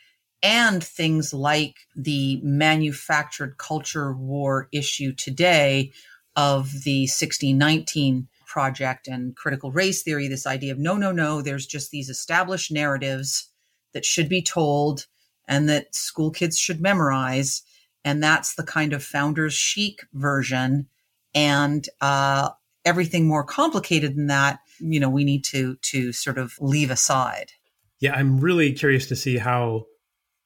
and 0.42 0.82
things 0.82 1.32
like 1.32 1.76
the 1.94 2.40
manufactured 2.42 3.56
culture 3.58 4.14
war 4.14 4.68
issue 4.72 5.12
today 5.12 5.92
of 6.36 6.70
the 6.84 7.02
1619 7.02 8.28
project 8.46 9.06
and 9.06 9.36
critical 9.36 9.70
race 9.70 10.02
theory 10.02 10.26
this 10.26 10.46
idea 10.46 10.72
of 10.72 10.78
no 10.78 10.96
no 10.96 11.12
no 11.12 11.40
there's 11.40 11.66
just 11.66 11.90
these 11.92 12.08
established 12.08 12.72
narratives 12.72 13.48
that 13.92 14.04
should 14.04 14.28
be 14.28 14.42
told 14.42 15.06
and 15.48 15.68
that 15.68 15.94
school 15.94 16.30
kids 16.30 16.58
should 16.58 16.80
memorize. 16.80 17.62
And 18.04 18.22
that's 18.22 18.54
the 18.54 18.62
kind 18.62 18.92
of 18.92 19.02
founders 19.02 19.52
chic 19.52 20.06
version. 20.14 20.86
And 21.34 21.86
uh, 22.00 22.50
everything 22.84 23.26
more 23.26 23.44
complicated 23.44 24.16
than 24.16 24.28
that 24.28 24.60
you 24.80 24.98
know 24.98 25.10
we 25.10 25.24
need 25.24 25.44
to 25.44 25.76
to 25.76 26.12
sort 26.12 26.38
of 26.38 26.54
leave 26.60 26.90
aside. 26.90 27.52
Yeah 28.00 28.14
i'm 28.14 28.40
really 28.40 28.72
curious 28.72 29.06
to 29.08 29.16
see 29.16 29.36
how 29.36 29.84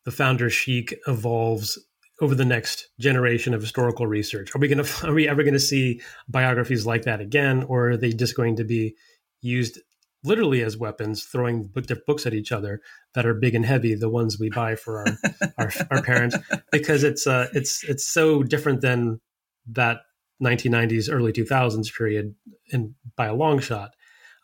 the 0.05 0.11
founders 0.11 0.53
chic 0.53 0.99
evolves 1.07 1.79
over 2.21 2.35
the 2.35 2.45
next 2.45 2.89
generation 2.99 3.55
of 3.55 3.61
historical 3.61 4.07
research? 4.07 4.55
Are 4.55 4.59
we 4.59 4.69
going 4.69 4.85
to 4.85 5.07
are 5.09 5.15
we 5.15 5.29
ever 5.29 5.43
going 5.43 5.55
to 5.55 5.61
see 5.61 6.01
biographies 6.29 6.87
like 6.87 7.03
that 7.03 7.21
again, 7.21 7.65
or 7.65 7.91
are 7.91 7.97
they 7.97 8.13
just 8.13 8.37
going 8.37 8.57
to 8.57 8.65
be 8.65 8.95
used 9.41 9.79
literally 10.25 10.63
as 10.63 10.77
weapons, 10.77 11.25
throwing 11.25 11.71
books 12.07 12.27
at 12.27 12.35
each 12.35 12.51
other 12.51 12.81
that 13.15 13.27
are 13.27 13.35
big 13.35 13.55
and 13.55 13.67
heavy, 13.67 13.95
the 13.95 14.09
ones 14.09 14.39
we 14.41 14.49
buy 14.49 14.75
for 14.75 15.01
our 15.01 15.19
our, 15.59 15.71
our, 15.91 16.03
parents, 16.03 16.37
because 16.73 17.05
it's 17.05 17.27
uh, 17.27 17.49
it's 17.53 17.85
it's 17.85 18.07
so 18.07 18.43
different 18.43 18.81
than 18.81 19.21
that 19.67 20.01
1990s, 20.43 21.09
early 21.11 21.33
2000s 21.33 21.95
period, 21.97 22.35
and 22.73 22.95
by 23.17 23.27
a 23.27 23.35
long 23.35 23.61
shot. 23.61 23.91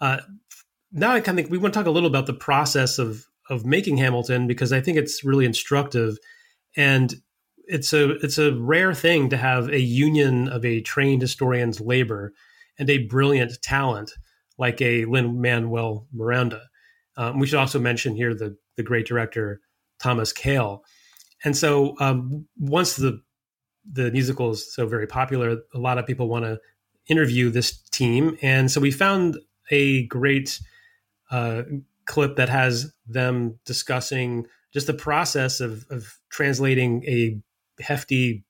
Uh, 0.00 0.18
now 0.92 1.12
I 1.12 1.20
kind 1.20 1.38
of 1.38 1.44
think 1.44 1.52
we 1.52 1.58
want 1.58 1.74
to 1.74 1.80
talk 1.80 1.86
a 1.86 1.90
little 1.90 2.08
about 2.08 2.26
the 2.26 2.34
process 2.34 2.98
of 2.98 3.26
of 3.48 3.64
making 3.64 3.96
Hamilton 3.96 4.46
because 4.46 4.72
I 4.72 4.80
think 4.80 4.96
it's 4.96 5.24
really 5.24 5.44
instructive 5.44 6.18
and 6.76 7.14
it's 7.70 7.92
a 7.92 8.10
it's 8.16 8.38
a 8.38 8.52
rare 8.54 8.92
thing 8.92 9.30
to 9.30 9.36
have 9.36 9.68
a 9.68 9.80
union 9.80 10.48
of 10.48 10.64
a 10.64 10.80
trained 10.80 11.22
historian's 11.22 11.80
labor 11.80 12.32
and 12.78 12.90
a 12.90 13.06
brilliant 13.06 13.60
talent 13.62 14.12
like 14.58 14.80
a 14.82 15.04
Lin 15.06 15.40
Manuel 15.40 16.06
Miranda. 16.12 16.62
Um, 17.16 17.38
we 17.38 17.46
should 17.46 17.58
also 17.58 17.78
mention 17.78 18.16
here 18.16 18.34
the 18.34 18.56
the 18.76 18.82
great 18.82 19.06
director 19.06 19.60
Thomas 20.00 20.32
Kail. 20.32 20.82
And 21.44 21.56
so 21.56 21.94
um, 22.00 22.46
once 22.58 22.96
the 22.96 23.20
the 23.90 24.10
musical 24.10 24.50
is 24.50 24.74
so 24.74 24.86
very 24.86 25.06
popular, 25.06 25.58
a 25.74 25.78
lot 25.78 25.98
of 25.98 26.06
people 26.06 26.28
want 26.28 26.44
to 26.44 26.58
interview 27.06 27.50
this 27.50 27.80
team, 27.90 28.36
and 28.42 28.70
so 28.70 28.80
we 28.80 28.90
found 28.90 29.38
a 29.70 30.06
great 30.06 30.60
uh, 31.30 31.62
clip 32.06 32.36
that 32.36 32.48
has 32.48 32.92
them 33.06 33.58
discussing 33.64 34.46
just 34.72 34.86
the 34.86 34.94
process 34.94 35.60
of, 35.60 35.86
of 35.90 36.18
translating 36.30 37.04
a 37.04 37.40
hefty 37.80 38.44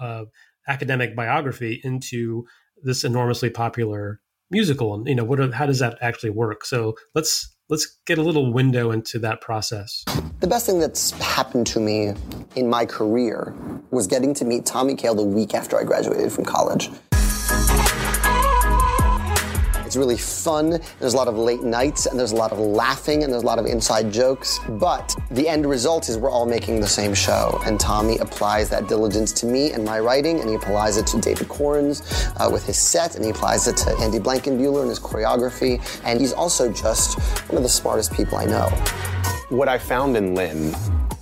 uh, 0.00 0.24
academic 0.68 1.14
biography 1.14 1.80
into 1.84 2.44
this 2.82 3.04
enormously 3.04 3.50
popular 3.50 4.20
musical. 4.50 4.94
And 4.94 5.08
you 5.08 5.14
know 5.14 5.24
what 5.24 5.52
how 5.52 5.66
does 5.66 5.78
that 5.78 5.98
actually 6.00 6.30
work? 6.30 6.64
So 6.64 6.94
let's 7.14 7.54
let's 7.68 7.98
get 8.06 8.18
a 8.18 8.22
little 8.22 8.52
window 8.52 8.90
into 8.90 9.18
that 9.20 9.40
process. 9.40 10.04
The 10.40 10.46
best 10.46 10.66
thing 10.66 10.78
that's 10.78 11.12
happened 11.12 11.66
to 11.68 11.80
me 11.80 12.12
in 12.54 12.68
my 12.68 12.84
career 12.84 13.54
was 13.90 14.06
getting 14.06 14.34
to 14.34 14.44
meet 14.44 14.66
tommy 14.66 14.94
kail 14.94 15.14
the 15.14 15.22
week 15.22 15.54
after 15.54 15.78
i 15.78 15.84
graduated 15.84 16.32
from 16.32 16.44
college 16.44 16.90
it's 19.94 19.98
really 20.00 20.16
fun. 20.16 20.80
There's 20.98 21.14
a 21.14 21.16
lot 21.16 21.28
of 21.28 21.38
late 21.38 21.62
nights 21.62 22.06
and 22.06 22.18
there's 22.18 22.32
a 22.32 22.36
lot 22.36 22.50
of 22.50 22.58
laughing 22.58 23.22
and 23.22 23.32
there's 23.32 23.44
a 23.44 23.46
lot 23.46 23.60
of 23.60 23.66
inside 23.66 24.12
jokes. 24.12 24.58
But 24.70 25.14
the 25.30 25.48
end 25.48 25.66
result 25.66 26.08
is 26.08 26.18
we're 26.18 26.32
all 26.32 26.46
making 26.46 26.80
the 26.80 26.86
same 26.88 27.14
show. 27.14 27.60
And 27.64 27.78
Tommy 27.78 28.18
applies 28.18 28.68
that 28.70 28.88
diligence 28.88 29.30
to 29.34 29.46
me 29.46 29.70
and 29.70 29.84
my 29.84 30.00
writing, 30.00 30.40
and 30.40 30.48
he 30.48 30.56
applies 30.56 30.96
it 30.96 31.06
to 31.08 31.20
David 31.20 31.46
Korins 31.46 32.02
uh, 32.40 32.50
with 32.50 32.66
his 32.66 32.76
set, 32.76 33.14
and 33.14 33.24
he 33.24 33.30
applies 33.30 33.68
it 33.68 33.76
to 33.76 33.96
Andy 34.00 34.18
Blankenbuehler 34.18 34.80
and 34.80 34.88
his 34.88 34.98
choreography. 34.98 35.80
And 36.04 36.20
he's 36.20 36.32
also 36.32 36.72
just 36.72 37.20
one 37.48 37.56
of 37.56 37.62
the 37.62 37.68
smartest 37.68 38.12
people 38.12 38.36
I 38.36 38.46
know. 38.46 38.66
What 39.48 39.68
I 39.68 39.78
found 39.78 40.16
in 40.16 40.34
Lin 40.34 40.74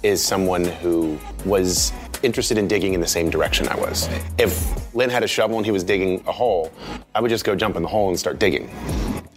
is 0.02 0.24
someone 0.24 0.64
who 0.64 1.18
was 1.44 1.92
interested 2.22 2.58
in 2.58 2.68
digging 2.68 2.94
in 2.94 3.00
the 3.00 3.06
same 3.06 3.30
direction 3.30 3.68
I 3.68 3.76
was. 3.76 4.08
If 4.38 4.94
Lin 4.94 5.10
had 5.10 5.22
a 5.22 5.28
shovel 5.28 5.56
and 5.56 5.66
he 5.66 5.72
was 5.72 5.84
digging 5.84 6.22
a 6.26 6.32
hole, 6.32 6.72
I 7.14 7.20
would 7.20 7.30
just 7.30 7.44
go 7.44 7.54
jump 7.54 7.76
in 7.76 7.82
the 7.82 7.88
hole 7.88 8.08
and 8.08 8.18
start 8.18 8.38
digging. 8.38 8.70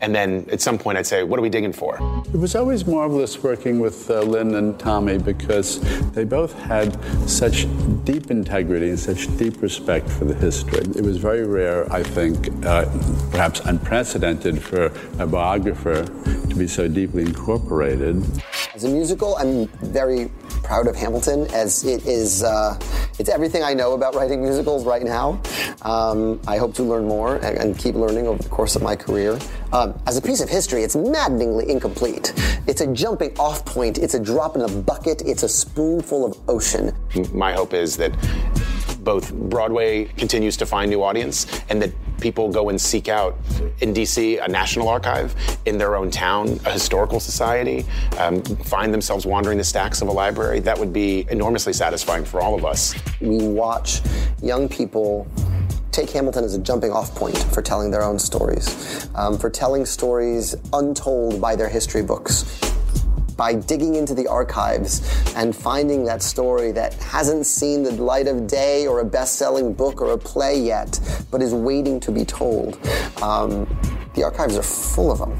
And 0.01 0.13
then 0.13 0.45
at 0.51 0.61
some 0.61 0.77
point 0.77 0.97
I'd 0.97 1.07
say, 1.07 1.23
what 1.23 1.39
are 1.39 1.41
we 1.41 1.49
digging 1.49 1.73
for? 1.73 1.97
It 2.33 2.37
was 2.37 2.55
always 2.55 2.85
marvelous 2.85 3.41
working 3.41 3.79
with 3.79 4.09
uh, 4.09 4.21
Lin 4.21 4.55
and 4.55 4.77
Tommy 4.77 5.17
because 5.17 5.79
they 6.11 6.25
both 6.25 6.53
had 6.53 7.01
such 7.29 7.65
deep 8.03 8.29
integrity 8.29 8.89
and 8.89 8.99
such 8.99 9.35
deep 9.37 9.61
respect 9.61 10.09
for 10.09 10.25
the 10.25 10.35
history. 10.35 10.79
It 10.79 11.01
was 11.01 11.17
very 11.17 11.47
rare, 11.47 11.91
I 11.91 12.03
think, 12.03 12.49
uh, 12.65 12.85
perhaps 13.31 13.61
unprecedented 13.61 14.61
for 14.61 14.91
a 15.17 15.25
biographer 15.25 16.03
to 16.03 16.55
be 16.55 16.67
so 16.67 16.87
deeply 16.87 17.23
incorporated. 17.23 18.23
As 18.73 18.83
a 18.83 18.89
musical, 18.89 19.37
I'm 19.37 19.67
very 19.91 20.29
proud 20.65 20.87
of 20.87 20.95
Hamilton 20.95 21.47
as 21.53 21.85
it 21.85 22.05
is, 22.05 22.43
uh, 22.43 22.77
it's 23.19 23.29
everything 23.29 23.63
I 23.63 23.73
know 23.73 23.93
about 23.93 24.15
writing 24.15 24.41
musicals 24.41 24.83
right 24.83 25.03
now. 25.03 25.39
Um, 25.83 26.41
I 26.47 26.57
hope 26.57 26.73
to 26.75 26.83
learn 26.83 27.07
more 27.07 27.35
and, 27.35 27.57
and, 27.57 27.77
keep 27.77 27.95
learning 27.95 28.25
over 28.27 28.41
the 28.41 28.49
course 28.49 28.75
of 28.75 28.81
my 28.81 28.95
career. 28.95 29.37
Um, 29.85 30.01
as 30.07 30.17
a 30.17 30.21
piece 30.21 30.41
of 30.41 30.49
history, 30.49 30.81
it's 30.81 30.95
maddeningly 30.95 31.69
incomplete. 31.69 32.33
It's 32.65 32.81
a 32.81 32.87
jumping 32.87 33.37
off 33.37 33.63
point, 33.65 33.99
it's 33.99 34.15
a 34.15 34.19
drop 34.19 34.55
in 34.55 34.63
a 34.63 34.67
bucket, 34.67 35.21
it's 35.21 35.43
a 35.43 35.49
spoonful 35.49 36.25
of 36.25 36.39
ocean. 36.49 36.91
My 37.31 37.53
hope 37.53 37.75
is 37.75 37.95
that 37.97 38.11
both 39.03 39.31
Broadway 39.31 40.05
continues 40.17 40.57
to 40.57 40.65
find 40.65 40.89
new 40.89 41.03
audience 41.03 41.45
and 41.69 41.79
that 41.83 41.91
people 42.19 42.51
go 42.51 42.69
and 42.69 42.81
seek 42.81 43.07
out 43.09 43.37
in 43.81 43.93
DC 43.93 44.43
a 44.43 44.47
national 44.47 44.87
archive, 44.87 45.35
in 45.67 45.77
their 45.77 45.95
own 45.95 46.09
town, 46.09 46.59
a 46.65 46.71
historical 46.71 47.19
society, 47.19 47.85
um, 48.17 48.41
find 48.41 48.91
themselves 48.91 49.27
wandering 49.27 49.59
the 49.59 49.63
stacks 49.63 50.01
of 50.01 50.07
a 50.07 50.11
library. 50.11 50.59
That 50.61 50.79
would 50.79 50.93
be 50.93 51.27
enormously 51.29 51.73
satisfying 51.73 52.25
for 52.25 52.41
all 52.41 52.55
of 52.55 52.65
us. 52.65 52.95
We 53.21 53.47
watch 53.47 54.01
young 54.41 54.67
people 54.67 55.27
take 55.95 56.09
Hamilton 56.09 56.43
as 56.43 56.53
a 56.53 56.59
jumping 56.59 56.91
off 56.91 57.15
point 57.15 57.37
for 57.53 57.61
telling 57.61 57.89
their 57.89 58.03
own 58.03 58.19
stories, 58.19 59.09
um, 59.15 59.37
for 59.37 59.49
telling 59.49 59.85
stories 59.85 60.55
untold 60.73 61.39
by 61.39 61.55
their 61.55 61.69
history 61.69 62.03
books 62.03 62.59
by 63.37 63.53
digging 63.53 63.95
into 63.95 64.13
the 64.13 64.27
archives 64.27 65.01
and 65.35 65.55
finding 65.55 66.05
that 66.05 66.21
story 66.21 66.71
that 66.71 66.93
hasn't 66.95 67.45
seen 67.45 67.83
the 67.83 67.91
light 67.91 68.27
of 68.27 68.47
day 68.47 68.87
or 68.87 69.01
a 69.01 69.05
best 69.05 69.35
selling 69.35 69.73
book 69.73 70.01
or 70.01 70.11
a 70.11 70.17
play 70.17 70.57
yet, 70.57 70.99
but 71.31 71.41
is 71.41 71.53
waiting 71.53 71.99
to 71.99 72.11
be 72.11 72.23
told. 72.23 72.79
Um, 73.21 73.67
the 74.13 74.23
archives 74.23 74.57
are 74.57 74.63
full 74.63 75.11
of 75.11 75.19
them. 75.19 75.37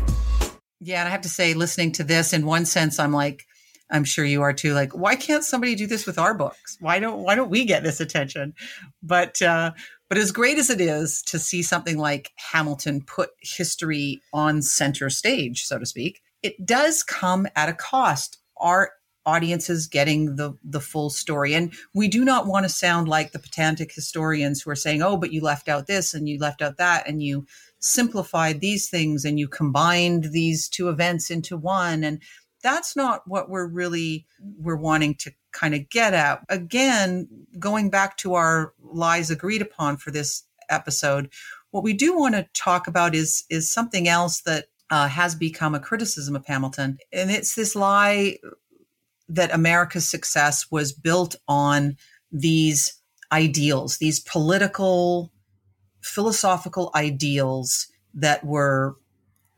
Yeah, 0.82 1.00
and 1.00 1.08
I 1.08 1.12
have 1.12 1.22
to 1.22 1.30
say, 1.30 1.54
listening 1.54 1.94
to 1.94 2.04
this, 2.04 2.34
in 2.34 2.46
one 2.46 2.66
sense, 2.66 3.00
I'm 3.00 3.14
like, 3.14 3.46
I'm 3.90 4.04
sure 4.04 4.26
you 4.26 4.42
are 4.42 4.54
too. 4.54 4.74
Like, 4.74 4.96
why 4.96 5.16
can't 5.16 5.44
somebody 5.44 5.76
do 5.76 5.88
this 5.88 6.06
with 6.06 6.18
our 6.18 6.34
books? 6.34 6.78
Why 6.80 7.00
don't 7.00 7.20
Why 7.20 7.36
don't 7.36 7.50
we 7.50 7.66
get 7.66 7.84
this 7.84 8.00
attention? 8.00 8.54
But 9.04 9.42
uh, 9.42 9.72
but 10.10 10.18
as 10.18 10.32
great 10.32 10.58
as 10.58 10.70
it 10.70 10.82
is 10.82 11.22
to 11.24 11.40
see 11.40 11.64
something 11.64 11.98
like 11.98 12.32
Hamilton 12.36 13.02
put 13.02 13.32
history 13.42 14.22
on 14.34 14.62
center 14.62 15.10
stage, 15.10 15.64
so 15.66 15.80
to 15.80 15.86
speak, 15.86 16.22
it 16.44 16.66
does 16.66 17.04
come 17.04 17.48
at 17.56 17.70
a 17.70 17.74
cost. 17.74 18.38
Our 18.58 18.92
audiences 19.26 19.88
getting 19.88 20.36
the 20.36 20.54
the 20.64 20.80
full 20.80 21.10
story 21.10 21.56
and 21.56 21.74
we 21.94 22.08
do 22.08 22.24
not 22.24 22.46
want 22.46 22.64
to 22.64 22.70
sound 22.70 23.08
like 23.08 23.32
the 23.32 23.40
pedantic 23.40 23.92
historians 23.92 24.62
who 24.62 24.70
are 24.70 24.76
saying 24.76 25.02
oh 25.02 25.18
but 25.18 25.34
you 25.34 25.42
left 25.42 25.68
out 25.68 25.88
this 25.88 26.14
and 26.14 26.30
you 26.30 26.38
left 26.38 26.62
out 26.62 26.78
that 26.78 27.08
and 27.08 27.24
you 27.24 27.46
simplified 27.80 28.62
these 28.62 28.88
things 28.88 29.26
and 29.26 29.40
you 29.40 29.48
combined 29.48 30.26
these 30.26 30.70
two 30.70 30.90
events 30.90 31.32
into 31.32 31.58
one 31.58 32.04
and 32.04 32.22
that's 32.62 32.96
not 32.96 33.22
what 33.26 33.50
we're 33.50 33.68
really 33.68 34.26
we're 34.60 34.76
wanting 34.76 35.16
to 35.16 35.32
kind 35.56 35.74
of 35.74 35.90
get 35.90 36.14
at 36.14 36.42
again 36.50 37.28
going 37.58 37.90
back 37.90 38.18
to 38.18 38.36
our 38.36 38.74
lies 38.84 39.32
agreed 39.32 39.62
upon 39.62 39.98
for 39.98 40.12
this 40.12 40.44
episode 40.70 41.30
what 41.72 41.84
we 41.84 41.94
do 41.94 42.18
want 42.18 42.36
to 42.36 42.48
talk 42.54 42.88
about 42.88 43.16
is 43.16 43.44
is 43.50 43.72
something 43.72 44.08
else 44.08 44.42
that 44.42 44.66
uh, 44.90 45.08
has 45.08 45.36
become 45.36 45.76
a 45.76 45.80
criticism 45.80 46.36
of 46.36 46.46
Hamilton. 46.46 46.98
And 47.12 47.32
it's 47.32 47.56
this 47.56 47.76
lie 47.76 48.38
that 49.28 49.54
America's 49.54 50.08
success 50.08 50.70
was 50.70 50.94
built 50.94 51.36
on 51.48 51.98
these 52.32 53.02
ideals, 53.32 53.98
these 53.98 54.20
political, 54.20 55.32
philosophical 56.02 56.92
ideals 56.94 57.88
that 58.14 58.44
were 58.46 58.96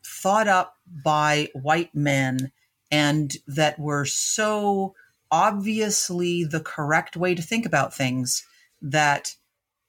thought 0.03 0.47
up 0.47 0.75
by 1.03 1.49
white 1.53 1.93
men 1.93 2.51
and 2.89 3.35
that 3.45 3.77
were 3.77 4.05
so 4.05 4.95
obviously 5.31 6.43
the 6.43 6.59
correct 6.59 7.15
way 7.15 7.35
to 7.35 7.41
think 7.41 7.65
about 7.65 7.93
things 7.93 8.43
that 8.81 9.33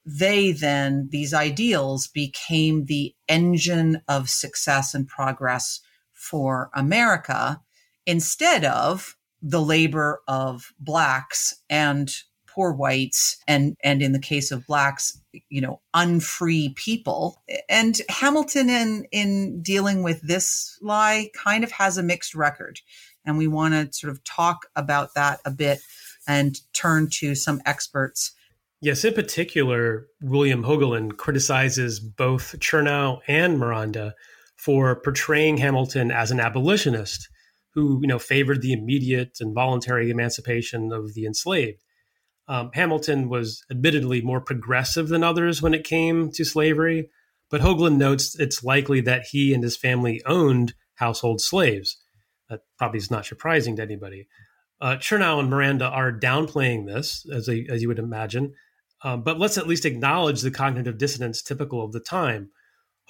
they 0.04 0.52
then, 0.52 1.08
these 1.10 1.34
ideals 1.34 2.06
became 2.06 2.86
the 2.86 3.14
engine 3.28 4.00
of 4.08 4.30
success 4.30 4.94
and 4.94 5.06
progress 5.06 5.80
for 6.12 6.70
America 6.74 7.60
instead 8.06 8.64
of 8.64 9.16
the 9.42 9.60
labor 9.60 10.22
of 10.26 10.72
blacks 10.80 11.54
and 11.68 12.10
poor 12.48 12.72
whites 12.72 13.36
and 13.46 13.76
and 13.84 14.02
in 14.02 14.10
the 14.10 14.18
case 14.18 14.50
of 14.50 14.66
blacks 14.66 15.20
you 15.48 15.60
know 15.60 15.80
unfree 15.94 16.70
people. 16.70 17.40
And 17.68 18.00
hamilton 18.08 18.68
in 18.68 19.06
in 19.12 19.62
dealing 19.62 20.02
with 20.02 20.26
this 20.26 20.76
lie 20.80 21.30
kind 21.36 21.62
of 21.62 21.70
has 21.72 21.98
a 21.98 22.02
mixed 22.02 22.34
record 22.34 22.80
and 23.28 23.38
we 23.38 23.46
want 23.46 23.74
to 23.74 23.96
sort 23.96 24.10
of 24.10 24.22
talk 24.24 24.66
about 24.74 25.14
that 25.14 25.40
a 25.44 25.50
bit 25.50 25.80
and 26.26 26.60
turn 26.72 27.08
to 27.10 27.34
some 27.34 27.60
experts 27.64 28.32
Yes, 28.80 29.04
in 29.04 29.12
particular, 29.12 30.06
William 30.20 30.62
Hogeland 30.62 31.16
criticizes 31.16 31.98
both 31.98 32.56
Chernow 32.60 33.18
and 33.26 33.58
Miranda 33.58 34.14
for 34.54 35.00
portraying 35.00 35.56
Hamilton 35.56 36.12
as 36.12 36.30
an 36.30 36.38
abolitionist 36.38 37.28
who, 37.74 37.98
you 38.02 38.06
know, 38.06 38.20
favored 38.20 38.62
the 38.62 38.72
immediate 38.72 39.38
and 39.40 39.54
voluntary 39.54 40.10
emancipation 40.10 40.92
of 40.92 41.14
the 41.14 41.26
enslaved. 41.26 41.82
Um, 42.46 42.70
Hamilton 42.72 43.28
was 43.28 43.64
admittedly 43.70 44.20
more 44.20 44.40
progressive 44.40 45.08
than 45.08 45.24
others 45.24 45.60
when 45.60 45.74
it 45.74 45.84
came 45.84 46.30
to 46.32 46.44
slavery, 46.44 47.10
but 47.50 47.60
Hogeland 47.60 47.96
notes 47.96 48.38
it's 48.38 48.62
likely 48.62 49.00
that 49.02 49.24
he 49.30 49.52
and 49.52 49.62
his 49.62 49.76
family 49.76 50.22
owned 50.24 50.74
household 50.94 51.40
slaves. 51.40 51.96
That 52.48 52.60
probably 52.78 52.98
is 52.98 53.10
not 53.10 53.26
surprising 53.26 53.76
to 53.76 53.82
anybody. 53.82 54.26
Uh, 54.80 54.96
Chernow 54.96 55.40
and 55.40 55.50
Miranda 55.50 55.86
are 55.86 56.12
downplaying 56.12 56.86
this, 56.86 57.26
as, 57.32 57.48
a, 57.48 57.66
as 57.68 57.82
you 57.82 57.88
would 57.88 57.98
imagine, 57.98 58.54
um, 59.02 59.22
but 59.22 59.38
let's 59.38 59.58
at 59.58 59.66
least 59.66 59.84
acknowledge 59.84 60.40
the 60.40 60.50
cognitive 60.50 60.98
dissonance 60.98 61.42
typical 61.42 61.84
of 61.84 61.92
the 61.92 62.00
time. 62.00 62.50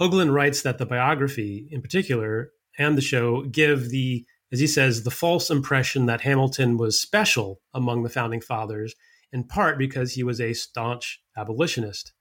Hogeland 0.00 0.32
writes 0.32 0.62
that 0.62 0.78
the 0.78 0.86
biography, 0.86 1.68
in 1.70 1.82
particular, 1.82 2.52
and 2.78 2.96
the 2.96 3.02
show 3.02 3.42
give 3.42 3.90
the, 3.90 4.24
as 4.52 4.60
he 4.60 4.66
says, 4.66 5.02
the 5.02 5.10
false 5.10 5.50
impression 5.50 6.06
that 6.06 6.20
Hamilton 6.22 6.76
was 6.76 7.00
special 7.00 7.60
among 7.74 8.02
the 8.02 8.10
founding 8.10 8.40
fathers, 8.40 8.94
in 9.32 9.44
part 9.44 9.78
because 9.78 10.12
he 10.12 10.22
was 10.22 10.40
a 10.40 10.54
staunch 10.54 11.20
abolitionist. 11.36 12.12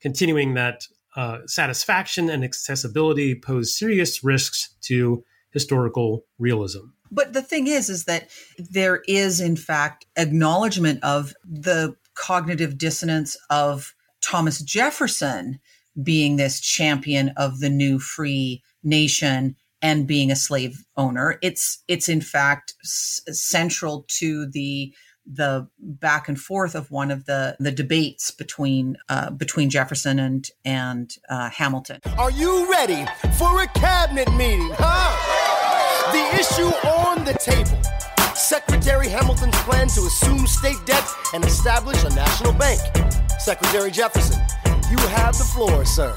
Continuing 0.00 0.54
that 0.54 0.82
uh, 1.16 1.38
satisfaction 1.46 2.30
and 2.30 2.44
accessibility 2.44 3.34
pose 3.34 3.76
serious 3.76 4.24
risks 4.24 4.74
to 4.82 5.24
historical 5.52 6.24
realism. 6.38 6.86
But 7.10 7.32
the 7.32 7.42
thing 7.42 7.66
is, 7.66 7.88
is 7.88 8.04
that 8.04 8.28
there 8.58 9.02
is, 9.08 9.40
in 9.40 9.56
fact, 9.56 10.06
acknowledgement 10.16 11.02
of 11.02 11.34
the 11.44 11.96
cognitive 12.14 12.76
dissonance 12.76 13.36
of 13.50 13.94
Thomas 14.20 14.60
Jefferson 14.60 15.58
being 16.02 16.36
this 16.36 16.60
champion 16.60 17.30
of 17.36 17.60
the 17.60 17.70
new 17.70 17.98
free 17.98 18.62
nation 18.82 19.56
and 19.80 20.06
being 20.06 20.30
a 20.30 20.36
slave 20.36 20.84
owner. 20.96 21.38
It's 21.42 21.82
it's 21.88 22.08
in 22.08 22.20
fact 22.20 22.74
s- 22.84 23.20
central 23.30 24.04
to 24.18 24.46
the 24.46 24.92
the 25.30 25.68
back 25.78 26.28
and 26.28 26.40
forth 26.40 26.74
of 26.74 26.90
one 26.90 27.10
of 27.10 27.26
the 27.26 27.56
the 27.60 27.70
debates 27.70 28.30
between 28.30 28.96
uh, 29.08 29.30
between 29.30 29.70
Jefferson 29.70 30.18
and 30.18 30.48
and 30.64 31.14
uh, 31.28 31.50
Hamilton. 31.50 32.00
Are 32.18 32.30
you 32.30 32.70
ready 32.70 33.06
for 33.38 33.62
a 33.62 33.66
cabinet 33.68 34.32
meeting? 34.34 34.70
Huh? 34.74 36.12
The 36.12 36.40
issue 36.40 36.88
on 36.88 37.24
the 37.24 37.34
table 37.34 37.78
Secretary 38.34 39.08
Hamilton's 39.08 39.56
plan 39.62 39.88
to 39.88 40.00
assume 40.02 40.46
state 40.46 40.78
debt 40.86 41.04
and 41.34 41.44
establish 41.44 42.02
a 42.04 42.10
national 42.10 42.52
bank. 42.52 42.80
Secretary 43.38 43.90
Jefferson, 43.90 44.40
you 44.90 44.96
have 45.08 45.36
the 45.36 45.44
floor, 45.44 45.84
sir. 45.84 46.16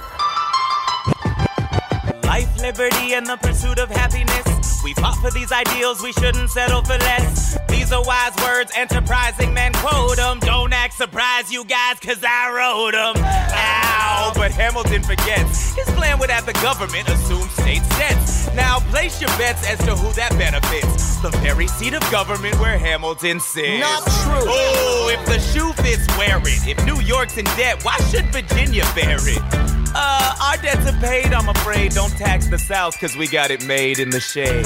Life, 2.23 2.61
liberty, 2.61 3.13
and 3.15 3.25
the 3.25 3.37
pursuit 3.37 3.79
of 3.79 3.89
happiness. 3.89 4.81
We 4.83 4.93
fought 4.93 5.17
for 5.17 5.31
these 5.31 5.51
ideals, 5.51 6.01
we 6.01 6.13
shouldn't 6.13 6.49
settle 6.51 6.83
for 6.83 6.97
less. 6.97 7.57
These 7.91 7.97
are 7.97 8.05
wise 8.05 8.35
words, 8.37 8.71
enterprising 8.73 9.53
men 9.53 9.73
quote 9.73 10.15
them. 10.15 10.39
Don't 10.39 10.71
act 10.71 10.93
surprised, 10.93 11.51
you 11.51 11.65
guys, 11.65 11.99
cause 11.99 12.23
I 12.23 12.49
wrote 12.49 12.91
them. 12.93 13.21
Ow, 13.21 14.31
but 14.33 14.51
Hamilton 14.51 15.03
forgets. 15.03 15.75
His 15.75 15.89
plan 15.97 16.17
would 16.19 16.29
have 16.29 16.45
the 16.45 16.53
government 16.63 17.09
assume 17.09 17.49
state 17.49 17.81
debts. 17.99 18.47
Now 18.55 18.79
place 18.79 19.19
your 19.19 19.29
bets 19.31 19.67
as 19.67 19.77
to 19.79 19.93
who 19.93 20.09
that 20.13 20.31
benefits. 20.37 21.17
The 21.17 21.31
very 21.43 21.67
seat 21.67 21.93
of 21.93 21.99
government 22.09 22.57
where 22.61 22.77
Hamilton 22.77 23.41
sits. 23.41 23.81
Not 23.81 24.03
true. 24.23 24.47
Oh, 24.47 25.09
if 25.11 25.25
the 25.25 25.39
shoe 25.51 25.73
fits, 25.83 26.07
wear 26.17 26.37
it. 26.37 26.65
If 26.65 26.85
New 26.85 27.01
York's 27.01 27.35
in 27.35 27.45
debt, 27.59 27.83
why 27.83 27.97
should 28.09 28.23
Virginia 28.27 28.85
bear 28.95 29.17
it? 29.19 29.70
Uh, 30.03 30.35
our 30.41 30.57
debts 30.57 30.87
are 30.91 30.99
paid, 30.99 31.31
I'm 31.31 31.47
afraid. 31.47 31.91
Don't 31.91 32.11
tax 32.17 32.47
the 32.47 32.57
South, 32.57 32.99
cause 32.99 33.15
we 33.15 33.27
got 33.27 33.51
it 33.51 33.63
made 33.67 33.99
in 33.99 34.09
the 34.09 34.19
shade. 34.19 34.65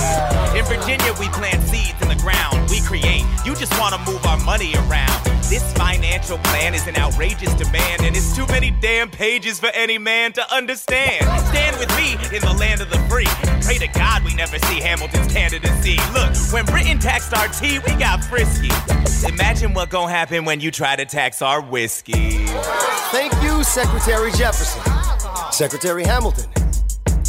In 0.55 0.63
Virginia, 0.63 1.11
we 1.19 1.27
plant 1.29 1.61
seeds 1.63 2.01
in 2.01 2.07
the 2.07 2.15
ground. 2.23 2.69
We 2.69 2.79
create. 2.79 3.25
You 3.43 3.53
just 3.53 3.77
wanna 3.77 3.97
move 4.05 4.25
our 4.25 4.39
money 4.45 4.75
around. 4.75 5.25
This 5.49 5.73
financial 5.73 6.37
plan 6.37 6.73
is 6.73 6.87
an 6.87 6.95
outrageous 6.95 7.53
demand, 7.55 8.03
and 8.03 8.15
it's 8.15 8.33
too 8.33 8.47
many 8.47 8.71
damn 8.71 9.11
pages 9.11 9.59
for 9.59 9.67
any 9.73 9.97
man 9.97 10.31
to 10.33 10.53
understand. 10.55 11.25
Stand 11.49 11.77
with 11.79 11.89
me 11.97 12.13
in 12.35 12.41
the 12.41 12.55
land 12.57 12.79
of 12.79 12.89
the 12.89 12.97
free. 13.09 13.27
Pray 13.61 13.77
to 13.77 13.87
God 13.87 14.23
we 14.23 14.33
never 14.35 14.57
see 14.57 14.79
Hamilton's 14.79 15.31
candidacy. 15.33 15.97
Look, 16.13 16.33
when 16.53 16.65
Britain 16.65 16.97
taxed 16.97 17.33
our 17.33 17.49
tea, 17.49 17.79
we 17.79 17.93
got 17.95 18.23
frisky. 18.23 18.71
Imagine 19.27 19.73
what 19.73 19.89
gon' 19.89 20.09
happen 20.09 20.45
when 20.45 20.61
you 20.61 20.71
try 20.71 20.95
to 20.95 21.05
tax 21.05 21.41
our 21.41 21.61
whiskey. 21.61 22.45
Thank 23.11 23.33
you, 23.43 23.63
Secretary 23.65 24.31
Jefferson. 24.31 25.14
Secretary 25.55 26.03
Hamilton, 26.03 26.51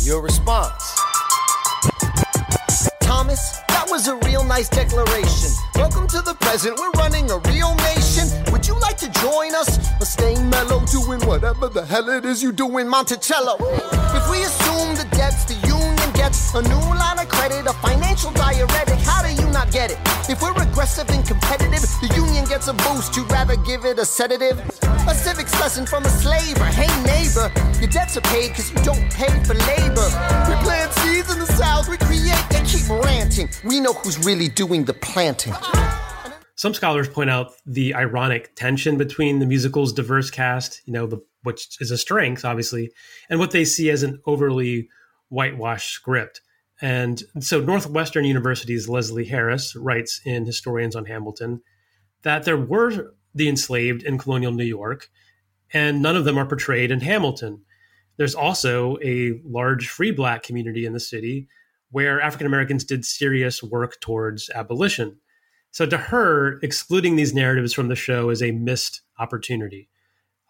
your 0.02 0.20
response. 0.20 0.98
Thomas, 3.00 3.60
that 3.68 3.86
was 3.88 4.08
a 4.08 4.16
real 4.26 4.42
nice 4.42 4.68
declaration. 4.68 5.52
Welcome 5.76 6.08
to 6.08 6.20
the 6.22 6.34
present, 6.40 6.76
we're 6.76 6.90
running 6.98 7.30
a 7.30 7.38
real 7.46 7.76
nation. 7.76 8.26
Would 8.50 8.66
you 8.66 8.76
like 8.80 8.96
to 8.96 9.08
join 9.22 9.54
us? 9.54 9.78
Or 10.00 10.06
stay 10.06 10.34
mellow, 10.42 10.84
doing 10.86 11.20
whatever 11.20 11.68
the 11.68 11.86
hell 11.86 12.08
it 12.08 12.24
is 12.24 12.42
you 12.42 12.50
do 12.50 12.78
in 12.78 12.88
Monticello? 12.88 13.58
If 13.60 14.28
we 14.28 14.42
assume 14.42 14.96
the 14.96 15.06
debts 15.12 15.44
the 15.44 15.54
union 15.64 15.95
gets, 16.16 16.54
a 16.54 16.62
new 16.62 16.74
line 16.74 17.18
of 17.18 17.28
credit, 17.28 17.66
a 17.66 17.72
financial 17.74 18.30
diuretic, 18.32 18.98
how 19.00 19.22
do 19.22 19.30
you 19.30 19.48
not 19.50 19.70
get 19.70 19.90
it? 19.90 19.98
If 20.28 20.42
we're 20.42 20.56
aggressive 20.60 21.08
and 21.10 21.24
competitive, 21.26 21.82
the 22.00 22.12
union 22.16 22.44
gets 22.46 22.68
a 22.68 22.72
boost, 22.72 23.16
you'd 23.16 23.30
rather 23.30 23.56
give 23.56 23.84
it 23.84 23.98
a 23.98 24.04
sedative? 24.04 24.58
A 25.08 25.14
civics 25.14 25.52
lesson 25.60 25.86
from 25.86 26.04
a 26.04 26.08
slaver. 26.08 26.64
Hey 26.64 26.90
neighbor, 27.04 27.52
your 27.80 27.90
debts 27.90 28.16
are 28.16 28.22
paid 28.22 28.48
because 28.48 28.72
you 28.72 28.82
don't 28.82 29.10
pay 29.12 29.30
for 29.44 29.54
labor. 29.54 30.08
We 30.48 30.54
plant 30.64 30.92
seeds 30.94 31.30
in 31.32 31.38
the 31.38 31.46
south, 31.46 31.88
we 31.88 31.96
create, 31.98 32.44
they 32.50 32.62
keep 32.64 32.88
ranting. 32.88 33.48
We 33.64 33.80
know 33.80 33.92
who's 33.92 34.18
really 34.24 34.48
doing 34.48 34.84
the 34.84 34.94
planting. 34.94 35.54
Some 36.56 36.72
scholars 36.72 37.08
point 37.08 37.28
out 37.28 37.52
the 37.66 37.94
ironic 37.94 38.54
tension 38.56 38.96
between 38.96 39.40
the 39.40 39.46
musical's 39.46 39.92
diverse 39.92 40.30
cast, 40.30 40.80
you 40.86 40.92
know, 40.94 41.06
the, 41.06 41.22
which 41.42 41.76
is 41.80 41.90
a 41.90 41.98
strength, 41.98 42.46
obviously, 42.46 42.90
and 43.28 43.38
what 43.38 43.50
they 43.50 43.64
see 43.64 43.90
as 43.90 44.02
an 44.02 44.20
overly 44.24 44.88
whitewashed 45.28 45.90
script. 45.90 46.40
And 46.80 47.22
so 47.40 47.60
Northwestern 47.60 48.24
University's 48.24 48.88
Leslie 48.88 49.24
Harris 49.24 49.74
writes 49.74 50.20
in 50.24 50.44
Historians 50.44 50.94
on 50.94 51.06
Hamilton 51.06 51.62
that 52.22 52.44
there 52.44 52.56
were 52.56 53.14
the 53.34 53.48
enslaved 53.48 54.02
in 54.02 54.18
colonial 54.18 54.52
New 54.52 54.64
York, 54.64 55.08
and 55.72 56.02
none 56.02 56.16
of 56.16 56.24
them 56.24 56.38
are 56.38 56.46
portrayed 56.46 56.90
in 56.90 57.00
Hamilton. 57.00 57.62
There's 58.16 58.34
also 58.34 58.98
a 59.02 59.40
large 59.44 59.88
free 59.88 60.10
black 60.10 60.42
community 60.42 60.86
in 60.86 60.92
the 60.92 61.00
city 61.00 61.48
where 61.90 62.20
African 62.20 62.46
Americans 62.46 62.84
did 62.84 63.04
serious 63.04 63.62
work 63.62 64.00
towards 64.00 64.50
abolition. 64.50 65.18
So 65.70 65.86
to 65.86 65.96
her, 65.96 66.58
excluding 66.62 67.16
these 67.16 67.34
narratives 67.34 67.72
from 67.72 67.88
the 67.88 67.96
show 67.96 68.30
is 68.30 68.42
a 68.42 68.52
missed 68.52 69.02
opportunity. 69.18 69.88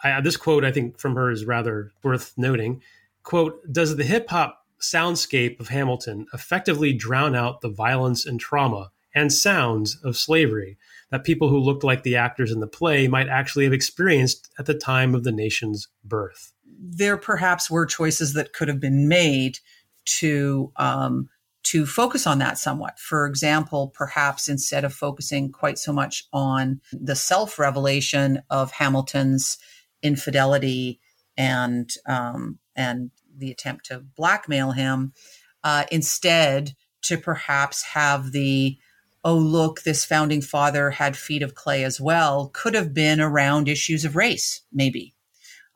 I, 0.03 0.21
this 0.21 0.37
quote, 0.37 0.65
I 0.65 0.73
think, 0.73 0.99
from 0.99 1.15
her 1.17 1.31
is 1.31 1.45
rather 1.45 1.91
worth 2.03 2.33
noting. 2.37 2.83
Quote, 3.23 3.61
does 3.73 3.97
the 3.97 4.05
hip 4.05 4.29
hop 4.31 4.66
soundscape 4.81 5.59
of 5.61 5.69
Hamilton 5.69 6.27
effectively 6.33 6.93
drown 6.93 7.35
out 7.35 7.61
the 7.61 7.69
violence 7.69 8.27
and 8.27 8.39
trauma 8.39 8.91
and 9.15 9.33
sounds 9.33 9.99
of 10.05 10.17
slavery 10.17 10.77
that 11.11 11.25
people 11.25 11.49
who 11.49 11.59
looked 11.59 11.85
like 11.85 12.03
the 12.03 12.17
actors 12.17 12.53
in 12.53 12.61
the 12.61 12.67
play 12.67 13.09
might 13.09 13.29
actually 13.29 13.65
have 13.65 13.73
experienced 13.73 14.51
at 14.59 14.67
the 14.67 14.75
time 14.75 15.15
of 15.15 15.25
the 15.25 15.33
nation's 15.33 15.89
birth? 16.05 16.53
There 16.79 17.17
perhaps 17.17 17.71
were 17.71 17.87
choices 17.87 18.35
that 18.35 18.53
could 18.53 18.69
have 18.69 18.81
been 18.81 19.09
made 19.09 19.59
to 20.19 20.73
um, 20.77 21.29
to 21.65 21.85
focus 21.85 22.29
on 22.29 22.39
that 22.39 22.59
somewhat. 22.59 22.99
For 22.99 23.27
example, 23.27 23.93
perhaps 23.97 24.49
instead 24.49 24.85
of 24.85 24.95
focusing 24.95 25.51
quite 25.51 25.79
so 25.79 25.93
much 25.93 26.25
on 26.33 26.81
the 26.93 27.17
self 27.17 27.59
revelation 27.59 28.43
of 28.51 28.71
Hamilton's 28.71 29.59
infidelity 30.03 31.01
and 31.37 31.91
um, 32.07 32.59
and 32.77 33.11
the 33.37 33.51
attempt 33.51 33.87
to 33.87 34.01
blackmail 34.17 34.73
him, 34.73 35.13
uh, 35.65 35.85
instead 35.91 36.73
to 37.03 37.19
perhaps 37.19 37.83
have 37.83 38.33
the 38.33 38.77
oh 39.25 39.37
look 39.37 39.83
this 39.83 40.05
founding 40.05 40.41
father 40.41 40.91
had 40.91 41.17
feet 41.17 41.43
of 41.43 41.55
clay 41.55 41.83
as 41.85 42.01
well 42.01 42.49
could 42.53 42.75
have 42.75 42.95
been 42.95 43.21
around 43.21 43.69
issues 43.69 44.05
of 44.05 44.15
race 44.15 44.63
maybe 44.73 45.17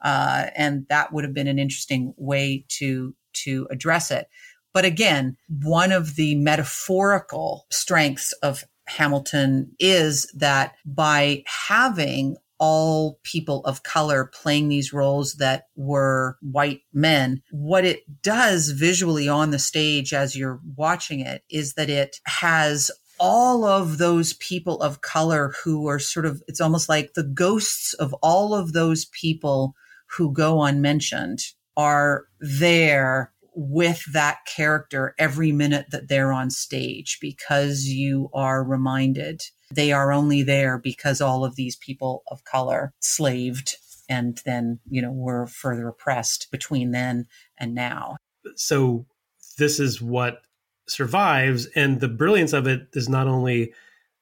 uh, 0.03 0.47
and 0.57 0.87
that 0.89 1.13
would 1.13 1.25
have 1.25 1.35
been 1.35 1.47
an 1.47 1.59
interesting 1.59 2.15
way 2.17 2.65
to 2.69 3.15
to 3.33 3.67
address 3.71 4.11
it. 4.11 4.29
But 4.73 4.85
again, 4.85 5.37
one 5.49 5.93
of 5.93 6.17
the 6.17 6.37
metaphorical 6.37 7.67
strengths 7.71 8.33
of 8.43 8.65
Hamilton 8.87 9.73
is 9.79 10.31
that 10.37 10.75
by 10.85 11.45
having 11.47 12.37
all 12.61 13.19
people 13.25 13.65
of 13.65 13.83
color 13.83 14.27
playing 14.27 14.69
these 14.69 14.93
roles 14.93 15.35
that 15.37 15.65
were 15.75 16.37
white 16.43 16.83
men. 16.93 17.43
What 17.51 17.87
it 17.87 18.23
does 18.23 18.69
visually 18.69 19.29
on 19.29 19.51
the 19.51 19.59
stage 19.59 20.13
as 20.13 20.37
you're 20.37 20.61
watching 20.77 21.21
it 21.21 21.43
is 21.51 21.75
that 21.75 21.89
it 21.89 22.19
has 22.27 22.91
all 23.19 23.65
of 23.65 23.99
those 23.99 24.35
people 24.35 24.81
of 24.83 25.01
color 25.01 25.55
who 25.65 25.89
are 25.89 25.99
sort 25.99 26.27
of, 26.27 26.43
it's 26.47 26.61
almost 26.61 26.89
like 26.89 27.15
the 27.15 27.25
ghosts 27.25 27.95
of 27.95 28.15
all 28.23 28.55
of 28.55 28.73
those 28.73 29.07
people 29.07 29.75
who 30.17 30.33
go 30.33 30.63
unmentioned 30.63 31.41
are 31.77 32.27
there 32.41 33.33
with 33.55 34.03
that 34.13 34.39
character 34.47 35.15
every 35.19 35.51
minute 35.53 35.87
that 35.91 36.09
they're 36.09 36.33
on 36.33 36.51
stage 36.51 37.19
because 37.21 37.85
you 37.85 38.29
are 38.35 38.63
reminded 38.63 39.43
they 39.71 39.93
are 39.93 40.13
only 40.13 40.43
there 40.43 40.79
because 40.79 41.21
all 41.21 41.45
of 41.45 41.57
these 41.57 41.77
people 41.77 42.23
of 42.29 42.45
color 42.45 42.93
slaved 43.01 43.77
and 44.09 44.41
then, 44.45 44.81
you 44.91 45.01
know, 45.01 45.13
were 45.13 45.47
further 45.47 45.89
oppressed 45.89 46.51
between 46.51 46.91
then 46.91 47.27
and 47.59 47.75
now. 47.75 48.17
So 48.57 49.07
this 49.59 49.79
is 49.79 50.03
what 50.03 50.43
survives. 50.89 51.67
And 51.77 52.01
the 52.01 52.09
brilliance 52.09 52.53
of 52.53 52.67
it 52.67 52.89
is 52.95 53.09
not 53.09 53.29
only 53.29 53.73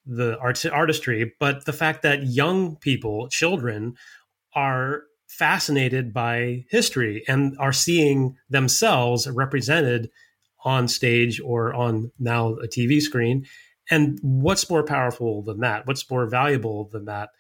the 0.04 0.38
art- 0.38 0.66
artistry, 0.66 1.32
but 1.40 1.64
the 1.64 1.72
fact 1.72 2.02
that 2.02 2.24
young 2.24 2.76
people, 2.76 3.28
children, 3.28 3.96
are 4.54 5.04
fascinated 5.26 6.12
by 6.12 6.64
history 6.70 7.24
and 7.28 7.56
are 7.58 7.72
seeing 7.72 8.36
themselves 8.50 9.28
represented 9.28 10.10
on 10.64 10.88
stage 10.88 11.40
or 11.40 11.72
on 11.74 12.10
now 12.18 12.54
a 12.54 12.66
TV 12.66 13.00
screen. 13.00 13.46
And 13.90 14.18
what's 14.22 14.68
more 14.70 14.84
powerful 14.84 15.42
than 15.42 15.60
that? 15.60 15.86
What's 15.86 16.10
more 16.10 16.26
valuable 16.26 16.88
than 16.90 17.06
that? 17.06 17.30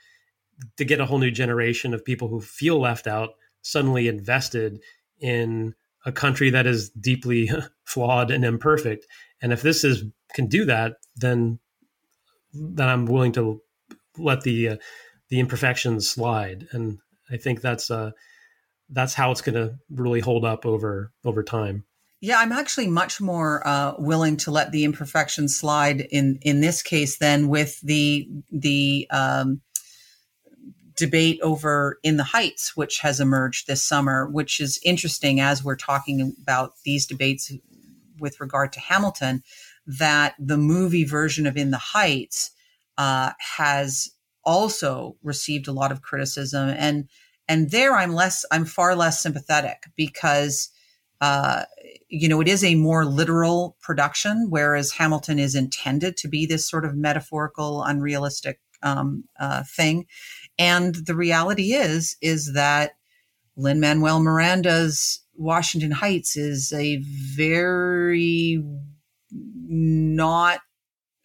To 0.78 0.84
get 0.84 1.00
a 1.00 1.06
whole 1.06 1.18
new 1.18 1.30
generation 1.30 1.94
of 1.94 2.04
people 2.04 2.28
who 2.28 2.40
feel 2.40 2.80
left 2.80 3.06
out 3.06 3.30
suddenly 3.62 4.08
invested 4.08 4.80
in 5.20 5.74
a 6.06 6.12
country 6.12 6.50
that 6.50 6.66
is 6.66 6.90
deeply 6.90 7.50
flawed 7.84 8.30
and 8.30 8.44
imperfect. 8.44 9.06
And 9.42 9.52
if 9.52 9.62
this 9.62 9.84
is 9.84 10.04
can 10.34 10.46
do 10.46 10.64
that, 10.66 10.94
then 11.16 11.58
then 12.54 12.88
I'm 12.88 13.06
willing 13.06 13.32
to 13.32 13.62
let 14.18 14.42
the 14.42 14.70
uh, 14.70 14.76
the 15.28 15.40
imperfections 15.40 16.08
slide. 16.08 16.68
And 16.72 16.98
I 17.30 17.36
think 17.36 17.60
that's 17.60 17.90
uh, 17.90 18.12
that's 18.90 19.14
how 19.14 19.30
it's 19.32 19.42
going 19.42 19.56
to 19.56 19.76
really 19.90 20.20
hold 20.20 20.44
up 20.44 20.66
over 20.66 21.12
over 21.24 21.42
time. 21.42 21.84
Yeah, 22.20 22.40
I'm 22.40 22.50
actually 22.50 22.88
much 22.88 23.20
more 23.20 23.66
uh, 23.66 23.94
willing 23.96 24.36
to 24.38 24.50
let 24.50 24.72
the 24.72 24.84
imperfection 24.84 25.48
slide 25.48 26.00
in 26.00 26.38
in 26.42 26.60
this 26.60 26.82
case 26.82 27.18
than 27.18 27.48
with 27.48 27.80
the 27.80 28.28
the 28.50 29.06
um, 29.10 29.60
debate 30.96 31.38
over 31.42 32.00
in 32.02 32.16
the 32.16 32.24
Heights, 32.24 32.76
which 32.76 32.98
has 33.00 33.20
emerged 33.20 33.68
this 33.68 33.84
summer, 33.84 34.28
which 34.28 34.58
is 34.58 34.80
interesting 34.84 35.38
as 35.38 35.62
we're 35.62 35.76
talking 35.76 36.34
about 36.42 36.72
these 36.84 37.06
debates 37.06 37.52
with 38.18 38.40
regard 38.40 38.72
to 38.72 38.80
Hamilton. 38.80 39.44
That 39.86 40.34
the 40.40 40.58
movie 40.58 41.04
version 41.04 41.46
of 41.46 41.56
In 41.56 41.70
the 41.70 41.78
Heights 41.78 42.50
uh, 42.98 43.30
has 43.56 44.10
also 44.44 45.16
received 45.22 45.68
a 45.68 45.72
lot 45.72 45.92
of 45.92 46.02
criticism, 46.02 46.68
and 46.68 47.08
and 47.46 47.70
there 47.70 47.94
I'm 47.94 48.12
less 48.12 48.44
I'm 48.50 48.64
far 48.64 48.96
less 48.96 49.22
sympathetic 49.22 49.84
because. 49.94 50.70
Uh, 51.20 51.64
you 52.08 52.28
know, 52.28 52.40
it 52.40 52.48
is 52.48 52.64
a 52.64 52.74
more 52.74 53.04
literal 53.04 53.76
production, 53.80 54.46
whereas 54.48 54.92
Hamilton 54.92 55.38
is 55.38 55.54
intended 55.54 56.16
to 56.18 56.28
be 56.28 56.46
this 56.46 56.68
sort 56.68 56.84
of 56.84 56.96
metaphorical, 56.96 57.82
unrealistic 57.82 58.60
um, 58.82 59.24
uh, 59.38 59.64
thing. 59.64 60.06
And 60.58 60.94
the 60.94 61.14
reality 61.14 61.72
is, 61.72 62.16
is 62.22 62.52
that 62.54 62.92
Lin 63.56 63.80
Manuel 63.80 64.20
Miranda's 64.20 65.20
Washington 65.34 65.90
Heights 65.90 66.36
is 66.36 66.72
a 66.72 67.02
very 67.02 68.62
not 69.30 70.60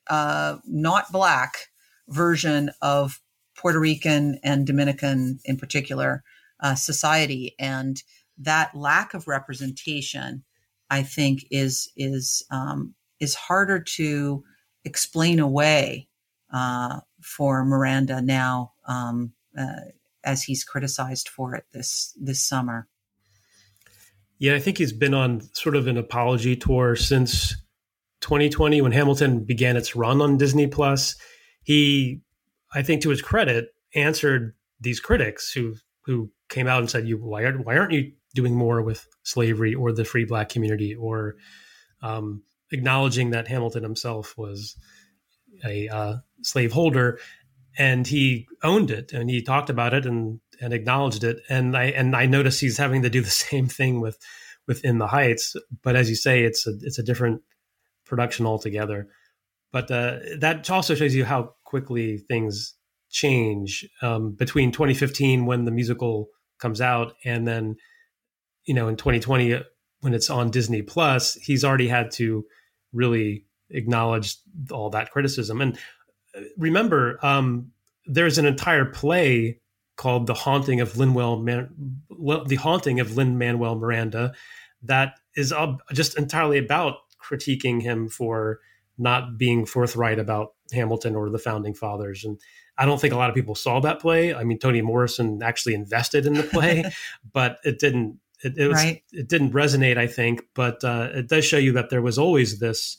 uh, 0.10 0.58
not 0.66 1.12
black 1.12 1.68
version 2.10 2.72
of 2.82 3.22
Puerto 3.56 3.80
Rican 3.80 4.40
and 4.44 4.68
Dominican, 4.68 5.40
in 5.46 5.58
particular, 5.58 6.24
uh, 6.60 6.76
society, 6.76 7.56
and 7.58 8.04
that 8.38 8.76
lack 8.76 9.14
of 9.14 9.28
representation 9.28 10.44
I 10.90 11.02
think 11.02 11.46
is 11.50 11.92
is 11.98 12.46
um, 12.52 12.94
is 13.20 13.34
harder 13.34 13.80
to 13.80 14.44
explain 14.86 15.40
away 15.40 16.08
uh, 16.54 17.00
for 17.22 17.66
Miranda 17.66 18.22
now 18.22 18.74
um, 18.88 19.34
uh, 19.58 19.90
as 20.24 20.44
he's 20.44 20.64
criticized 20.64 21.30
for 21.30 21.56
it 21.56 21.66
this 21.74 22.16
this 22.22 22.46
summer. 22.48 22.88
Yeah, 24.38 24.56
I 24.56 24.60
think 24.60 24.78
he's 24.78 24.94
been 24.94 25.14
on 25.14 25.42
sort 25.54 25.76
of 25.76 25.88
an 25.88 25.98
apology 25.98 26.56
tour 26.56 26.96
since 26.96 27.56
2020 28.22 28.82
when 28.82 28.92
Hamilton 28.92 29.44
began 29.44 29.78
its 29.78 29.96
run 29.96 30.22
on 30.22 30.38
Disney 30.38 30.68
Plus. 30.68 31.16
He, 31.64 32.22
I 32.74 32.84
think, 32.84 33.02
to 33.02 33.10
his 33.10 33.22
credit, 33.22 33.70
answered 33.96 34.54
these 34.80 35.00
critics 35.00 35.52
who 35.52 35.76
who 36.06 36.30
came 36.50 36.68
out 36.68 36.82
and 36.82 36.90
said, 36.90 37.08
"You 37.08 37.18
why, 37.18 37.50
why 37.50 37.78
aren't 37.78 37.94
you 37.94 38.12
doing 38.34 38.56
more 38.56 38.82
with 38.82 39.08
slavery 39.24 39.74
or 39.74 39.92
the 39.92 40.06
free 40.06 40.26
black 40.26 40.50
community 40.50 40.96
or 40.96 41.36
um, 42.02 42.44
acknowledging 42.72 43.32
that 43.32 43.48
Hamilton 43.48 43.84
himself 43.84 44.38
was 44.38 44.76
a 45.64 45.88
uh, 45.88 46.16
slaveholder 46.42 47.20
and 47.78 48.06
he 48.06 48.48
owned 48.64 48.92
it 48.92 49.14
and 49.14 49.30
he 49.30 49.42
talked 49.42 49.70
about 49.70 49.94
it 49.94 50.06
and 50.06 50.40
and 50.62 50.74
acknowledged 50.74 51.24
it. 51.24 51.42
And 51.50 51.76
I 51.76 51.86
and 51.86 52.16
I 52.16 52.26
notice 52.26 52.60
he's 52.60 52.78
having 52.78 53.02
to 53.04 53.10
do 53.10 53.22
the 53.22 53.30
same 53.30 53.68
thing 53.68 54.02
with 54.02 54.18
within 54.68 54.98
the 54.98 55.08
Heights. 55.08 55.56
But 55.82 55.96
as 55.96 56.10
you 56.10 56.16
say 56.16 56.44
it's 56.44 56.68
a 56.68 56.74
it's 56.82 57.00
a 57.00 57.04
different 57.04 57.42
production 58.06 58.46
altogether. 58.46 59.08
But 59.72 59.90
uh, 59.90 60.20
that 60.40 60.70
also 60.70 60.94
shows 60.94 61.16
you 61.16 61.26
how 61.26 61.56
quickly 61.64 62.18
things 62.18 62.76
change 63.10 63.88
um, 64.02 64.32
between 64.32 64.72
2015 64.72 65.46
when 65.46 65.66
the 65.66 65.72
musical 65.72 66.30
comes 66.60 66.80
out 66.80 67.14
and 67.26 67.48
then 67.48 67.76
you 68.66 68.74
know 68.74 68.88
in 68.88 68.96
2020 68.96 69.62
when 70.02 70.14
it's 70.14 70.30
on 70.30 70.52
Disney 70.52 70.82
Plus, 70.82 71.36
he's 71.36 71.64
already 71.64 71.88
had 71.88 72.12
to 72.12 72.46
really 72.92 73.46
acknowledge 73.70 74.36
all 74.70 74.90
that 74.90 75.12
criticism. 75.12 75.62
And 75.62 75.78
uh, 76.38 76.42
remember, 76.58 77.18
um, 77.26 77.72
there's 78.06 78.38
an 78.38 78.46
entire 78.46 78.86
play 78.86 79.60
called 79.96 80.28
"The 80.28 80.34
Haunting 80.34 80.82
of 80.82 80.94
Linwell, 80.94 81.42
Man- 81.42 82.02
The 82.10 82.56
Haunting 82.56 83.00
of 83.00 83.16
Lin 83.16 83.38
Manuel 83.38 83.76
Miranda," 83.76 84.34
that 84.84 85.20
is 85.36 85.54
just 85.94 86.18
entirely 86.18 86.58
about 86.58 86.96
critiquing 87.24 87.82
him 87.82 88.10
for 88.10 88.60
not 88.98 89.38
being 89.38 89.66
forthright 89.66 90.20
about 90.20 90.54
Hamilton 90.72 91.16
or 91.16 91.30
the 91.30 91.40
founding 91.40 91.74
fathers. 91.74 92.24
And 92.24 92.40
I 92.78 92.86
don't 92.86 93.00
think 93.00 93.14
a 93.14 93.18
lot 93.18 93.30
of 93.30 93.36
people 93.36 93.56
saw 93.56 93.80
that 93.80 94.00
play. 94.00 94.34
I 94.34 94.44
mean, 94.44 94.60
Toni 94.60 94.82
Morrison 94.82 95.42
actually 95.42 95.74
invested 95.74 96.26
in 96.26 96.34
the 96.34 96.44
play, 96.44 96.84
but 97.34 97.60
it 97.64 97.80
didn't 97.80 98.20
it, 98.44 98.58
it, 98.58 98.68
was, 98.68 98.84
right. 98.84 99.02
it 99.14 99.30
didn't 99.30 99.54
resonate, 99.54 99.98
I 99.98 100.08
think, 100.08 100.42
but 100.54 100.84
uh, 100.84 101.10
it 101.14 101.30
does 101.30 101.46
show 101.46 101.58
you 101.58 101.72
that 101.74 101.90
there 101.90 102.02
was 102.02 102.18
always 102.18 102.60
this 102.60 102.98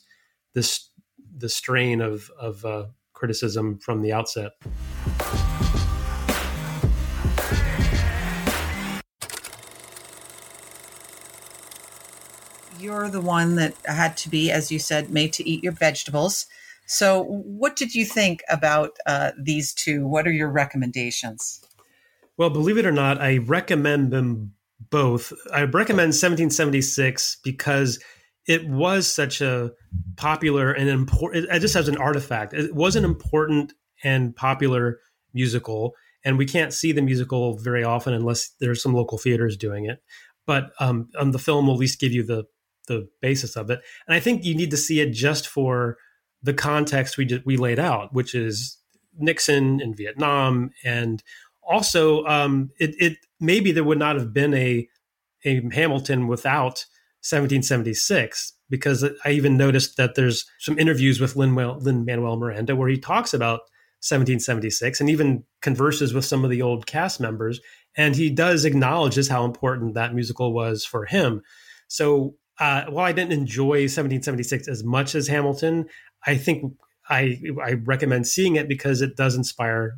this 0.53 0.89
the 1.37 1.49
strain 1.49 2.01
of 2.01 2.31
of 2.39 2.65
uh, 2.65 2.85
criticism 3.13 3.77
from 3.77 4.01
the 4.01 4.11
outset. 4.11 4.53
You're 12.79 13.09
the 13.09 13.21
one 13.21 13.55
that 13.55 13.75
had 13.85 14.17
to 14.17 14.29
be, 14.29 14.51
as 14.51 14.71
you 14.71 14.79
said, 14.79 15.09
made 15.09 15.31
to 15.33 15.47
eat 15.47 15.63
your 15.63 15.73
vegetables. 15.73 16.47
So, 16.87 17.23
what 17.23 17.75
did 17.75 17.93
you 17.93 18.05
think 18.05 18.43
about 18.49 18.97
uh, 19.05 19.31
these 19.39 19.73
two? 19.73 20.07
What 20.07 20.27
are 20.27 20.31
your 20.31 20.49
recommendations? 20.49 21.63
Well, 22.37 22.49
believe 22.49 22.77
it 22.77 22.85
or 22.85 22.91
not, 22.91 23.21
I 23.21 23.37
recommend 23.37 24.11
them 24.11 24.55
both. 24.89 25.33
I 25.53 25.63
recommend 25.63 26.13
1776 26.13 27.37
because 27.43 27.99
it 28.47 28.67
was 28.67 29.11
such 29.11 29.41
a 29.41 29.71
popular 30.17 30.71
and 30.71 30.89
important. 30.89 31.47
It 31.49 31.59
just 31.59 31.75
as 31.75 31.87
an 31.87 31.97
artifact, 31.97 32.53
it 32.53 32.75
was 32.75 32.95
an 32.95 33.03
important 33.03 33.73
and 34.03 34.35
popular 34.35 34.99
musical, 35.33 35.93
and 36.23 36.37
we 36.37 36.45
can't 36.45 36.73
see 36.73 36.91
the 36.91 37.01
musical 37.01 37.57
very 37.57 37.83
often 37.83 38.13
unless 38.13 38.49
there's 38.59 38.81
some 38.81 38.93
local 38.93 39.17
theaters 39.17 39.57
doing 39.57 39.85
it. 39.85 40.01
But 40.45 40.71
um, 40.79 41.09
um, 41.17 41.31
the 41.31 41.39
film 41.39 41.67
will 41.67 41.73
at 41.73 41.79
least 41.79 41.99
give 41.99 42.11
you 42.11 42.23
the 42.23 42.45
the 42.87 43.09
basis 43.19 43.55
of 43.55 43.71
it, 43.71 43.79
and 44.07 44.15
I 44.15 44.19
think 44.19 44.45
you 44.45 44.55
need 44.55 44.71
to 44.71 44.77
see 44.77 44.99
it 44.99 45.11
just 45.11 45.47
for 45.47 45.97
the 46.43 46.53
context 46.53 47.17
we 47.17 47.41
we 47.45 47.57
laid 47.57 47.79
out, 47.79 48.13
which 48.13 48.35
is 48.35 48.77
Nixon 49.17 49.81
in 49.81 49.95
Vietnam 49.95 50.71
and 50.83 51.23
also, 51.67 52.25
um, 52.25 52.69
it, 52.79 52.95
it 52.99 53.17
maybe 53.39 53.71
there 53.71 53.83
would 53.83 53.99
not 53.99 54.15
have 54.15 54.33
been 54.33 54.53
a 54.53 54.87
a 55.45 55.61
Hamilton 55.71 56.27
without 56.27 56.85
1776 57.21 58.53
because 58.69 59.05
I 59.23 59.29
even 59.29 59.57
noticed 59.57 59.97
that 59.97 60.15
there's 60.15 60.45
some 60.59 60.77
interviews 60.79 61.19
with 61.19 61.35
Lin 61.35 61.53
Manuel 61.53 62.37
Miranda 62.37 62.75
where 62.75 62.89
he 62.89 62.97
talks 62.97 63.33
about 63.33 63.61
1776 64.01 64.99
and 64.99 65.09
even 65.09 65.43
converses 65.61 66.13
with 66.13 66.25
some 66.25 66.43
of 66.43 66.49
the 66.49 66.61
old 66.61 66.85
cast 66.85 67.19
members. 67.19 67.59
And 67.95 68.15
he 68.15 68.29
does 68.29 68.65
acknowledge 68.65 69.15
just 69.15 69.31
how 69.31 69.45
important 69.45 69.93
that 69.93 70.13
musical 70.13 70.53
was 70.53 70.83
for 70.85 71.05
him. 71.05 71.41
So 71.87 72.35
uh, 72.59 72.85
while 72.89 73.05
I 73.05 73.11
didn't 73.11 73.33
enjoy 73.33 73.81
1776 73.83 74.67
as 74.67 74.83
much 74.83 75.15
as 75.15 75.27
Hamilton, 75.27 75.85
I 76.25 76.37
think 76.37 76.73
I, 77.09 77.39
I 77.63 77.73
recommend 77.73 78.27
seeing 78.27 78.55
it 78.55 78.67
because 78.67 79.01
it 79.01 79.15
does 79.15 79.35
inspire 79.35 79.97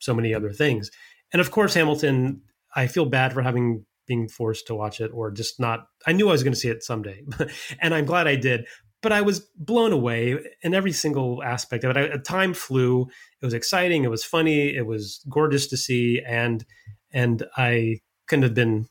so 0.00 0.12
many 0.12 0.34
other 0.34 0.50
things. 0.50 0.90
And 1.32 1.40
of 1.40 1.50
course, 1.50 1.74
Hamilton, 1.74 2.42
I 2.74 2.86
feel 2.86 3.06
bad 3.06 3.32
for 3.32 3.42
having 3.42 3.86
being 4.06 4.28
forced 4.28 4.66
to 4.66 4.74
watch 4.74 5.00
it 5.00 5.12
or 5.14 5.30
just 5.30 5.60
not. 5.60 5.86
I 6.06 6.12
knew 6.12 6.28
I 6.28 6.32
was 6.32 6.42
going 6.42 6.52
to 6.52 6.58
see 6.58 6.68
it 6.68 6.82
someday, 6.82 7.22
and 7.80 7.94
I'm 7.94 8.04
glad 8.04 8.26
I 8.26 8.34
did. 8.34 8.66
But 9.02 9.12
I 9.12 9.22
was 9.22 9.40
blown 9.56 9.92
away 9.92 10.36
in 10.62 10.74
every 10.74 10.92
single 10.92 11.42
aspect 11.42 11.84
of 11.84 11.96
it. 11.96 12.12
I, 12.12 12.16
time 12.18 12.52
flew. 12.52 13.02
It 13.40 13.44
was 13.44 13.54
exciting. 13.54 14.04
It 14.04 14.10
was 14.10 14.24
funny. 14.24 14.74
It 14.74 14.86
was 14.86 15.24
gorgeous 15.28 15.68
to 15.68 15.76
see, 15.76 16.20
and 16.26 16.64
and 17.12 17.44
I 17.56 18.00
couldn't 18.26 18.42
have 18.42 18.54
been 18.54 18.88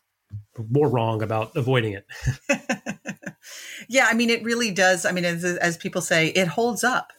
more 0.69 0.89
wrong 0.89 1.21
about 1.21 1.55
avoiding 1.55 1.93
it. 1.93 2.05
yeah, 3.89 4.07
I 4.09 4.13
mean, 4.13 4.29
it 4.29 4.43
really 4.43 4.71
does. 4.71 5.05
I 5.05 5.11
mean, 5.11 5.25
as, 5.25 5.43
as 5.43 5.77
people 5.77 6.01
say, 6.01 6.27
it 6.27 6.47
holds 6.47 6.83
up. 6.83 7.11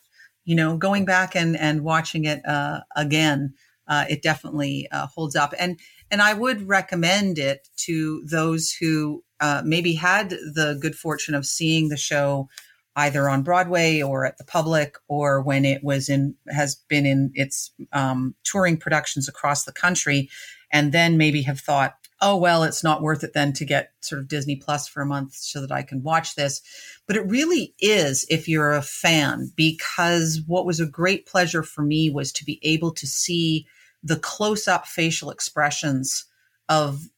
You 0.45 0.57
know, 0.57 0.77
going 0.77 1.05
back 1.05 1.37
and 1.37 1.57
and 1.57 1.83
watching 1.83 2.25
it 2.25 2.45
uh, 2.47 2.81
again, 2.97 3.55
uh, 3.91 4.07
it 4.09 4.23
definitely 4.23 4.89
uh, 4.91 5.07
holds 5.09 5.37
up. 5.37 5.53
And 5.59 5.79
and 6.11 6.23
I 6.23 6.33
would 6.33 6.67
recommend 6.67 7.39
it 7.39 7.69
to 7.85 8.23
those 8.25 8.73
who 8.73 9.23
uh, 9.41 9.63
maybe 9.65 9.95
had 9.95 10.31
the 10.31 10.79
good 10.81 10.95
fortune 10.95 11.35
of 11.35 11.45
seeing 11.45 11.89
the 11.89 11.97
show 11.97 12.49
either 12.97 13.29
on 13.29 13.43
Broadway 13.43 14.03
or 14.03 14.25
at 14.25 14.39
the 14.39 14.45
public 14.45 14.97
or 15.09 15.41
when 15.41 15.65
it 15.65 15.85
was 15.85 16.09
in 16.09 16.35
has 16.49 16.77
been 16.89 17.07
in 17.07 17.31
its 17.35 17.73
um, 17.93 18.35
touring 18.45 18.77
productions 18.77 19.29
across 19.29 19.65
the 19.65 19.73
country, 19.73 20.29
and 20.73 20.93
then 20.93 21.17
maybe 21.17 21.43
have 21.43 21.61
thought, 21.61 21.95
oh 22.21 22.37
well, 22.37 22.63
it's 22.63 22.85
not 22.85 23.03
worth 23.03 23.25
it 23.25 23.33
then 23.33 23.53
to 23.55 23.65
get 23.65 23.93
sort 24.01 24.21
of 24.21 24.29
Disney 24.29 24.57
Plus 24.57 24.87
for 24.89 25.01
a 25.01 25.07
month 25.07 25.35
so 25.35 25.61
that 25.61 25.73
I 25.73 25.83
can 25.83 26.03
watch 26.03 26.35
this. 26.35 26.61
But 27.07 27.17
it 27.17 27.27
really 27.27 27.75
is 27.81 28.27
if 28.29 28.49
you're 28.49 28.73
a 28.73 28.83
fan, 28.83 29.53
because 29.57 30.43
what 30.47 30.67
was 30.67 30.81
a 30.81 30.87
great 30.87 31.27
pleasure 31.27 31.63
for 31.63 31.83
me 31.83 32.11
was 32.11 32.33
to 32.33 32.45
be 32.45 32.61
able 32.63 32.93
to 32.93 33.07
see 33.07 33.67
the 34.03 34.19
close 34.19 34.67
up 34.67 34.87
facial 34.87 35.31
expressions 35.31 36.25
of 36.69 37.09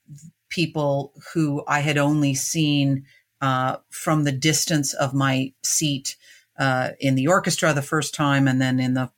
people 0.49 1.13
who 1.33 1.65
I 1.67 1.81
had 1.81 1.99
only 1.99 2.35
seen 2.35 3.05
uh, 3.41 3.77
from 3.91 4.25
the 4.25 4.33
distance 4.33 4.93
of 4.95 5.15
my 5.15 5.53
seat 5.63 6.17
uh, 6.59 6.91
in 7.01 7.15
the 7.15 7.27
orchestra 7.27 7.73
the 7.73 7.83
first 7.83 8.15
time, 8.15 8.47
and 8.47 8.61
then 8.61 8.79
in 8.79 8.95
the 8.95 9.11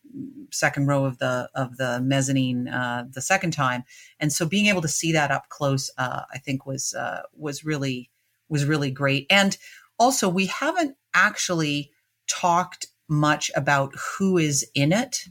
second 0.51 0.87
row 0.87 1.05
of 1.05 1.19
the 1.19 1.51
of 1.55 1.77
the 1.77 2.01
mezzanine 2.01 2.69
uh, 2.69 3.05
the 3.11 3.21
second 3.21 3.51
time. 3.53 3.85
And 4.21 4.33
so, 4.33 4.47
being 4.47 4.67
able 4.67 4.83
to 4.83 4.89
see 4.89 5.13
that 5.13 5.31
up 5.31 5.49
close, 5.49 5.91
uh, 5.99 6.23
I 6.33 6.39
think 6.39 6.67
was 6.67 6.95
uh, 6.95 7.23
was 7.37 7.65
really 7.65 8.11
was 8.49 8.65
really 8.65 8.91
great. 8.91 9.27
And 9.31 9.57
also, 9.99 10.29
we 10.29 10.47
haven't 10.47 10.97
actually 11.13 11.91
talked 12.27 12.87
much 13.09 13.51
about 13.55 13.95
who 13.97 14.39
is 14.39 14.67
in 14.75 14.93
it, 14.93 15.25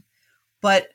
but 0.60 0.88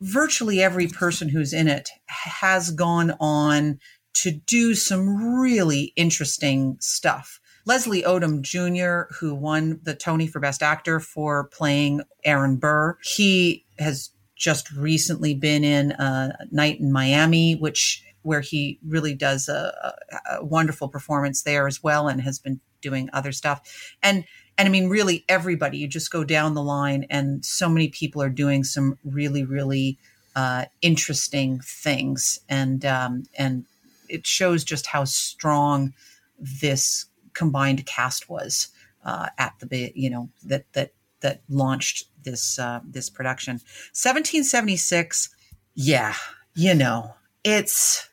virtually 0.00 0.62
every 0.62 0.86
person 0.86 1.28
who's 1.28 1.52
in 1.52 1.68
it 1.68 1.90
has 2.06 2.70
gone 2.70 3.14
on 3.20 3.78
to 4.14 4.32
do 4.32 4.74
some 4.74 5.38
really 5.40 5.92
interesting 5.96 6.76
stuff. 6.80 7.40
Leslie 7.66 8.02
Odom 8.02 8.40
Jr., 8.40 9.12
who 9.14 9.34
won 9.34 9.80
the 9.82 9.94
Tony 9.94 10.26
for 10.26 10.40
Best 10.40 10.62
Actor 10.62 11.00
for 11.00 11.44
playing 11.48 12.00
Aaron 12.24 12.56
Burr, 12.56 12.96
he 13.02 13.66
has 13.78 14.10
just 14.36 14.70
recently 14.72 15.34
been 15.34 15.64
in 15.64 15.92
a 15.92 16.46
Night 16.50 16.80
in 16.80 16.90
Miami, 16.92 17.54
which 17.54 18.02
where 18.22 18.40
he 18.40 18.78
really 18.86 19.14
does 19.14 19.48
a, 19.48 19.94
a, 20.30 20.44
wonderful 20.44 20.88
performance 20.88 21.42
there 21.42 21.66
as 21.66 21.82
well, 21.82 22.08
and 22.08 22.20
has 22.20 22.38
been 22.38 22.60
doing 22.80 23.08
other 23.12 23.32
stuff. 23.32 23.60
And 24.02 24.24
and 24.58 24.66
I 24.66 24.70
mean, 24.72 24.88
really, 24.88 25.24
everybody. 25.28 25.78
You 25.78 25.86
just 25.86 26.10
go 26.10 26.24
down 26.24 26.54
the 26.54 26.62
line, 26.62 27.06
and 27.08 27.44
so 27.44 27.68
many 27.68 27.88
people 27.88 28.20
are 28.20 28.28
doing 28.28 28.64
some 28.64 28.98
really, 29.04 29.44
really 29.44 29.98
uh, 30.34 30.64
interesting 30.82 31.60
things, 31.60 32.40
and 32.48 32.84
um, 32.84 33.22
and 33.38 33.64
it 34.08 34.26
shows 34.26 34.64
just 34.64 34.86
how 34.86 35.04
strong 35.04 35.94
this 36.40 37.06
combined 37.34 37.86
cast 37.86 38.28
was 38.28 38.68
uh, 39.04 39.28
at 39.38 39.54
the 39.60 39.92
you 39.94 40.10
know 40.10 40.28
that 40.44 40.64
that 40.72 40.90
that 41.20 41.40
launched 41.48 42.06
this 42.24 42.58
uh, 42.58 42.80
this 42.84 43.08
production. 43.08 43.54
1776, 43.94 45.28
yeah, 45.74 46.14
you 46.54 46.74
know, 46.74 47.14
it's 47.44 48.08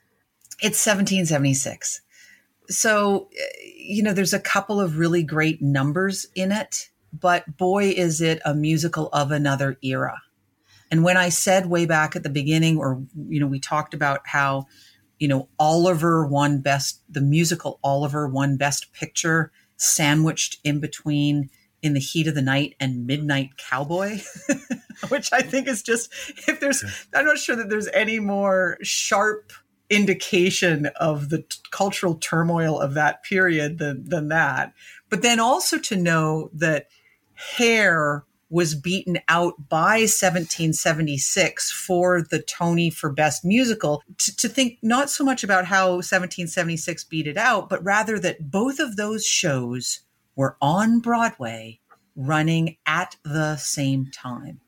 it's 0.62 0.86
1776 0.86 2.02
so 2.70 3.30
eh, 3.38 3.44
you 3.78 4.04
know 4.04 4.14
there's 4.14 4.34
a 4.34 4.40
couple 4.40 4.80
of 4.80 4.98
really 4.98 5.24
great 5.24 5.62
numbers 5.62 6.26
in 6.36 6.52
it 6.52 6.90
but 7.20 7.58
boy 7.58 7.86
is 7.86 8.22
it 8.22 8.42
a 8.44 8.54
musical 8.54 9.08
of 9.14 9.32
another 9.32 9.78
era. 9.82 10.22
And 10.92 11.04
when 11.04 11.18
i 11.18 11.30
said 11.30 11.66
way 11.66 11.86
back 11.86 12.16
at 12.16 12.24
the 12.24 12.30
beginning 12.30 12.78
or 12.78 13.02
you 13.28 13.40
know 13.40 13.48
we 13.48 13.60
talked 13.60 13.94
about 13.94 14.22
how 14.26 14.66
you 15.20 15.28
know 15.28 15.50
oliver 15.60 16.26
won 16.26 16.60
best 16.60 17.02
the 17.10 17.22
musical 17.22 17.80
oliver 17.84 18.28
won 18.28 18.56
best 18.56 18.94
picture 18.94 19.52
sandwiched 19.78 20.60
in 20.64 20.80
between 20.80 21.50
in 21.82 21.94
the 21.94 22.00
heat 22.00 22.28
of 22.28 22.36
the 22.36 22.42
night 22.42 22.76
and 22.80 23.06
midnight 23.06 23.58
cowboy 23.58 24.20
which 25.10 25.34
i 25.34 25.42
think 25.42 25.68
is 25.68 25.82
just 25.82 26.14
if 26.48 26.60
there's 26.60 26.84
i'm 27.14 27.26
not 27.26 27.38
sure 27.38 27.56
that 27.56 27.70
there's 27.70 27.88
any 27.90 28.20
more 28.20 28.78
sharp 28.82 29.52
indication 29.90 30.88
of 30.98 31.30
the 31.30 31.40
t- 31.40 31.58
cultural 31.72 32.16
turmoil 32.16 32.80
of 32.80 32.94
that 32.94 33.24
period 33.24 33.78
than, 33.78 34.08
than 34.08 34.30
that. 34.30 34.74
But 35.10 35.22
then 35.22 35.40
also 35.40 35.78
to 35.80 35.96
know 35.96 36.50
that 36.54 36.88
Hair 37.36 38.26
was 38.50 38.76
beaten 38.76 39.20
out 39.28 39.70
by 39.70 40.00
1776 40.00 41.72
for 41.72 42.22
the 42.22 42.42
Tony 42.42 42.90
for 42.90 43.12
Best 43.12 43.44
Musical, 43.44 44.04
to, 44.18 44.36
to, 44.38 44.48
think 44.48 44.78
not 44.82 45.10
so 45.10 45.24
much 45.24 45.44
about 45.44 45.66
how 45.66 45.96
1776 45.96 47.04
beat 47.06 47.28
it 47.28 47.38
out, 47.38 47.70
but 47.70 47.84
rather 47.84 48.20
that 48.20 48.52
both 48.52 48.80
of 48.80 48.96
those 48.96 49.26
shows 49.26 50.02
were 50.36 50.58
on 50.62 51.00
Broadway 51.00 51.80
running 52.16 52.78
at 52.86 53.16
the 53.24 53.58
same 53.58 54.10
time. 54.12 54.62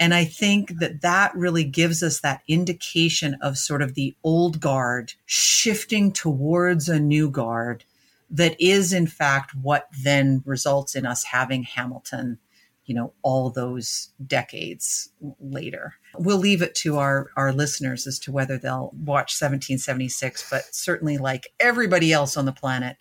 And 0.00 0.12
I 0.12 0.24
think 0.24 0.80
that 0.80 1.02
that 1.02 1.34
really 1.36 1.64
gives 1.64 2.02
us 2.02 2.20
that 2.20 2.42
indication 2.48 3.36
of 3.40 3.56
sort 3.56 3.80
of 3.80 3.94
the 3.94 4.16
old 4.24 4.60
guard 4.60 5.12
shifting 5.24 6.12
towards 6.12 6.88
a 6.88 6.98
new 6.98 7.30
guard 7.30 7.84
that 8.30 8.56
is, 8.60 8.92
in 8.92 9.06
fact, 9.06 9.54
what 9.54 9.88
then 10.02 10.42
results 10.44 10.96
in 10.96 11.06
us 11.06 11.22
having 11.24 11.62
Hamilton, 11.62 12.38
you 12.86 12.94
know, 12.94 13.12
all 13.22 13.50
those 13.50 14.10
decades 14.26 15.10
later. 15.38 15.94
We'll 16.18 16.38
leave 16.38 16.60
it 16.60 16.74
to 16.76 16.98
our, 16.98 17.30
our 17.36 17.52
listeners 17.52 18.06
as 18.06 18.18
to 18.20 18.32
whether 18.32 18.58
they'll 18.58 18.90
watch 18.96 19.40
1776, 19.40 20.50
but 20.50 20.64
certainly, 20.74 21.18
like 21.18 21.48
everybody 21.60 22.12
else 22.12 22.36
on 22.36 22.46
the 22.46 22.52
planet, 22.52 22.96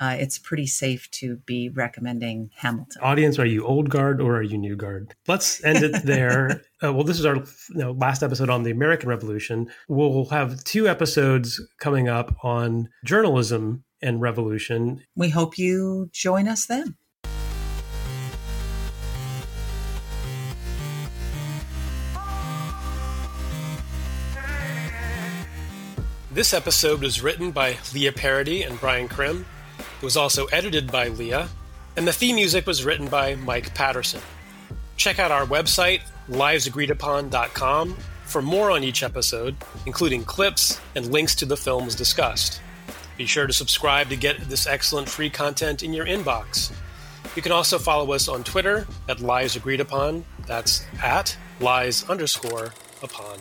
uh, 0.00 0.16
it's 0.18 0.38
pretty 0.38 0.66
safe 0.66 1.10
to 1.10 1.36
be 1.46 1.68
recommending 1.68 2.50
Hamilton. 2.54 3.02
Audience, 3.02 3.38
are 3.38 3.46
you 3.46 3.64
old 3.64 3.90
guard 3.90 4.20
or 4.20 4.36
are 4.36 4.42
you 4.42 4.56
new 4.56 4.76
guard? 4.76 5.14
Let's 5.26 5.62
end 5.64 5.82
it 5.82 6.02
there. 6.04 6.62
uh, 6.82 6.92
well, 6.92 7.04
this 7.04 7.18
is 7.18 7.26
our 7.26 7.36
you 7.36 7.44
know, 7.74 7.92
last 7.92 8.22
episode 8.22 8.50
on 8.50 8.62
the 8.62 8.70
American 8.70 9.08
Revolution. 9.08 9.68
We'll 9.88 10.26
have 10.26 10.62
two 10.64 10.88
episodes 10.88 11.60
coming 11.80 12.08
up 12.08 12.36
on 12.44 12.88
journalism 13.04 13.84
and 14.00 14.20
revolution. 14.20 15.02
We 15.16 15.30
hope 15.30 15.58
you 15.58 16.10
join 16.12 16.46
us 16.46 16.66
then. 16.66 16.96
This 26.30 26.54
episode 26.54 27.00
was 27.00 27.20
written 27.20 27.50
by 27.50 27.78
Leah 27.92 28.12
Parody 28.12 28.62
and 28.62 28.78
Brian 28.78 29.08
Krim. 29.08 29.44
It 29.98 30.04
was 30.04 30.16
also 30.16 30.46
edited 30.46 30.92
by 30.92 31.08
Leah, 31.08 31.48
and 31.96 32.06
the 32.06 32.12
theme 32.12 32.36
music 32.36 32.66
was 32.66 32.84
written 32.84 33.08
by 33.08 33.34
Mike 33.34 33.74
Patterson. 33.74 34.20
Check 34.96 35.18
out 35.18 35.32
our 35.32 35.44
website, 35.44 36.02
liesagreedupon.com, 36.28 37.96
for 38.24 38.40
more 38.40 38.70
on 38.70 38.84
each 38.84 39.02
episode, 39.02 39.56
including 39.86 40.22
clips 40.24 40.80
and 40.94 41.10
links 41.10 41.34
to 41.36 41.46
the 41.46 41.56
films 41.56 41.96
discussed. 41.96 42.60
Be 43.16 43.26
sure 43.26 43.48
to 43.48 43.52
subscribe 43.52 44.08
to 44.10 44.16
get 44.16 44.38
this 44.48 44.68
excellent 44.68 45.08
free 45.08 45.30
content 45.30 45.82
in 45.82 45.92
your 45.92 46.06
inbox. 46.06 46.72
You 47.34 47.42
can 47.42 47.50
also 47.50 47.78
follow 47.78 48.12
us 48.12 48.28
on 48.28 48.44
Twitter 48.44 48.86
at 49.08 49.20
Lies 49.20 49.56
Agreed 49.56 49.80
Upon. 49.80 50.24
That's 50.46 50.84
at 51.02 51.36
lies 51.60 52.08
underscore 52.08 52.72
upon. 53.02 53.38